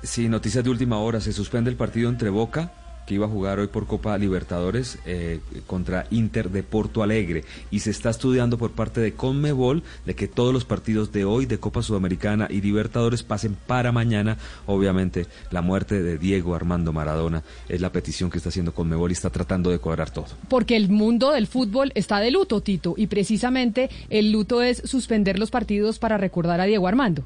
Sí, 0.04 0.30
noticias 0.30 0.64
de 0.64 0.70
última 0.70 1.00
hora. 1.00 1.20
Se 1.20 1.34
suspende 1.34 1.70
el 1.70 1.76
partido 1.76 2.10
entre 2.10 2.30
Boca, 2.30 2.72
que 3.08 3.16
iba 3.16 3.26
a 3.26 3.30
jugar 3.30 3.58
hoy 3.58 3.68
por 3.68 3.88
Copa 3.88 4.18
Libertadores, 4.18 5.00
eh, 5.06 5.40
contra 5.66 6.06
Inter 6.12 6.52
de 6.52 6.62
Porto 6.62 7.02
Alegre. 7.02 7.46
Y 7.72 7.80
se 7.80 7.90
está 7.90 8.10
estudiando 8.10 8.58
por 8.58 8.72
parte 8.72 9.02
de 9.02 9.14
Conmebol 9.14 9.82
de 10.06 10.14
que 10.14 10.28
todos 10.28 10.54
los 10.54 10.66
partidos 10.66 11.12
de 11.12 11.26
hoy 11.26 11.46
de 11.46 11.58
Copa 11.58 11.82
Sudamericana 11.82 12.48
y 12.50 12.62
Libertadores 12.62 13.24
pasen 13.24 13.56
para 13.56 13.92
mañana. 13.92 14.38
Obviamente, 14.66 15.26
la 15.52 15.62
muerte 15.62 16.04
de 16.04 16.18
Diego 16.18 16.54
Armando 16.54 16.94
Maradona 16.94 17.44
es 17.70 17.82
la 17.82 17.92
petición 17.92 18.30
que 18.30 18.38
está 18.38 18.50
haciendo 18.50 18.74
Conmebol 18.74 19.10
y 19.10 19.14
está 19.14 19.30
tratando 19.30 19.72
de 19.72 19.80
cuadrar 19.80 20.12
todo. 20.12 20.28
Porque 20.50 20.76
el 20.76 20.90
mundo 20.90 21.32
del 21.32 21.48
fútbol 21.48 21.92
está 21.96 22.20
de 22.20 22.30
luto, 22.30 22.62
Tito, 22.62 22.94
y 22.98 23.08
precisamente 23.08 23.90
el 24.10 24.32
luto 24.32 24.62
es 24.62 24.82
suspender 24.86 25.40
los 25.40 25.50
partidos 25.50 25.98
para 25.98 26.18
recordar 26.18 26.60
a 26.60 26.66
Diego 26.66 26.88
Armando. 26.88 27.24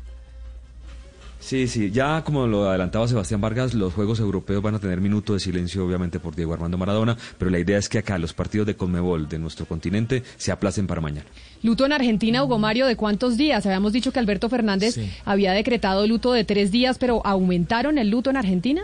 Sí, 1.42 1.68
sí, 1.68 1.90
ya 1.92 2.24
como 2.24 2.46
lo 2.46 2.70
adelantaba 2.70 3.08
Sebastián 3.08 3.42
Vargas, 3.42 3.74
los 3.74 3.94
Juegos 3.94 4.20
Europeos 4.20 4.62
van 4.62 4.76
a 4.76 4.80
tener 4.80 5.02
minuto 5.02 5.34
de 5.34 5.40
silencio 5.40 5.84
obviamente 5.86 6.20
por 6.20 6.36
Diego 6.36 6.54
Armando 6.54 6.78
Maradona, 6.78 7.18
pero 7.40 7.50
la 7.50 7.58
idea 7.60 7.80
es 7.80 7.90
que 7.90 7.98
acá 7.98 8.18
los 8.20 8.32
partidos 8.34 8.68
de 8.68 8.76
Conmebol 8.76 9.28
de 9.28 9.40
nuestro 9.40 9.66
continente 9.66 10.22
se 10.38 10.52
aplacen 10.52 10.86
para 10.86 11.02
mañana. 11.02 11.26
Luto 11.64 11.86
en 11.86 11.94
Argentina, 11.94 12.44
Hugo 12.44 12.60
Mario, 12.60 12.86
¿de 12.86 12.96
cuántos 12.96 13.38
días? 13.38 13.66
Habíamos 13.66 13.92
dicho 13.92 14.14
que 14.14 14.20
Alberto 14.20 14.50
Fernández 14.50 14.94
Sí. 14.94 15.10
había 15.26 15.52
decretado 15.54 16.06
luto 16.06 16.32
de 16.32 16.44
tres 16.44 16.72
días, 16.72 16.98
pero 17.00 17.26
¿aumentaron 17.26 17.98
el 17.98 18.10
luto 18.12 18.30
en 18.30 18.38
Argentina? 18.38 18.84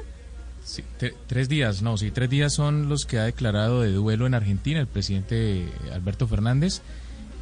Sí, 0.64 0.84
tres 1.28 1.48
días, 1.48 1.82
no, 1.84 1.96
sí, 1.96 2.12
tres 2.12 2.30
días 2.30 2.54
son 2.54 2.90
los 2.90 3.06
que 3.06 3.20
ha 3.20 3.24
declarado 3.26 3.82
de 3.84 3.92
duelo 3.94 4.26
en 4.28 4.34
Argentina 4.34 4.80
el 4.82 4.88
presidente 4.88 5.66
Alberto 5.94 6.28
Fernández 6.28 6.82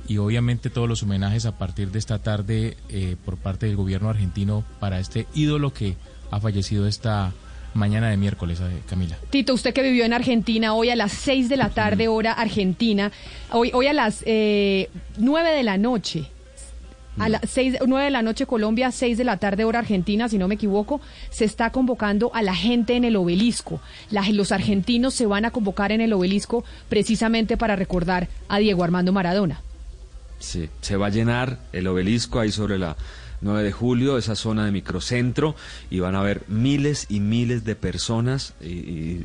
y 0.08 0.18
obviamente 0.18 0.70
todos 0.70 0.88
los 0.88 1.04
homenajes 1.04 1.46
a 1.46 1.58
partir 1.58 1.92
de 1.92 2.00
esta 2.00 2.20
tarde 2.20 2.78
eh, 2.90 3.16
por 3.26 3.38
parte 3.38 3.66
del 3.66 3.76
gobierno 3.76 4.10
argentino 4.10 4.64
para 4.80 5.00
este 5.00 5.28
ídolo 5.34 5.74
que 5.74 5.96
ha 6.32 6.40
fallecido 6.40 6.88
esta 6.88 7.34
mañana 7.74 8.10
de 8.10 8.18
miércoles, 8.18 8.60
eh, 8.62 8.82
Camila. 8.88 9.18
Tito, 9.30 9.54
usted 9.54 9.74
que 9.74 9.84
vivió 9.84 10.06
en 10.06 10.14
Argentina, 10.14 10.74
hoy 10.74 10.90
a 10.90 10.96
las 10.96 11.12
6 11.12 11.50
de 11.50 11.58
la 11.58 11.70
tarde, 11.70 12.08
hora 12.08 12.32
argentina, 12.32 13.12
hoy, 13.52 13.72
hoy 13.74 13.88
a 13.88 13.94
las 13.94 14.24
eh, 14.26 14.90
9 15.18 15.52
de 15.52 15.64
la 15.64 15.78
noche, 15.78 16.28
a 17.18 17.30
las 17.30 17.42
9 17.56 18.06
de 18.06 18.12
la 18.12 18.22
noche 18.22 18.46
Colombia, 18.46 18.92
6 18.92 19.18
de 19.18 19.24
la 19.24 19.38
tarde 19.38 19.64
hora 19.64 19.80
Argentina, 19.80 20.28
si 20.28 20.38
no 20.38 20.48
me 20.48 20.56
equivoco, 20.56 21.00
se 21.30 21.46
está 21.46 21.72
convocando 21.72 22.32
a 22.34 22.42
la 22.42 22.56
gente 22.56 22.96
en 22.96 23.06
el 23.06 23.16
obelisco. 23.16 23.80
los 24.10 24.52
argentinos 24.52 25.14
se 25.14 25.26
van 25.26 25.46
a 25.46 25.52
convocar 25.52 25.92
en 25.92 26.02
el 26.02 26.14
obelisco 26.14 26.64
precisamente 26.90 27.58
para 27.58 27.76
recordar 27.76 28.28
a 28.50 28.60
Diego 28.60 28.84
Armando 28.84 29.14
Maradona. 29.14 29.62
Sí, 30.40 30.70
se 30.82 30.98
va 30.98 31.08
a 31.08 31.10
llenar 31.10 31.60
el 31.72 31.88
obelisco 31.88 32.40
ahí 32.40 32.52
sobre 32.52 32.78
la 32.78 32.96
9 33.42 33.64
de 33.64 33.72
julio, 33.72 34.18
esa 34.18 34.36
zona 34.36 34.66
de 34.66 34.72
microcentro, 34.72 35.56
y 35.90 36.00
van 36.00 36.16
a 36.16 36.20
haber 36.20 36.44
miles 36.48 37.06
y 37.10 37.20
miles 37.20 37.64
de 37.64 37.76
personas. 37.76 38.54
Y, 38.62 39.20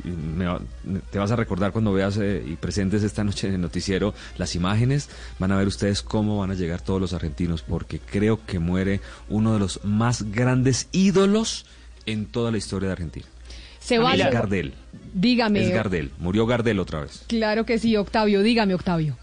te 1.09 1.19
vas 1.19 1.31
a 1.31 1.35
recordar 1.35 1.71
cuando 1.71 1.93
veas 1.93 2.17
eh, 2.17 2.43
y 2.45 2.55
presentes 2.55 3.03
esta 3.03 3.23
noche 3.23 3.47
en 3.47 3.55
el 3.55 3.61
noticiero 3.61 4.13
las 4.37 4.55
imágenes, 4.55 5.09
van 5.39 5.51
a 5.51 5.57
ver 5.57 5.67
ustedes 5.67 6.01
cómo 6.01 6.39
van 6.39 6.51
a 6.51 6.55
llegar 6.55 6.81
todos 6.81 7.01
los 7.01 7.13
argentinos, 7.13 7.61
porque 7.61 7.99
creo 7.99 8.45
que 8.45 8.59
muere 8.59 9.01
uno 9.29 9.53
de 9.53 9.59
los 9.59 9.83
más 9.83 10.31
grandes 10.31 10.87
ídolos 10.91 11.65
en 12.05 12.25
toda 12.25 12.51
la 12.51 12.57
historia 12.57 12.87
de 12.87 12.93
Argentina. 12.93 13.25
Se 13.79 13.97
va 13.97 14.13
es 14.13 14.31
Gardel. 14.31 14.73
Dígame. 15.13 15.63
Es 15.63 15.73
Gardel. 15.73 16.11
Murió 16.19 16.45
Gardel 16.45 16.79
otra 16.79 17.01
vez. 17.01 17.23
Claro 17.27 17.65
que 17.65 17.79
sí, 17.79 17.97
Octavio. 17.97 18.43
Dígame, 18.43 18.75
Octavio. 18.75 19.17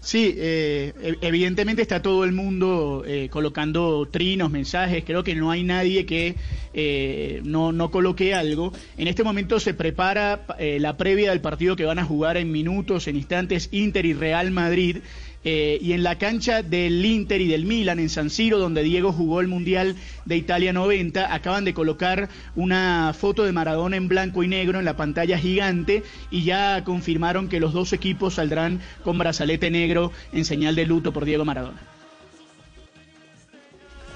Sí, 0.00 0.34
eh, 0.38 1.16
evidentemente 1.20 1.82
está 1.82 2.00
todo 2.00 2.24
el 2.24 2.32
mundo 2.32 3.02
eh, 3.06 3.28
colocando 3.30 4.06
trinos, 4.06 4.50
mensajes. 4.50 5.04
Creo 5.04 5.24
que 5.24 5.34
no 5.34 5.50
hay 5.50 5.64
nadie 5.64 6.06
que 6.06 6.36
eh, 6.72 7.40
no, 7.44 7.72
no 7.72 7.90
coloque 7.90 8.32
algo. 8.32 8.72
En 8.96 9.08
este 9.08 9.24
momento 9.24 9.58
se 9.58 9.74
prepara 9.74 10.46
la 10.58 10.96
previa 10.96 11.30
del 11.30 11.40
partido 11.40 11.74
que 11.74 11.84
van 11.84 11.98
a 11.98 12.04
jugar 12.04 12.36
en 12.36 12.52
minutos, 12.52 13.08
en 13.08 13.16
instantes, 13.16 13.68
Inter 13.72 14.06
y 14.06 14.12
Real 14.12 14.50
Madrid. 14.52 14.98
Eh, 15.44 15.78
y 15.80 15.92
en 15.92 16.02
la 16.02 16.18
cancha 16.18 16.62
del 16.62 17.04
Inter 17.04 17.40
y 17.40 17.48
del 17.48 17.64
Milan, 17.64 18.00
en 18.00 18.08
San 18.08 18.30
Siro, 18.30 18.58
donde 18.58 18.82
Diego 18.82 19.12
jugó 19.12 19.40
el 19.40 19.48
Mundial 19.48 19.94
de 20.24 20.36
Italia 20.36 20.72
90, 20.72 21.32
acaban 21.32 21.64
de 21.64 21.74
colocar 21.74 22.28
una 22.56 23.14
foto 23.18 23.44
de 23.44 23.52
Maradona 23.52 23.96
en 23.96 24.08
blanco 24.08 24.42
y 24.42 24.48
negro 24.48 24.78
en 24.78 24.84
la 24.84 24.96
pantalla 24.96 25.38
gigante 25.38 26.02
y 26.30 26.42
ya 26.42 26.82
confirmaron 26.84 27.48
que 27.48 27.60
los 27.60 27.72
dos 27.72 27.92
equipos 27.92 28.34
saldrán 28.34 28.80
con 29.04 29.18
brazalete 29.18 29.70
negro 29.70 30.12
en 30.32 30.44
señal 30.44 30.74
de 30.74 30.86
luto 30.86 31.12
por 31.12 31.24
Diego 31.24 31.44
Maradona. 31.44 31.97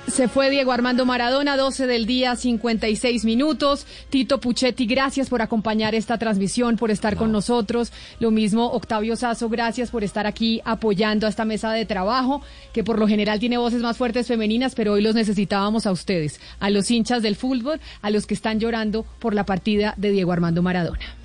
Se 0.09 0.28
fue 0.28 0.50
Diego 0.50 0.72
Armando 0.72 1.07
Maradona, 1.07 1.57
12 1.57 1.86
del 1.86 2.07
día, 2.07 2.36
56 2.36 3.24
minutos. 3.24 3.86
Tito 4.11 4.40
Puchetti, 4.40 4.84
gracias 4.84 5.30
por 5.30 5.40
acompañar 5.40 5.94
esta 5.94 6.18
transmisión, 6.18 6.76
por 6.76 6.90
estar 6.90 7.16
con 7.16 7.32
nosotros. 7.32 7.92
Lo 8.18 8.30
mismo 8.30 8.66
Octavio 8.66 9.16
Sazo, 9.16 9.48
gracias 9.48 9.90
por 9.90 10.05
estar 10.05 10.26
aquí 10.26 10.61
apoyando 10.64 11.26
a 11.26 11.30
esta 11.30 11.44
mesa 11.44 11.72
de 11.72 11.86
trabajo, 11.86 12.42
que 12.74 12.84
por 12.84 12.98
lo 12.98 13.09
general 13.09 13.40
tiene 13.40 13.57
voces 13.57 13.80
más 13.80 13.96
fuertes 13.96 14.26
femeninas, 14.26 14.74
pero 14.74 14.92
hoy 14.92 15.03
los 15.03 15.14
necesitábamos 15.14 15.86
a 15.86 15.92
ustedes, 15.92 16.40
a 16.61 16.68
los 16.68 16.90
hinchas 16.90 17.22
del 17.22 17.36
fútbol, 17.36 17.80
a 18.03 18.11
los 18.11 18.26
que 18.26 18.34
están 18.34 18.61
llorando 18.61 19.07
por 19.18 19.34
la 19.34 19.46
partida 19.46 19.94
de 19.96 20.11
Diego 20.11 20.32
Armando 20.32 20.62
Maradona. 20.62 21.21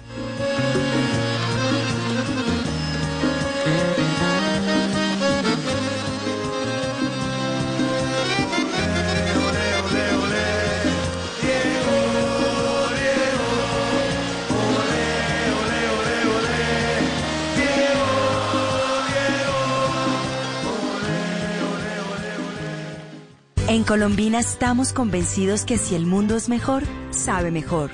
En 23.78 23.84
Colombina 23.84 24.40
estamos 24.40 24.92
convencidos 24.92 25.64
que 25.64 25.78
si 25.78 25.94
el 25.94 26.08
mundo 26.08 26.36
es 26.36 26.50
mejor, 26.50 26.82
sabe 27.12 27.52
mejor. 27.52 27.92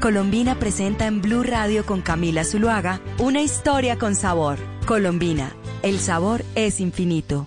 Colombina 0.00 0.58
presenta 0.58 1.06
en 1.06 1.20
Blue 1.20 1.42
Radio 1.42 1.84
con 1.84 2.00
Camila 2.00 2.42
Zuluaga 2.42 3.02
una 3.18 3.42
historia 3.42 3.98
con 3.98 4.14
sabor. 4.14 4.58
Colombina, 4.86 5.54
el 5.82 5.98
sabor 5.98 6.42
es 6.54 6.80
infinito. 6.80 7.46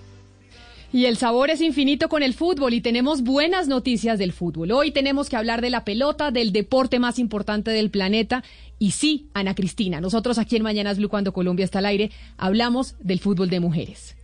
Y 0.92 1.06
el 1.06 1.16
sabor 1.16 1.50
es 1.50 1.60
infinito 1.60 2.08
con 2.08 2.22
el 2.22 2.34
fútbol 2.34 2.74
y 2.74 2.80
tenemos 2.80 3.22
buenas 3.24 3.66
noticias 3.66 4.20
del 4.20 4.30
fútbol. 4.30 4.70
Hoy 4.70 4.92
tenemos 4.92 5.28
que 5.28 5.34
hablar 5.34 5.60
de 5.60 5.70
la 5.70 5.84
pelota, 5.84 6.30
del 6.30 6.52
deporte 6.52 7.00
más 7.00 7.18
importante 7.18 7.72
del 7.72 7.90
planeta. 7.90 8.44
Y 8.78 8.92
sí, 8.92 9.30
Ana 9.34 9.56
Cristina, 9.56 10.00
nosotros 10.00 10.38
aquí 10.38 10.54
en 10.54 10.62
Mañanas 10.62 10.98
Blue 10.98 11.08
cuando 11.08 11.32
Colombia 11.32 11.64
está 11.64 11.80
al 11.80 11.86
aire, 11.86 12.12
hablamos 12.36 12.94
del 13.00 13.18
fútbol 13.18 13.50
de 13.50 13.58
mujeres. 13.58 14.14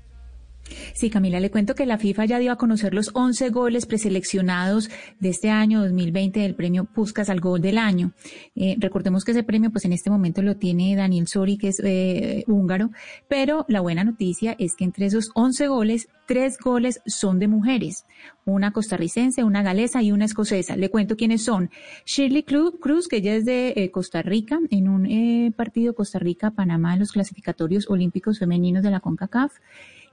Sí, 0.94 1.10
Camila, 1.10 1.40
le 1.40 1.50
cuento 1.50 1.74
que 1.74 1.86
la 1.86 1.98
FIFA 1.98 2.24
ya 2.24 2.38
dio 2.38 2.52
a 2.52 2.56
conocer 2.56 2.94
los 2.94 3.10
11 3.14 3.50
goles 3.50 3.86
preseleccionados 3.86 4.90
de 5.18 5.28
este 5.28 5.50
año 5.50 5.80
2020 5.82 6.40
del 6.40 6.54
premio 6.54 6.84
Puskas 6.84 7.30
al 7.30 7.40
Gol 7.40 7.60
del 7.60 7.78
Año. 7.78 8.12
Eh, 8.54 8.76
recordemos 8.78 9.24
que 9.24 9.32
ese 9.32 9.42
premio, 9.42 9.70
pues 9.70 9.84
en 9.84 9.92
este 9.92 10.10
momento 10.10 10.42
lo 10.42 10.56
tiene 10.56 10.94
Daniel 10.96 11.26
Sori, 11.26 11.58
que 11.58 11.68
es 11.68 11.80
eh, 11.82 12.44
húngaro, 12.46 12.90
pero 13.28 13.64
la 13.68 13.80
buena 13.80 14.04
noticia 14.04 14.56
es 14.58 14.76
que 14.76 14.84
entre 14.84 15.06
esos 15.06 15.30
11 15.34 15.68
goles, 15.68 16.08
tres 16.26 16.58
goles 16.58 17.00
son 17.06 17.38
de 17.38 17.48
mujeres, 17.48 18.06
una 18.44 18.72
costarricense, 18.72 19.42
una 19.42 19.62
galesa 19.62 20.02
y 20.02 20.12
una 20.12 20.26
escocesa. 20.26 20.76
Le 20.76 20.90
cuento 20.90 21.16
quiénes 21.16 21.42
son. 21.42 21.70
Shirley 22.06 22.44
Cruz, 22.44 23.08
que 23.08 23.16
ella 23.16 23.34
es 23.34 23.44
de 23.44 23.72
eh, 23.76 23.90
Costa 23.90 24.22
Rica, 24.22 24.58
en 24.70 24.88
un 24.88 25.52
partido 25.56 25.94
Costa 25.94 26.18
Rica-Panamá 26.18 26.94
en 26.94 27.00
los 27.00 27.12
clasificatorios 27.12 27.88
olímpicos 27.88 28.38
femeninos 28.38 28.82
de 28.82 28.90
la 28.90 29.00
CONCACAF. 29.00 29.52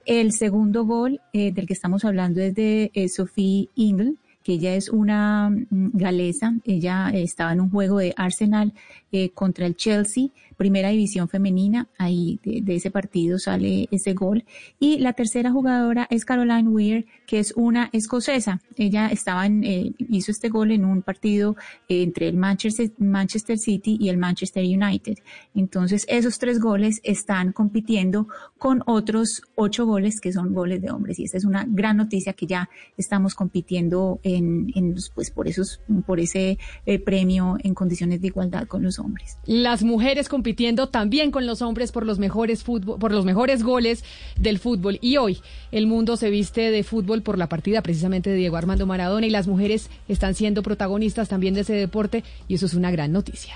El 0.07 0.31
segundo 0.31 0.85
gol 0.85 1.19
eh, 1.33 1.51
del 1.51 1.67
que 1.67 1.73
estamos 1.73 2.05
hablando 2.05 2.39
es 2.39 2.55
de 2.55 2.91
eh, 2.93 3.09
Sophie 3.09 3.67
Ingle, 3.75 4.13
que 4.41 4.53
ella 4.53 4.73
es 4.73 4.87
una 4.87 5.49
mm, 5.49 5.89
galesa. 5.91 6.53
Ella 6.63 7.09
estaba 7.13 7.51
en 7.51 7.59
un 7.59 7.69
juego 7.69 7.99
de 7.99 8.13
Arsenal 8.15 8.71
eh, 9.11 9.31
contra 9.31 9.65
el 9.65 9.75
Chelsea 9.75 10.29
primera 10.57 10.89
división 10.89 11.29
femenina, 11.29 11.87
ahí 11.97 12.39
de, 12.43 12.75
ese 12.75 12.91
partido 12.91 13.39
sale 13.39 13.87
ese 13.91 14.13
gol. 14.13 14.43
Y 14.79 14.97
la 14.97 15.13
tercera 15.13 15.51
jugadora 15.51 16.07
es 16.09 16.25
Caroline 16.25 16.67
Weir, 16.67 17.05
que 17.25 17.39
es 17.39 17.53
una 17.55 17.89
escocesa. 17.93 18.61
Ella 18.75 19.07
estaba 19.07 19.45
en, 19.45 19.63
eh, 19.63 19.93
hizo 20.09 20.31
este 20.31 20.49
gol 20.49 20.71
en 20.71 20.83
un 20.83 21.01
partido 21.01 21.55
eh, 21.87 22.03
entre 22.03 22.27
el 22.27 22.37
Manchester, 22.37 22.91
Manchester 22.97 23.57
City 23.57 23.97
y 23.99 24.09
el 24.09 24.17
Manchester 24.17 24.63
United. 24.63 25.17
Entonces, 25.55 26.05
esos 26.09 26.39
tres 26.39 26.59
goles 26.59 26.99
están 27.03 27.53
compitiendo 27.53 28.27
con 28.57 28.83
otros 28.85 29.41
ocho 29.55 29.85
goles 29.85 30.19
que 30.19 30.33
son 30.33 30.53
goles 30.53 30.81
de 30.81 30.91
hombres. 30.91 31.19
Y 31.19 31.23
esta 31.23 31.37
es 31.37 31.45
una 31.45 31.65
gran 31.67 31.97
noticia 31.97 32.33
que 32.33 32.47
ya 32.47 32.69
estamos 32.97 33.35
compitiendo 33.35 34.19
en, 34.23 34.73
pues 35.13 35.31
por 35.31 35.47
esos, 35.47 35.81
por 36.05 36.19
ese 36.19 36.57
eh, 36.85 36.99
premio 36.99 37.57
en 37.63 37.73
condiciones 37.73 38.21
de 38.21 38.27
igualdad 38.27 38.67
con 38.67 38.83
los 38.83 38.99
hombres. 38.99 39.37
Las 39.45 39.83
mujeres 39.83 40.29
compitiendo 40.47 40.87
también 40.87 41.29
con 41.29 41.45
los 41.45 41.61
hombres 41.61 41.91
por 41.91 42.05
los 42.05 42.19
mejores 42.19 42.63
fútbol, 42.63 42.97
por 42.99 43.11
los 43.11 43.25
mejores 43.25 43.63
goles 43.63 44.05
del 44.39 44.59
fútbol. 44.59 44.97
Y 45.01 45.17
hoy 45.17 45.39
el 45.73 45.87
mundo 45.87 46.15
se 46.15 46.29
viste 46.29 46.71
de 46.71 46.85
fútbol 46.85 47.21
por 47.21 47.37
la 47.37 47.49
partida 47.49 47.81
precisamente 47.81 48.29
de 48.29 48.37
Diego 48.37 48.55
Armando 48.55 48.85
Maradona 48.85 49.27
y 49.27 49.29
las 49.29 49.45
mujeres 49.45 49.89
están 50.07 50.35
siendo 50.35 50.63
protagonistas 50.63 51.27
también 51.27 51.53
de 51.53 51.61
ese 51.61 51.73
deporte 51.73 52.23
y 52.47 52.55
eso 52.55 52.65
es 52.65 52.75
una 52.75 52.91
gran 52.91 53.11
noticia. 53.11 53.55